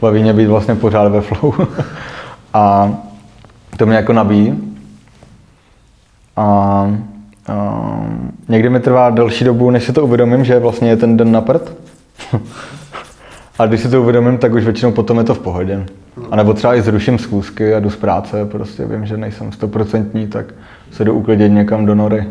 [0.00, 1.54] Baví mě být vlastně pořád ve flow.
[2.54, 2.94] a
[3.76, 4.74] to mě jako nabíjí.
[6.36, 6.82] A
[7.48, 8.06] uh,
[8.48, 11.40] někdy mi trvá delší dobu, než si to uvědomím, že vlastně je ten den na
[11.40, 11.72] prd.
[13.58, 15.86] a když si to uvědomím, tak už většinou potom je to v pohodě.
[16.30, 20.26] A nebo třeba i zruším zkoušky a jdu z práce, prostě vím, že nejsem stoprocentní,
[20.26, 20.46] tak
[20.90, 22.26] se jdu uklidit někam do nory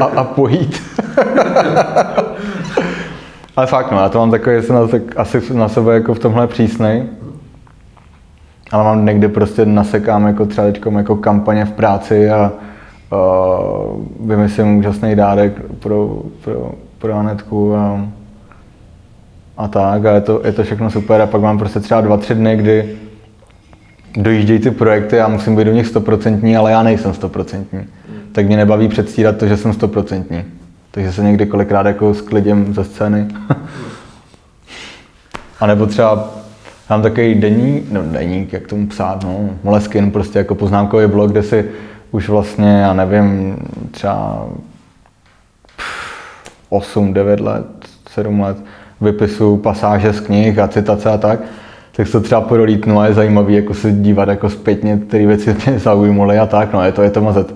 [0.00, 0.82] a, a pojít.
[3.56, 6.18] Ale fakt no, já to mám takové, jsem na, tak asi na sebe jako v
[6.18, 7.04] tomhle přísnej.
[8.72, 12.52] Ale mám někde prostě nasekám jako třeba teďkom jako kampaně v práci a
[13.12, 13.18] uh,
[14.20, 18.00] vymyslím úžasný dárek pro, pro, pro Anetku a,
[19.56, 22.16] a tak a je to, je to všechno super a pak mám prostě třeba dva,
[22.16, 22.96] tři dny, kdy
[24.16, 27.86] dojíždějí ty projekty a musím být do nich stoprocentní, ale já nejsem stoprocentní.
[28.32, 30.44] Tak mě nebaví předstírat to, že jsem stoprocentní.
[30.90, 33.28] Takže se někdy kolikrát jako sklidím ze scény.
[35.60, 36.30] a nebo třeba
[36.90, 41.42] mám takový denní, no deník, jak tomu psát, no, Moleskin, prostě jako poznámkový blog, kde
[41.42, 41.70] si
[42.10, 43.56] už vlastně, já nevím,
[43.90, 44.46] třeba
[46.68, 47.66] 8, 9 let,
[48.08, 48.56] 7 let
[49.02, 51.40] vypisu pasáže z knih a citace a tak
[51.96, 55.56] tak se to třeba prolítnu a je zajímavý jako se dívat jako zpětně, které věci
[55.66, 57.54] mě zaujímaly a tak, no, je to, je to mazet.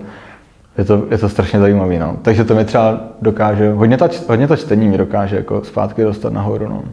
[0.77, 2.17] Je to, je to strašně zajímavý, no.
[2.21, 6.33] Takže to mi třeba dokáže, hodně ta, hodně ta čtení mi dokáže jako zpátky dostat
[6.33, 6.83] nahoru, no.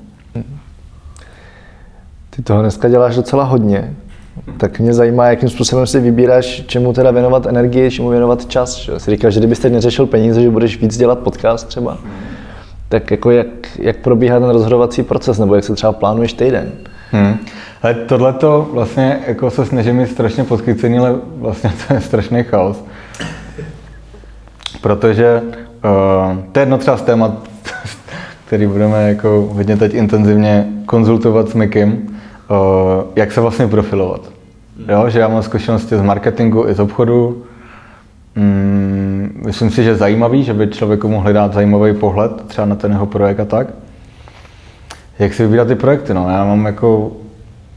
[2.31, 3.95] Ty toho dneska děláš docela hodně.
[4.59, 8.77] Tak mě zajímá, jakým způsobem si vybíráš, čemu teda věnovat energii, čemu věnovat čas.
[8.77, 9.01] Že?
[9.01, 11.99] Jsi říkal, že kdybyste neřešil peníze, že budeš víc dělat podcast třeba.
[12.95, 13.47] Tak jako jak,
[13.79, 16.73] jak probíhá ten rozhodovací proces, nebo jak se třeba plánuješ týden?
[17.11, 17.37] Hmm.
[17.83, 22.43] Ale tohle to vlastně jako se snažím mít strašně podchycený, ale vlastně to je strašný
[22.43, 22.85] chaos.
[24.81, 27.49] Protože uh, to je jedno třeba z témat,
[28.47, 31.93] který budeme jako hodně teď intenzivně konzultovat s Mikim,
[32.51, 32.57] uh,
[33.17, 34.21] jak se vlastně profilovat.
[34.89, 37.45] Jo, že já mám zkušenosti z marketingu i z obchodu.
[38.37, 42.93] Mm, myslím si, že zajímavý, že by člověku mohli dát zajímavý pohled třeba na ten
[42.93, 43.69] jeho projekt a tak.
[45.19, 46.15] Jak si vybírat ty projekty?
[46.15, 47.13] No, já mám jako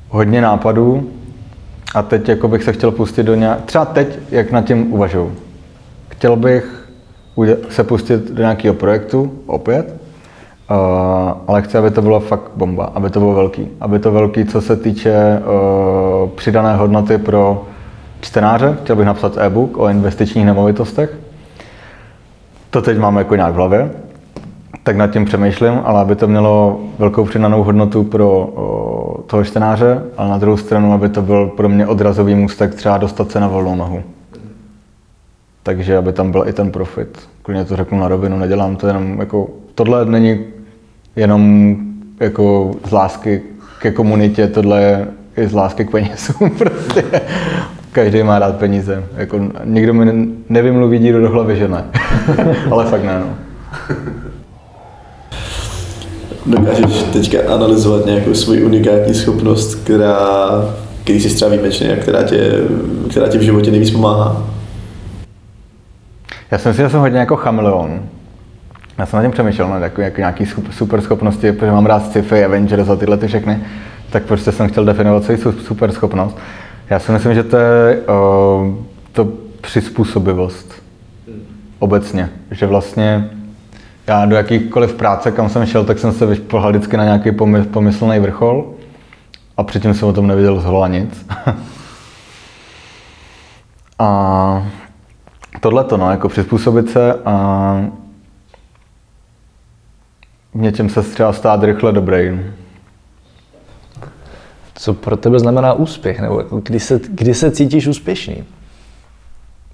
[0.09, 1.09] hodně nápadů
[1.95, 3.61] a teď jako bych se chtěl pustit do nějak...
[3.65, 5.35] Třeba teď, jak nad tím uvažuji.
[6.09, 6.89] Chtěl bych
[7.69, 9.95] se pustit do nějakého projektu, opět,
[10.69, 10.77] uh,
[11.47, 13.67] ale chci, aby to bylo fakt bomba, aby to bylo velký.
[13.81, 17.67] Aby to velký, co se týče uh, přidané hodnoty pro
[18.27, 18.77] čtenáře.
[18.83, 21.17] Chtěl bych napsat e-book o investičních nemovitostech.
[22.69, 23.89] To teď mám jako nějak v hlavě
[24.87, 28.49] tak nad tím přemýšlím, ale aby to mělo velkou přidanou hodnotu pro
[29.27, 33.31] toho čtenáře, ale na druhou stranu, aby to byl pro mě odrazový můstek třeba dostat
[33.31, 34.03] se na volnou nohu.
[35.63, 37.19] Takže aby tam byl i ten profit.
[37.41, 40.39] Klidně to řeknu na rovinu, nedělám to jenom jako, tohle není
[41.15, 41.75] jenom
[42.19, 43.41] jako z lásky
[43.79, 47.21] ke komunitě, tohle je i z lásky k penězům prostě.
[47.91, 49.03] Každý má rád peníze.
[49.15, 51.83] Jako, nikdo mi nevymluví díru do hlavy, že ne.
[52.71, 53.35] Ale fakt ne, no.
[56.45, 60.47] Dokážeš teďka analyzovat nějakou svoji unikátní schopnost, která,
[61.03, 62.51] který třeba výjimečný a která tě,
[63.09, 64.43] která tě v životě nejvíc pomáhá?
[66.51, 68.01] Já si myslím, že jsem hodně jako chameleon.
[68.97, 72.43] Já jsem na tím přemýšlel, no, jako, jako nějaký super schopnosti, protože mám rád sci-fi,
[72.43, 73.59] Avengers a tyhle ty všechny,
[74.09, 76.37] tak prostě jsem chtěl definovat svoji super schopnost.
[76.89, 78.75] Já si myslím, že to je uh,
[79.11, 79.25] to
[79.61, 80.73] přizpůsobivost
[81.79, 83.29] obecně, že vlastně
[84.07, 87.31] já do jakýkoliv práce, kam jsem šel, tak jsem se vyšplhal vždycky na nějaký
[87.71, 88.73] pomyslný vrchol
[89.57, 91.25] a předtím jsem o tom nevěděl zhola nic.
[93.99, 94.67] a
[95.59, 97.85] tohle to, no, jako přizpůsobit se a
[100.53, 102.39] něčem se třeba stát rychle dobrý.
[104.79, 106.21] Co pro tebe znamená úspěch?
[106.21, 108.43] Nebo jako kdy, se, kdy se cítíš úspěšný?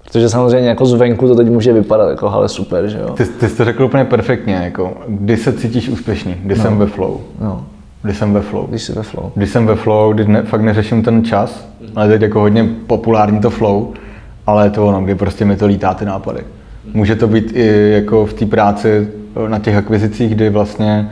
[0.04, 3.10] Protože samozřejmě jako zvenku to teď může vypadat jako ale super, že jo?
[3.10, 6.62] Ty, ty jsi to řekl úplně perfektně, jako kdy se cítíš úspěšný, kdy no.
[6.62, 7.20] jsem ve flow.
[7.40, 7.66] No.
[8.02, 8.66] Kdy jsem ve flow.
[8.66, 9.32] Když jsi ve flow.
[9.34, 13.40] Když jsem ve flow, kdy ne, fakt neřeším ten čas, ale teď jako hodně populární
[13.40, 13.92] to flow,
[14.46, 16.40] ale je to ono, kdy prostě mi to lítá ty nápady.
[16.94, 19.08] Může to být i jako v té práci
[19.48, 21.10] na těch akvizicích, kdy vlastně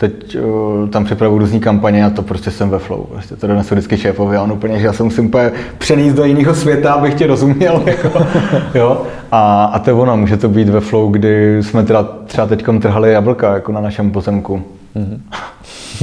[0.00, 3.04] teď uh, tam připravu různý kampaně a to prostě jsem ve flow.
[3.04, 6.24] Prostě to donesu vždycky šéfovi a on úplně, že já se musím úplně přenést do
[6.24, 7.82] jiného světa, abych tě rozuměl.
[7.86, 8.26] Jako,
[8.74, 9.02] jo?
[9.32, 12.64] A, a to je ono, může to být ve flow, kdy jsme teda třeba teď
[12.80, 14.62] trhali jablka jako na našem pozemku.
[14.96, 15.20] Mm-hmm.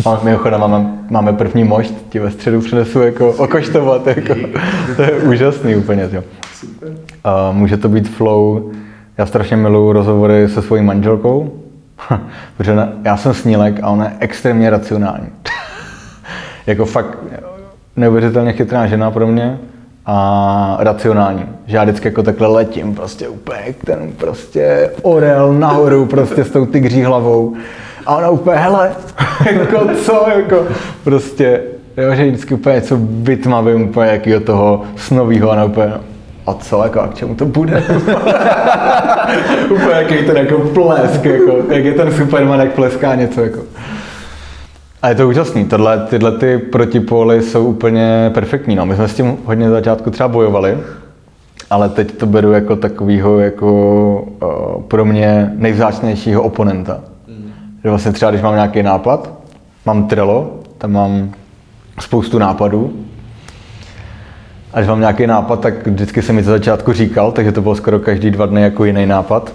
[0.06, 4.36] A mimochodem máme, máme první mošt, ti ve středu přinesu jako okoštovat, jako,
[4.96, 6.10] to je úžasný úplně.
[6.12, 6.24] Jo.
[6.54, 6.90] Super.
[7.24, 8.72] A může to být flow,
[9.18, 11.52] já strašně miluju rozhovory se svojí manželkou,
[12.58, 15.28] Protože já jsem snílek a ona je extrémně racionální.
[16.68, 17.18] jako fakt
[17.96, 19.60] neuvěřitelně chytrá žena pro mě
[20.06, 21.46] a racionální.
[21.66, 26.66] Že já vždycky jako takhle letím, prostě úplně ten prostě orel nahoru, prostě s tou
[26.66, 27.56] tygří hlavou.
[28.06, 28.92] A ona úplně, hele,
[29.52, 30.68] jako co, jako
[31.04, 31.62] prostě,
[31.98, 35.94] jo, že vždycky úplně něco vytmavím, úplně jakýho toho snovýho a ona úplně,
[36.48, 37.84] a co, jako, a k čemu to bude?
[39.70, 43.42] Úplně jaký ten jako plesk, jako, jak je ten Superman, jak pleská něco.
[43.42, 43.60] Jako.
[45.02, 48.76] A je to úžasný, Tohle, tyhle ty protipóly jsou úplně perfektní.
[48.76, 48.86] No.
[48.86, 50.78] My jsme s tím hodně začátku třeba bojovali,
[51.70, 53.72] ale teď to beru jako takového jako
[54.22, 57.02] uh, pro mě nejvzácnějšího oponenta.
[57.28, 57.52] Mm.
[57.84, 59.30] Že vlastně třeba, když mám nějaký nápad,
[59.86, 61.32] mám Trello, tam mám
[62.00, 62.94] spoustu nápadů
[64.74, 67.76] a když mám nějaký nápad, tak vždycky jsem mi to začátku říkal, takže to bylo
[67.76, 69.54] skoro každý dva dny jako jiný nápad.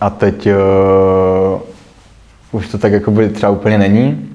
[0.00, 1.60] A teď uh,
[2.52, 4.28] už to tak jako by třeba úplně není.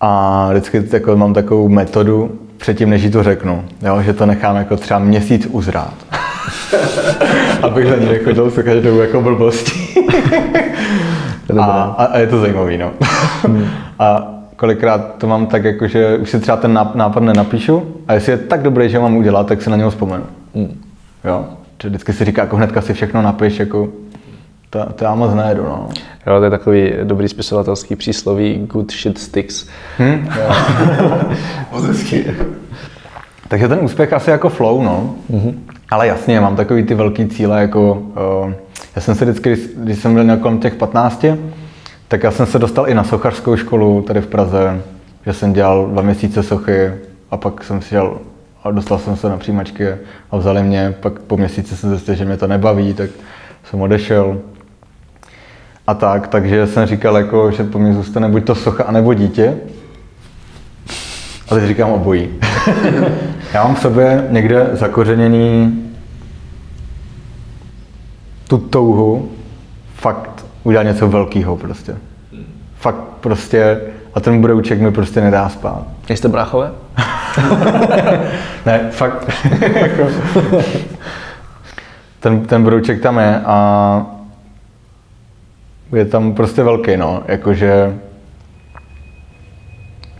[0.00, 4.56] A vždycky jako mám takovou metodu předtím, než jí to řeknu, jo, že to nechám
[4.56, 5.94] jako třeba měsíc uzrát.
[7.62, 9.94] Abych za ní nechodil s každou jako blbostí.
[11.60, 12.90] a, a, a, je to zajímavý, no.
[13.42, 13.68] Hmm.
[13.98, 18.32] a kolikrát to mám tak, jako, že už si třeba ten nápad nenapíšu a jestli
[18.32, 20.24] je tak dobrý, že mám udělat, tak si na něho vzpomenu.
[20.54, 20.82] Mm.
[21.24, 21.44] Jo?
[21.82, 23.88] Že vždycky si říká, jako hnedka si všechno napiš, jako
[24.70, 25.88] to, to já moc nejedu, no.
[26.26, 29.68] Jo, to je takový dobrý spisovatelský přísloví good shit sticks.
[29.98, 30.28] Hmm?
[33.48, 35.14] Takže ten úspěch asi jako flow, no.
[35.30, 35.54] Mm-hmm.
[35.90, 38.52] Ale jasně, mám takový ty velký cíle, jako uh,
[38.96, 41.24] já jsem se vždycky, když, když jsem byl nějak těch 15,
[42.08, 44.82] tak já jsem se dostal i na sochařskou školu tady v Praze,
[45.26, 46.92] že jsem dělal dva měsíce sochy
[47.30, 48.18] a pak jsem si dělal
[48.64, 49.88] a dostal jsem se na přijímačky
[50.30, 53.10] a vzali mě, pak po měsíci jsem zjistil, že mě to nebaví, tak
[53.64, 54.38] jsem odešel.
[55.86, 59.56] A tak, takže jsem říkal, jako, že po mně zůstane buď to socha, anebo dítě.
[61.48, 62.28] A teď říkám obojí.
[63.54, 65.82] Já mám v sobě někde zakořeněný
[68.48, 69.30] tu touhu
[69.94, 70.35] fakt
[70.66, 71.96] udělat něco velkého prostě.
[72.74, 73.80] Fakt prostě,
[74.14, 75.82] a ten brouček mi prostě nedá spát.
[76.08, 76.72] Jste bráchové?
[78.66, 79.30] ne, fakt.
[82.20, 84.06] Ten, ten brouček tam je a
[85.92, 87.98] je tam prostě velký, no, jakože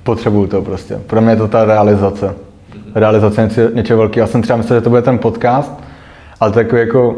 [0.03, 0.97] potřebuju to prostě.
[1.07, 2.35] Pro mě je to ta realizace.
[2.95, 4.23] Realizace něco, něčeho velkého.
[4.23, 5.73] Já jsem třeba myslel, že to bude ten podcast,
[6.41, 7.17] ale takový jako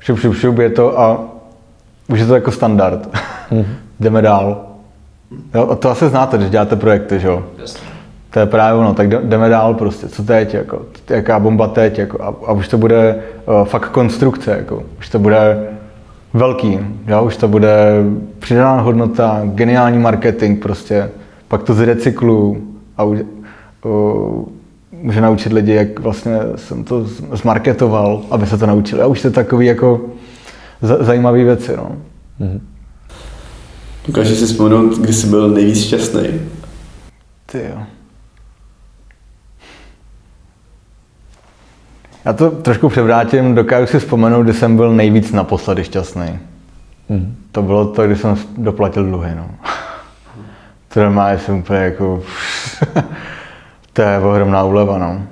[0.00, 1.37] šup, šup, šup je to a
[2.08, 3.08] už je to jako standard.
[3.50, 3.64] Mm-hmm.
[4.00, 4.64] Jdeme dál.
[5.54, 7.44] Jo, a to asi znáte, když děláte projekty, že jo?
[8.30, 12.22] To je právě ono, tak jdeme dál prostě, co teď, jako, jaká bomba teď, jako,
[12.22, 15.68] a, a už to bude uh, fakt konstrukce, jako, už to bude
[16.34, 17.24] velký, jo?
[17.24, 17.76] už to bude
[18.38, 21.10] přidaná hodnota, geniální marketing prostě,
[21.48, 22.62] pak to zrecyklu
[22.96, 23.18] a už,
[23.84, 24.44] uh,
[25.02, 29.02] může naučit lidi, jak vlastně jsem to zmarketoval, aby se to naučili.
[29.02, 30.00] A už to takový jako
[30.80, 31.76] zajímavé věci.
[31.76, 31.96] No.
[32.40, 32.60] Mm-hmm.
[34.06, 36.40] Dokážeš si vzpomenout, kdy jsi byl nejvíc šťastný?
[37.46, 37.82] Ty jo.
[42.24, 46.38] Já to trošku převrátím, dokážu si vzpomenout, kdy jsem byl nejvíc naposledy šťastný.
[47.08, 47.36] Mm.
[47.52, 49.34] To bylo to, kdy jsem doplatil dluhy.
[49.34, 49.50] No.
[50.88, 52.22] To normálně jsem úplně jako...
[53.92, 55.22] to je ohromná úleva, no.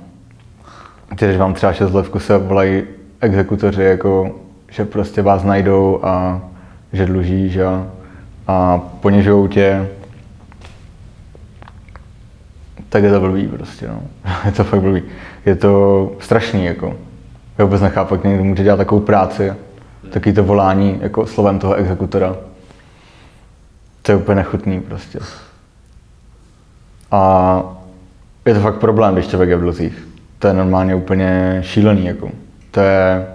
[1.09, 2.83] Když vám třeba 6 let v kuse volají
[3.21, 4.35] exekutoři, jako,
[4.71, 6.41] že prostě vás najdou a
[6.93, 7.65] že dluží, že
[8.47, 9.87] a ponižují tě,
[12.89, 14.01] tak je to blbý prostě, no.
[14.45, 15.03] je to fakt blbý.
[15.45, 16.95] Je to strašný, jako.
[17.57, 19.53] Já vůbec nechápu, jak někdo může dělat takovou práci,
[20.09, 22.35] taky to volání jako slovem toho exekutora.
[24.01, 25.19] To je úplně nechutný prostě.
[27.11, 27.61] A
[28.45, 30.07] je to fakt problém, když člověk je v dluzích.
[30.39, 32.31] To je normálně úplně šílený, jako.
[32.71, 33.27] To je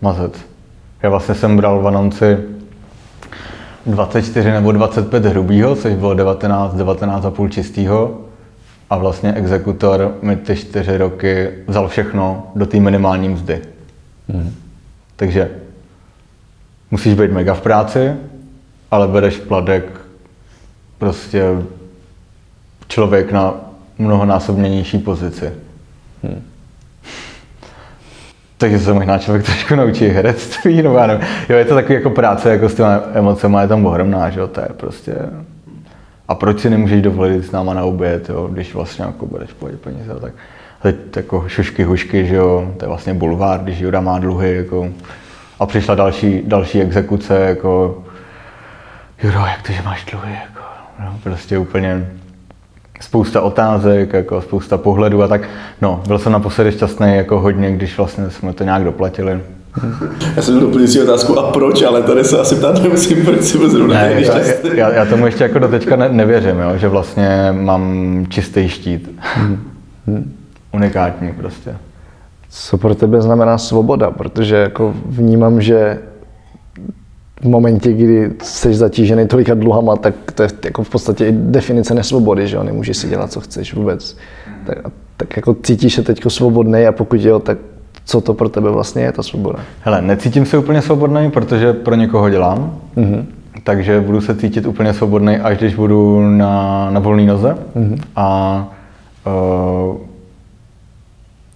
[0.00, 0.32] mazec.
[1.02, 2.38] Já vlastně jsem bral v anonci
[3.86, 8.20] 24 nebo 25 hrubýho, což bylo 19, 19,5 čistýho.
[8.90, 13.62] A vlastně exekutor mi ty čtyři roky vzal všechno do té minimální mzdy.
[14.28, 14.54] Mm.
[15.16, 15.50] Takže
[16.90, 18.12] musíš být mega v práci,
[18.90, 20.00] ale bereš pladek
[20.98, 21.44] prostě
[22.88, 23.54] člověk na
[23.98, 25.52] mnohonásobně nižší pozici.
[26.22, 26.42] Hmm.
[28.60, 31.26] Takže se možná člověk trošku naučí herectví, no já nevím.
[31.48, 34.46] Jo, je to takový jako práce jako s těma emocemi, je tam ohromná, že jo,
[34.46, 35.14] to je prostě...
[36.28, 39.80] A proč si nemůžeš dovolit s náma na oběd, jo, když vlastně jako budeš pojít
[39.80, 40.32] peníze, tak
[40.82, 44.88] teď jako šušky, hušky, že jo, to je vlastně bulvár, když Juda má dluhy, jako,
[45.58, 48.02] a přišla další, další exekuce, jako,
[49.22, 50.64] Juro, jak to, že máš dluhy, jako,
[51.04, 52.06] no, prostě úplně,
[53.00, 55.48] spousta otázek, jako spousta pohledů a tak.
[55.82, 59.40] No, byl jsem naposledy šťastný jako hodně, když vlastně jsme to nějak doplatili.
[60.36, 63.70] Já jsem doplňující otázku, a proč, ale tady se asi ptát nemusím, proč si byl
[63.70, 64.38] zrovna ne, já,
[64.74, 69.20] já, já, tomu ještě jako doteďka ne, nevěřím, jo, že vlastně mám čistý štít.
[70.72, 71.76] Unikátní prostě.
[72.48, 74.10] Co pro tebe znamená svoboda?
[74.10, 75.98] Protože jako vnímám, že
[77.40, 81.94] v momentě, kdy jsi zatížený tolika dluhama, tak to je jako v podstatě i definice
[81.94, 84.16] nesvobody, že jo, nemůžeš si dělat, co chceš vůbec.
[84.66, 84.78] Tak,
[85.16, 87.58] tak jako cítíš se teď svobodný a pokud jo, tak
[88.04, 89.58] co to pro tebe vlastně je ta svoboda?
[89.80, 93.24] Hele, necítím se úplně svobodný, protože pro někoho dělám, mm-hmm.
[93.64, 98.00] takže budu se cítit úplně svobodný, až když budu na, na volné noze mm-hmm.
[98.16, 98.68] a
[99.26, 99.96] uh,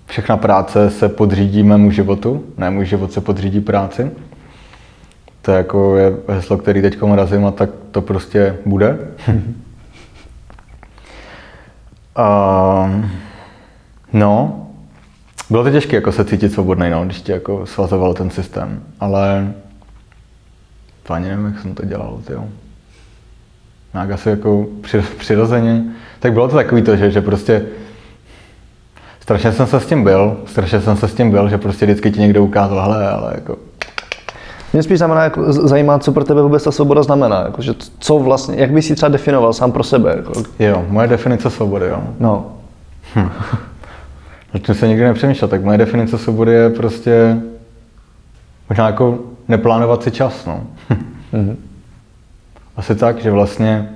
[0.07, 4.11] všechna práce se podřídí mému životu, ne můj život se podřídí práci.
[5.45, 8.99] To jako je heslo, který teď razím a tak to prostě bude.
[12.17, 13.03] a,
[14.13, 14.67] no,
[15.51, 19.55] bylo to těžké jako se cítit svobodný, no, když tě jako svazoval ten systém, ale
[21.09, 22.45] ani nevím, jak jsem to dělal, tyjo.
[23.95, 24.67] Nějak asi jako
[25.19, 25.85] přirozeně.
[26.21, 27.67] Tak bylo to takový to, že, že prostě
[29.21, 32.11] strašně jsem se s tím byl, strašně jsem se s tím byl, že prostě vždycky
[32.11, 33.59] ti někdo ukázal, hele, ale jako
[34.75, 37.41] mě spíš znamená, jako, zajímá, co pro tebe vůbec ta svoboda znamená.
[37.41, 40.15] Jako, že co vlastně, jak bys si třeba definoval sám pro sebe?
[40.17, 40.33] Jako.
[40.59, 42.03] Jo, moje definice svobody, jo.
[42.21, 42.47] No.
[43.15, 43.31] Hm.
[44.53, 47.37] Zatím se nikdy nepřemýšlel, tak moje definice svobody je prostě
[48.69, 49.19] možná jako
[49.49, 50.61] neplánovat si čas, no.
[51.33, 51.57] mm-hmm.
[52.77, 53.89] Asi tak, že vlastně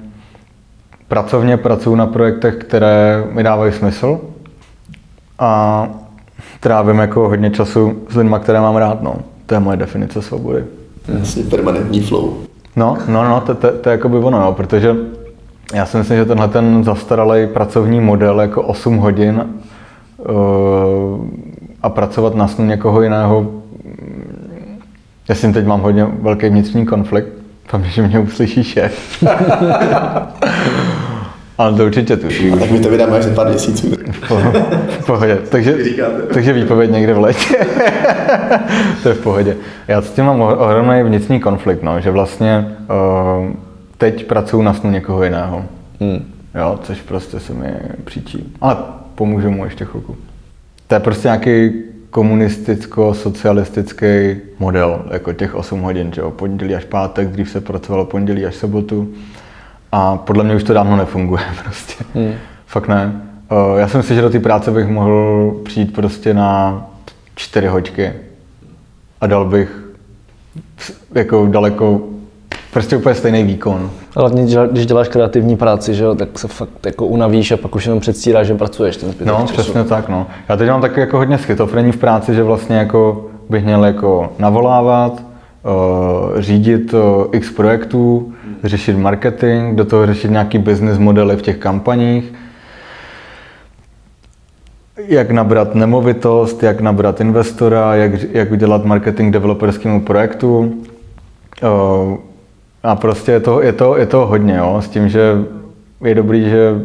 [1.09, 4.21] pracovně pracuji na projektech, které mi dávají smysl
[5.39, 5.89] a
[6.61, 9.17] trávím jako hodně času s lidmi, které mám rád, no.
[9.49, 10.65] To je moje definice svobody.
[11.19, 12.35] Jasně, permanentní flow.
[12.77, 14.97] No, no, no, to, to, to je jako by ono, jo, protože
[15.75, 19.45] já si myslím, že tenhle ten zastaralý pracovní model jako 8 hodin
[20.19, 21.27] uh,
[21.83, 23.53] a pracovat na snu někoho jiného,
[25.29, 27.29] já si teď mám hodně velký vnitřní konflikt,
[27.71, 29.25] tam, že mě uslyší šéf.
[31.59, 32.55] Ale to určitě tuším.
[32.55, 33.93] A tak mi to vydáme až za pár měsíců.
[35.01, 35.39] v pohodě.
[35.51, 35.77] Takže,
[36.35, 37.57] takže výpověď někde v létě.
[39.03, 39.57] to je v pohodě.
[39.89, 42.77] Já s tím mám ohromný vnitřní konflikt, no, že vlastně
[43.41, 43.47] uh,
[43.99, 45.65] teď pracuji na snu někoho jiného.
[46.01, 46.33] Hmm.
[46.55, 47.73] Jo, což prostě se mi
[48.05, 48.55] příčí.
[48.61, 48.77] Ale
[49.15, 50.17] pomůžu mu ještě chvilku.
[50.87, 51.73] To je prostě nějaký
[52.11, 58.47] komunisticko-socialistický model, jako těch 8 hodin, že jo, pondělí až pátek, dřív se pracovalo pondělí
[58.47, 59.15] až sobotu.
[59.93, 62.05] A podle mě už to dávno nefunguje prostě.
[62.15, 62.33] Hmm.
[62.67, 63.13] Fakt ne.
[63.51, 66.87] Eh, já si myslím, že do té práce bych mohl přijít prostě na
[67.35, 68.13] čtyři hoďky
[69.21, 69.85] a dal bych
[71.15, 72.01] jako daleko
[72.73, 73.91] prostě úplně stejný výkon.
[74.17, 77.85] Hlavně, když děláš kreativní práci, že jo, tak se fakt jako unavíš a pak už
[77.87, 79.53] jenom předstíráš, že pracuješ ten zbytek No, času.
[79.53, 80.27] přesně tak, no.
[80.49, 84.33] Já teď mám taky jako hodně schizofrení v práci, že vlastně jako bych měl jako
[84.39, 87.01] navolávat, uh, řídit uh,
[87.33, 88.33] x projektů,
[88.65, 92.33] řešit marketing, do toho řešit nějaký business modely v těch kampaních,
[95.07, 100.83] jak nabrat nemovitost, jak nabrat investora, jak, jak udělat marketing developerskému projektu.
[102.83, 105.39] A prostě je to, je to, je to hodně, jo, s tím, že
[106.05, 106.81] je dobrý, že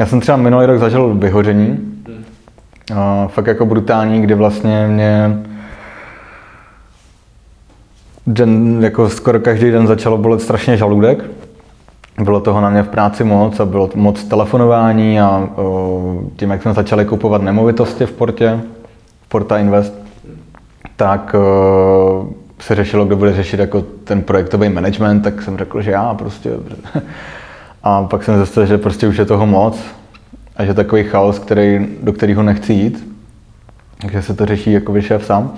[0.00, 1.96] já jsem třeba minulý rok zažil vyhoření,
[2.94, 5.36] a fakt jako brutální, kdy vlastně mě
[8.26, 11.24] den, jako skoro každý den začalo bolet strašně žaludek.
[12.24, 15.48] Bylo toho na mě v práci moc a bylo moc telefonování a
[16.36, 18.60] tím, jak jsme začali kupovat nemovitosti v Portě,
[19.28, 19.94] Porta Invest,
[20.96, 21.36] tak
[22.60, 26.50] se řešilo, kdo bude řešit jako ten projektový management, tak jsem řekl, že já prostě.
[27.82, 29.78] A pak jsem zjistil, že prostě už je toho moc
[30.56, 33.08] a že takový chaos, který, do kterého nechci jít,
[34.00, 35.52] takže se to řeší jako šéf sám.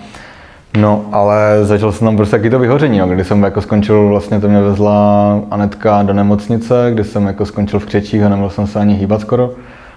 [0.77, 4.49] No, ale začal jsem tam prostě taky to vyhoření, no, jsem jako skončil, vlastně to
[4.49, 8.81] mě vezla Anetka do nemocnice, kdy jsem jako skončil v křečích a nemohl jsem se
[8.81, 9.51] ani hýbat skoro.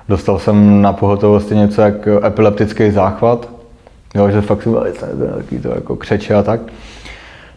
[0.10, 3.50] Dostal jsem na pohotovosti něco jak epileptický záchvat,
[4.16, 5.06] jo, že fakt jsem velice
[5.38, 6.62] takový to jako křeče a tak.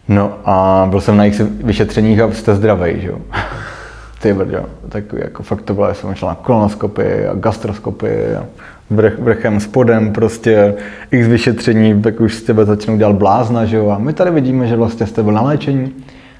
[0.07, 3.17] No a byl jsem na jejich vyšetřeních a jste zdravý, že jo.
[4.21, 8.45] Ty brďo, tak jako fakt to bylo, jsem šel na kolonoskopy a gastroskopy a
[8.89, 10.73] vrch, vrchem, spodem, prostě
[11.11, 13.89] x vyšetření, tak už z tebe začnou dělat blázna, že jo.
[13.89, 15.93] A my tady vidíme, že vlastně jste byl na léčení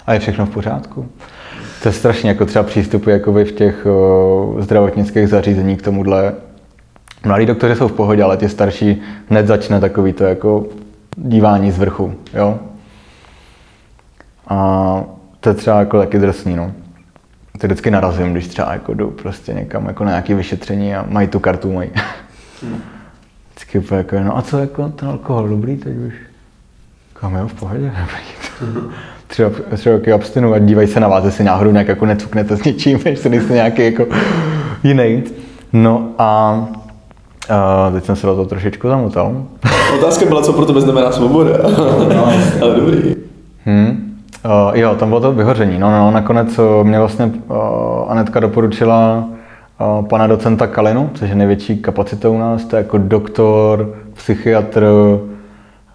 [0.06, 1.06] a je všechno v pořádku.
[1.84, 6.34] To je strašně jako třeba přístupy jakoby v těch o, zdravotnických zařízení k tomuhle.
[7.26, 10.66] Mladí doktoři jsou v pohodě, ale ti starší hned začne takový to jako
[11.18, 12.60] dívání z vrchu, jo.
[14.48, 15.04] A
[15.40, 16.72] to je třeba jako taky drsný, no.
[17.58, 21.28] To vždycky narazím, když třeba jako jdu prostě někam jako na nějaké vyšetření a mají
[21.28, 21.90] tu kartu mají.
[22.62, 22.82] Hmm.
[23.52, 26.14] Vždycky úplně jako, no a co jako ten alkohol, dobrý teď už?
[27.14, 28.76] Kam jo, v pohodě, dobrý.
[29.28, 33.00] Třeba, třeba abstinu a dívají se na vás, jestli náhodou nějak jako necuknete s něčím,
[33.06, 34.06] jestli nejste nějaký jako
[34.84, 35.24] jiný.
[35.74, 36.60] No a
[37.50, 39.46] Uh, teď jsem se do toho trošičku zamotal.
[39.96, 41.58] Otázka byla, co pro tebe znamená svoboda.
[42.16, 42.26] No,
[42.62, 43.16] Ale dobrý.
[43.66, 44.20] Hmm.
[44.46, 45.80] Uh, jo, tam bylo to vyhoření.
[45.80, 47.56] No, no, nakonec uh, mě vlastně uh,
[48.08, 49.24] Anetka doporučila
[50.10, 52.66] pana docenta Kalinu, což je největší kapacita u nás.
[52.66, 54.86] To je jako doktor, psychiatr,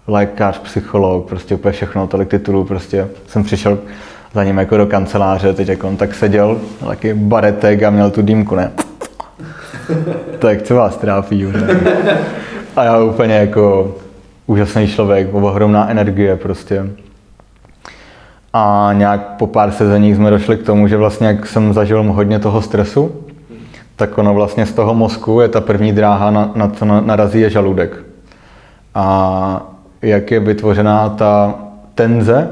[0.07, 2.65] lékař, psycholog, prostě úplně všechno, tolik titulů.
[2.65, 3.79] Prostě jsem přišel
[4.33, 8.21] za ním jako do kanceláře, teď jako on tak seděl, taky baretek a měl tu
[8.21, 8.71] dýmku, ne?
[10.39, 11.47] tak co vás trápí?
[12.75, 13.95] A já úplně jako
[14.47, 16.89] úžasný člověk, ohromná energie prostě.
[18.53, 22.39] A nějak po pár sezeních jsme došli k tomu, že vlastně jak jsem zažil hodně
[22.39, 23.11] toho stresu,
[24.01, 27.49] tak ono vlastně z toho mozku je ta první dráha, na, na co narazí je
[27.49, 28.03] žaludek.
[28.95, 29.65] A
[30.01, 31.55] jak je vytvořená ta
[31.95, 32.49] tenze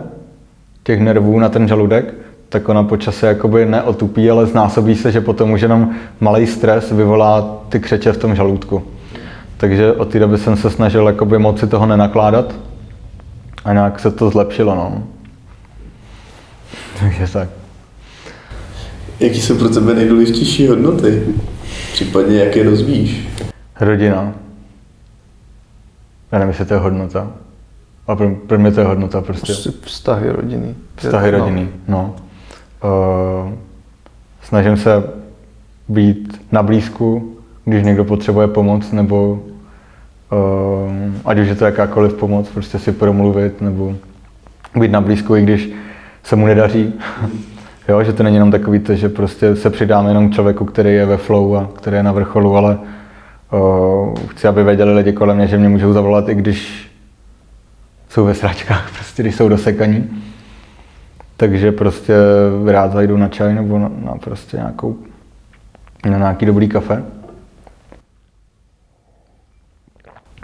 [0.83, 2.13] těch nervů na ten žaludek,
[2.49, 5.89] tak ona po čase jakoby neotupí, ale znásobí se, že potom už jenom
[6.19, 8.83] malý stres vyvolá ty křeče v tom žaludku.
[9.57, 12.53] Takže od té doby jsem se snažil jakoby moci toho nenakládat
[13.65, 14.75] a nějak se to zlepšilo.
[14.75, 15.03] No.
[16.99, 17.58] Takže tak.
[19.19, 21.23] Jaký jsou pro tebe nejdůležitější hodnoty?
[21.93, 23.27] Případně jak je rozvíjíš?
[23.79, 24.33] Rodina.
[26.31, 27.31] Já nevím, jestli to je hodnota.
[28.07, 29.53] A pro, pro mě to je hodnota prostě.
[29.53, 30.75] prostě vztahy rodiny.
[30.95, 32.15] Vztahy rodiny, no.
[32.83, 33.51] Uh,
[34.41, 35.03] snažím se
[35.87, 37.35] být na blízku,
[37.65, 39.43] když někdo potřebuje pomoc, nebo
[40.31, 40.91] uh,
[41.25, 43.95] ať už je to jakákoliv pomoc, prostě si promluvit, nebo
[44.75, 45.69] být na blízku, i když
[46.23, 46.93] se mu nedaří.
[47.89, 51.05] jo, že to není jenom takový to, že prostě se přidám jenom člověku, který je
[51.05, 52.79] ve flow a který je na vrcholu, ale
[53.51, 56.91] uh, chci, aby věděli lidi kolem mě, že mě můžou zavolat, i když
[58.09, 60.21] jsou ve sračkách, prostě když jsou dosekaní.
[61.37, 62.13] Takže prostě
[62.65, 64.97] rád zajdu na čaj nebo na, na prostě nějakou,
[66.09, 67.03] na nějaký dobrý kafe.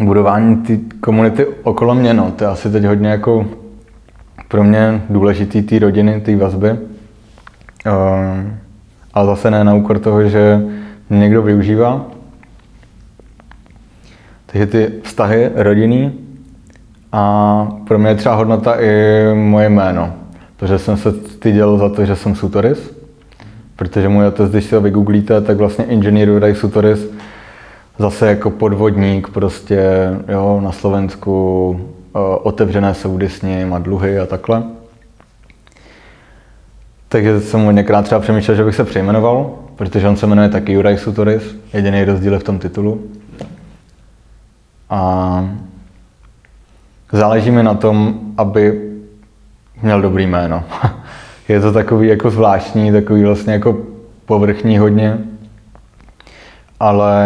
[0.01, 3.47] Budování té komunity okolo mě, no, to je asi teď hodně jako
[4.47, 6.94] pro mě důležitý té rodiny, té vazby.
[7.85, 8.49] Uh,
[9.13, 10.61] ale zase ne na úkor toho, že
[11.09, 12.05] někdo využívá.
[14.45, 16.11] Takže ty vztahy rodinný
[17.11, 20.13] a pro mě je třeba hodnota i moje jméno.
[20.57, 22.95] Protože jsem se styděl za to, že jsem Sutoris.
[23.75, 27.11] Protože můj otec, když si ho vygooglíte, tak vlastně inženýr Juraj Sutoris
[27.99, 31.79] zase jako podvodník prostě, jo, na Slovensku
[32.43, 34.63] otevřené soudy s ním a dluhy a takhle.
[37.15, 40.97] Takže jsem hodněkrát třeba přemýšlel, že bych se přejmenoval, protože on se jmenuje taky Juraj
[40.97, 43.01] Sutoris, jediný rozdíl je v tom titulu.
[44.89, 45.49] A
[47.11, 48.91] záleží mi na tom, aby
[49.81, 50.63] měl dobrý jméno.
[51.47, 53.77] je to takový jako zvláštní, takový vlastně jako
[54.25, 55.17] povrchní hodně,
[56.79, 57.25] ale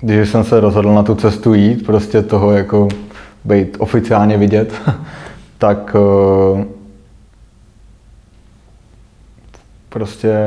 [0.00, 2.88] když jsem se rozhodl na tu cestu jít, prostě toho jako
[3.44, 4.72] být oficiálně vidět,
[5.58, 5.96] tak
[9.96, 10.38] prostě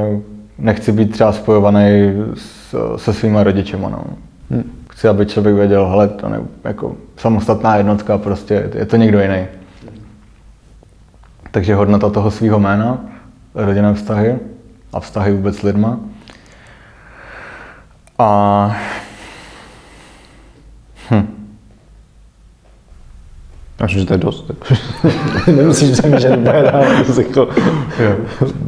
[0.57, 3.89] nechci být třeba spojovaný s, se svýma rodičema.
[3.89, 4.03] No.
[4.51, 4.63] Hmm.
[4.89, 9.47] Chci, aby člověk věděl, hele, to ne, jako samostatná jednotka, prostě je to někdo jiný.
[11.51, 12.97] Takže hodnota toho svého jména,
[13.55, 14.35] rodinné vztahy
[14.93, 15.99] a vztahy vůbec s lidma.
[18.17, 18.77] A
[23.79, 24.51] Já myslím, že to je dost.
[25.47, 26.83] Nemusíš přemýšlet úplně dál.
[27.17, 27.49] Jako...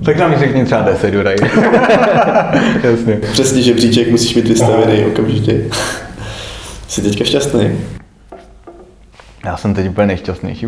[0.06, 1.36] Tak nám řekni třeba 10, Juraj.
[2.84, 3.16] Jasně.
[3.32, 5.62] Přesně, že příček musíš mít vystavený okamžitě.
[6.88, 7.72] Jsi teďka šťastný?
[9.46, 10.68] Já jsem teď úplně nejšťastnější.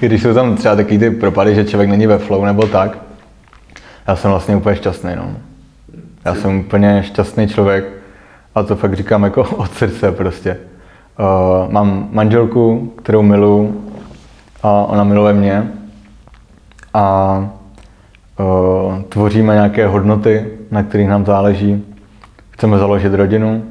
[0.00, 2.98] Když jsou tam třeba taky ty propady, že člověk není ve flow nebo tak,
[4.08, 5.10] já jsem vlastně úplně šťastný.
[5.16, 5.36] No.
[6.24, 7.84] Já jsem úplně šťastný člověk
[8.54, 10.56] a to fakt říkám jako od srdce prostě.
[11.18, 13.82] Uh, mám manželku, kterou miluji
[14.62, 15.72] a ona miluje mě
[16.94, 17.38] a
[18.40, 21.84] uh, tvoříme nějaké hodnoty, na kterých nám záleží.
[22.50, 23.62] Chceme založit rodinu.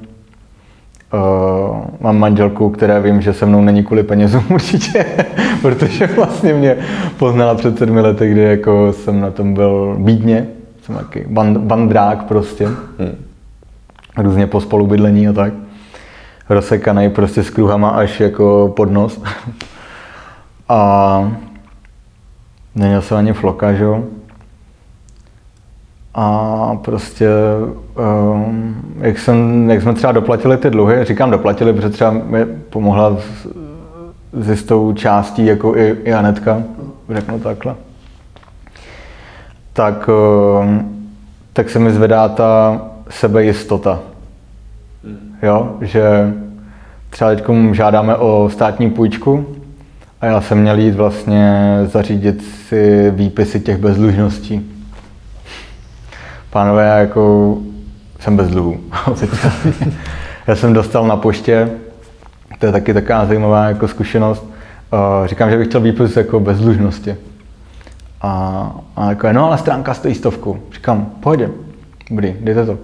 [1.13, 5.05] Uh, mám manželku, která vím, že se mnou není kvůli penězům určitě,
[5.61, 6.77] protože vlastně mě
[7.17, 10.47] poznala před sedmi lety, kdy jako jsem na tom byl bídně.
[10.83, 11.25] Jsem taky
[11.57, 12.67] bandrák prostě.
[12.67, 13.15] Hmm.
[14.17, 15.53] Různě po spolubydlení a tak
[16.53, 19.23] rozsekaný prostě s kruhama až jako pod nos.
[20.69, 21.31] A
[22.75, 24.03] neměl jsem ani floka, že jo.
[26.13, 27.29] A prostě,
[28.33, 33.17] um, jak, jsem, jak jsme třeba doplatili ty dluhy, říkám doplatili, protože třeba mi pomohla
[33.17, 33.47] s,
[34.33, 36.63] s jistou částí jako i, i Anetka,
[37.09, 37.75] řeknu takhle.
[39.73, 40.09] Tak,
[40.61, 41.01] um,
[41.53, 43.99] tak se mi zvedá ta sebejistota.
[45.43, 46.33] Jo, že
[47.11, 49.45] třeba teď žádáme o státní půjčku
[50.21, 54.71] a já jsem měl jít vlastně zařídit si výpisy těch bezdlužností.
[56.49, 57.57] Pánové, já jako
[58.19, 58.77] jsem bez dluhů.
[60.47, 61.69] já jsem dostal na poště,
[62.59, 64.45] to je taky taková zajímavá jako zkušenost,
[65.25, 67.15] říkám, že bych chtěl výpis jako bezdlužnosti.
[68.21, 70.59] A, a jako, no ale stránka stojí stovku.
[70.73, 71.41] Říkám, pojď,
[72.09, 72.77] dobrý, dejte to.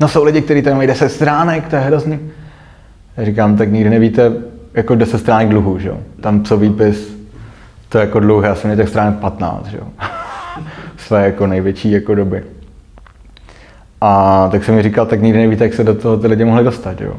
[0.00, 2.18] No jsou lidi, kteří tady mají 10 stránek, to je hrozný.
[3.18, 4.32] Říkám, tak nikdy nevíte,
[4.74, 5.98] jako 10 stránek dluhu, že jo.
[6.20, 7.16] Tam co výpis,
[7.88, 9.86] to je jako dluh, já jsem měl těch stránek 15, že jo.
[10.96, 12.44] Své jako největší jako doby.
[14.00, 16.64] A tak jsem mi říkal, tak nikdy nevíte, jak se do toho ty lidi mohli
[16.64, 17.14] dostat, jo.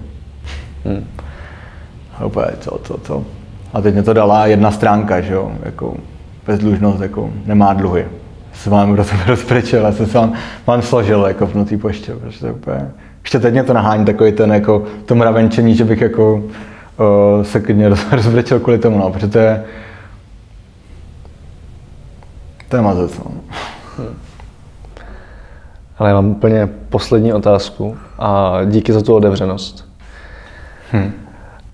[0.85, 1.07] Hmm.
[2.17, 3.25] A úplně, co, co, co.
[3.73, 5.97] A teď mě to dala jedna stránka, že jo, jako
[6.45, 8.05] bezdlužnost, jako nemá dluhy
[8.53, 8.95] se vám
[9.27, 10.33] rozprečel, já jsem se vám,
[10.67, 12.91] vám složil jako v poště, protože to úplně...
[13.23, 17.59] Ještě teď mě to nahání takový ten jako to mravenčení, že bych jako uh, se
[17.59, 19.63] klidně rozbrečel kvůli tomu, no, protože to je,
[22.69, 23.31] to je mazec, no.
[25.97, 29.89] Ale já mám úplně poslední otázku a díky za tu otevřenost.
[30.91, 31.11] Hmm.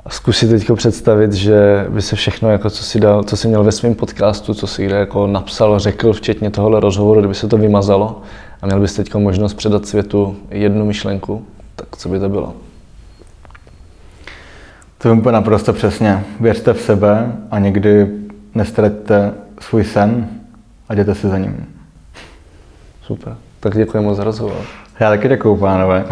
[0.10, 3.64] Zkus si teď představit, že by se všechno, jako co si dal, co jsi měl
[3.64, 7.58] ve svém podcastu, co si kde jako napsal, řekl, včetně tohohle rozhovoru, kdyby se to
[7.58, 8.22] vymazalo
[8.62, 11.46] a měl bys teď možnost předat světu jednu myšlenku,
[11.76, 12.54] tak co by to bylo?
[14.98, 16.24] To je úplně naprosto přesně.
[16.40, 18.08] Věřte v sebe a někdy
[18.56, 20.28] nestraťte svůj sen
[20.90, 21.66] a jděte si za ním.
[23.02, 23.36] Super.
[23.60, 24.62] Tak děkuji moc za rozhovor.
[25.00, 26.06] Já taky děkuji, pánové.